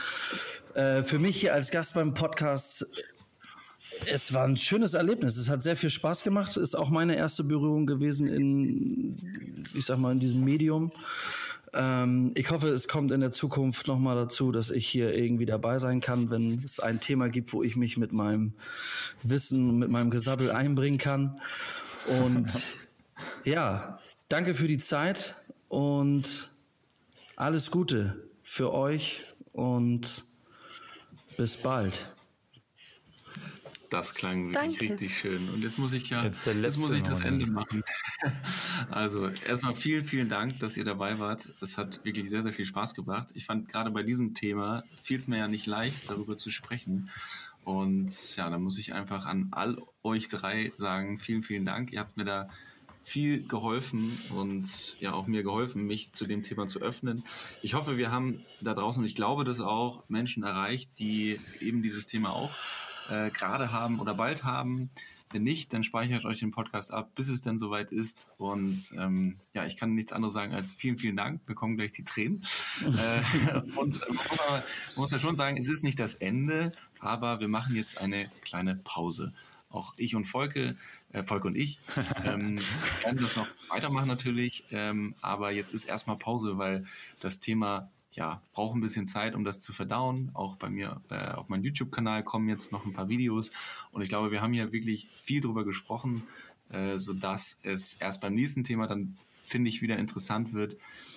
Äh, 0.74 1.02
für 1.02 1.18
mich 1.18 1.40
hier 1.40 1.54
als 1.54 1.72
Gast 1.72 1.94
beim 1.94 2.14
Podcast, 2.14 2.86
es 4.06 4.32
war 4.32 4.44
ein 4.44 4.56
schönes 4.56 4.94
Erlebnis. 4.94 5.38
Es 5.38 5.50
hat 5.50 5.60
sehr 5.60 5.76
viel 5.76 5.90
Spaß 5.90 6.22
gemacht. 6.22 6.56
Ist 6.56 6.76
auch 6.76 6.88
meine 6.88 7.16
erste 7.16 7.42
Berührung 7.42 7.84
gewesen 7.84 8.28
in, 8.28 9.66
ich 9.74 9.84
sag 9.84 9.98
mal, 9.98 10.12
in 10.12 10.20
diesem 10.20 10.44
Medium. 10.44 10.92
Ähm, 11.74 12.30
ich 12.36 12.52
hoffe, 12.52 12.68
es 12.68 12.86
kommt 12.86 13.10
in 13.10 13.20
der 13.20 13.32
Zukunft 13.32 13.88
nochmal 13.88 14.14
dazu, 14.14 14.52
dass 14.52 14.70
ich 14.70 14.86
hier 14.86 15.14
irgendwie 15.16 15.46
dabei 15.46 15.80
sein 15.80 16.00
kann, 16.00 16.30
wenn 16.30 16.62
es 16.64 16.78
ein 16.78 17.00
Thema 17.00 17.28
gibt, 17.28 17.52
wo 17.52 17.64
ich 17.64 17.74
mich 17.74 17.96
mit 17.96 18.12
meinem 18.12 18.52
Wissen, 19.24 19.80
mit 19.80 19.90
meinem 19.90 20.10
Gesabbel 20.10 20.52
einbringen 20.52 20.98
kann. 20.98 21.40
Und 22.08 22.46
ja, 23.44 23.98
danke 24.28 24.54
für 24.54 24.68
die 24.68 24.78
Zeit 24.78 25.34
und 25.68 26.50
alles 27.36 27.70
Gute 27.70 28.28
für 28.42 28.72
euch 28.72 29.22
und 29.52 30.24
bis 31.36 31.56
bald. 31.56 32.10
Das 33.90 34.14
klang 34.14 34.52
wirklich 34.52 34.90
richtig 34.90 35.18
schön. 35.18 35.48
Und 35.48 35.62
jetzt 35.62 35.78
muss 35.78 35.92
ich 35.92 36.10
ja, 36.10 36.22
jetzt, 36.22 36.44
jetzt 36.44 36.76
muss 36.76 36.92
ich 36.92 37.02
das 37.02 37.20
Ende 37.20 37.46
machen. 37.46 37.82
also 38.90 39.28
erstmal 39.28 39.74
vielen, 39.74 40.04
vielen 40.04 40.28
Dank, 40.28 40.58
dass 40.60 40.76
ihr 40.76 40.84
dabei 40.84 41.18
wart. 41.18 41.48
Es 41.62 41.78
hat 41.78 42.04
wirklich 42.04 42.28
sehr, 42.28 42.42
sehr 42.42 42.52
viel 42.52 42.66
Spaß 42.66 42.94
gebracht. 42.94 43.28
Ich 43.34 43.46
fand 43.46 43.68
gerade 43.68 43.90
bei 43.90 44.02
diesem 44.02 44.34
Thema 44.34 44.84
fiel 45.00 45.18
es 45.18 45.26
mir 45.26 45.38
ja 45.38 45.48
nicht 45.48 45.66
leicht, 45.66 46.10
darüber 46.10 46.36
zu 46.36 46.50
sprechen. 46.50 47.08
Und 47.68 48.34
ja, 48.36 48.48
da 48.48 48.58
muss 48.58 48.78
ich 48.78 48.94
einfach 48.94 49.26
an 49.26 49.48
all 49.50 49.76
euch 50.02 50.28
drei 50.28 50.72
sagen, 50.76 51.18
vielen, 51.18 51.42
vielen 51.42 51.66
Dank. 51.66 51.92
Ihr 51.92 52.00
habt 52.00 52.16
mir 52.16 52.24
da 52.24 52.48
viel 53.04 53.46
geholfen 53.46 54.18
und 54.34 54.98
ja 55.00 55.12
auch 55.12 55.26
mir 55.26 55.42
geholfen, 55.42 55.86
mich 55.86 56.14
zu 56.14 56.24
dem 56.24 56.42
Thema 56.42 56.66
zu 56.66 56.80
öffnen. 56.80 57.24
Ich 57.60 57.74
hoffe, 57.74 57.98
wir 57.98 58.10
haben 58.10 58.40
da 58.62 58.72
draußen, 58.72 59.02
und 59.02 59.06
ich 59.06 59.14
glaube, 59.14 59.44
dass 59.44 59.60
auch 59.60 60.02
Menschen 60.08 60.44
erreicht, 60.44 60.98
die 60.98 61.38
eben 61.60 61.82
dieses 61.82 62.06
Thema 62.06 62.30
auch 62.30 62.52
äh, 63.10 63.28
gerade 63.28 63.70
haben 63.70 64.00
oder 64.00 64.14
bald 64.14 64.44
haben. 64.44 64.88
Wenn 65.30 65.42
nicht, 65.42 65.74
dann 65.74 65.84
speichert 65.84 66.24
euch 66.24 66.38
den 66.38 66.52
Podcast 66.52 66.92
ab, 66.92 67.14
bis 67.14 67.28
es 67.28 67.42
denn 67.42 67.58
soweit 67.58 67.92
ist. 67.92 68.30
Und 68.38 68.78
ähm, 68.96 69.36
ja, 69.52 69.66
ich 69.66 69.76
kann 69.76 69.94
nichts 69.94 70.12
anderes 70.14 70.32
sagen 70.32 70.54
als 70.54 70.72
vielen, 70.72 70.96
vielen 70.96 71.16
Dank. 71.16 71.42
Wir 71.46 71.54
kommen 71.54 71.76
gleich 71.76 71.92
die 71.92 72.04
Tränen. 72.04 72.46
äh, 72.82 73.58
und 73.76 73.94
muss, 74.08 74.28
man 74.48 74.62
muss 74.96 75.10
ja 75.10 75.18
schon 75.18 75.36
sagen, 75.36 75.58
es 75.58 75.68
ist 75.68 75.84
nicht 75.84 76.00
das 76.00 76.14
Ende, 76.14 76.72
aber 77.00 77.40
wir 77.40 77.48
machen 77.48 77.76
jetzt 77.76 77.98
eine 77.98 78.30
kleine 78.42 78.76
Pause. 78.76 79.32
Auch 79.70 79.94
ich 79.96 80.14
und 80.14 80.24
Volke, 80.24 80.76
äh, 81.12 81.22
Volke 81.22 81.48
und 81.48 81.56
ich, 81.56 81.78
ähm, 82.24 82.58
werden 83.02 83.20
das 83.20 83.36
noch 83.36 83.46
weitermachen 83.68 84.08
natürlich. 84.08 84.64
Ähm, 84.70 85.14
aber 85.20 85.50
jetzt 85.50 85.74
ist 85.74 85.84
erstmal 85.84 86.16
Pause, 86.16 86.58
weil 86.58 86.86
das 87.20 87.40
Thema 87.40 87.90
ja, 88.18 88.42
brauche 88.52 88.76
ein 88.76 88.80
bisschen 88.80 89.06
Zeit, 89.06 89.36
um 89.36 89.44
das 89.44 89.60
zu 89.60 89.72
verdauen. 89.72 90.30
Auch 90.34 90.56
bei 90.56 90.68
mir 90.68 91.00
äh, 91.08 91.30
auf 91.30 91.48
meinem 91.48 91.62
YouTube-Kanal 91.62 92.24
kommen 92.24 92.48
jetzt 92.48 92.72
noch 92.72 92.84
ein 92.84 92.92
paar 92.92 93.08
Videos. 93.08 93.52
Und 93.92 94.02
ich 94.02 94.08
glaube, 94.08 94.32
wir 94.32 94.42
haben 94.42 94.52
hier 94.52 94.72
wirklich 94.72 95.06
viel 95.22 95.40
drüber 95.40 95.64
gesprochen, 95.64 96.24
äh, 96.70 96.98
sodass 96.98 97.60
es 97.62 97.94
erst 97.94 98.20
beim 98.20 98.34
nächsten 98.34 98.64
Thema 98.64 98.88
dann, 98.88 99.16
finde 99.44 99.68
ich, 99.70 99.82
wieder 99.82 99.98
interessant 99.98 100.52
wird, 100.52 100.76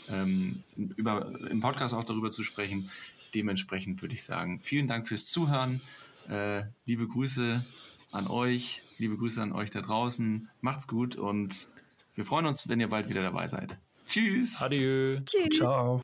ähm, 0.10 0.64
über, 0.76 1.34
im 1.50 1.60
Podcast 1.60 1.96
auch 1.96 2.04
darüber 2.04 2.32
zu 2.32 2.44
sprechen. 2.44 2.92
Dementsprechend 3.34 4.02
würde 4.02 4.14
ich 4.14 4.24
sagen, 4.24 4.60
vielen 4.62 4.88
Dank 4.88 5.08
fürs 5.08 5.26
Zuhören. 5.26 5.82
Äh, 6.30 6.64
liebe 6.86 7.08
Grüße 7.08 7.66
an 8.12 8.28
euch, 8.28 8.84
liebe 8.98 9.18
Grüße 9.18 9.42
an 9.42 9.54
euch 9.54 9.70
da 9.70 9.82
draußen. 9.82 10.50
Macht's 10.62 10.88
gut 10.88 11.16
und 11.16 11.68
wir 12.16 12.26
freuen 12.26 12.46
uns, 12.46 12.68
wenn 12.68 12.80
ihr 12.80 12.90
bald 12.90 13.10
wieder 13.10 13.22
dabei 13.22 13.48
seid. 13.48 13.78
Tschüss. 14.08 14.62
Adieu. 14.62 15.20
Tschüss. 15.26 15.58
Ciao. 15.58 16.02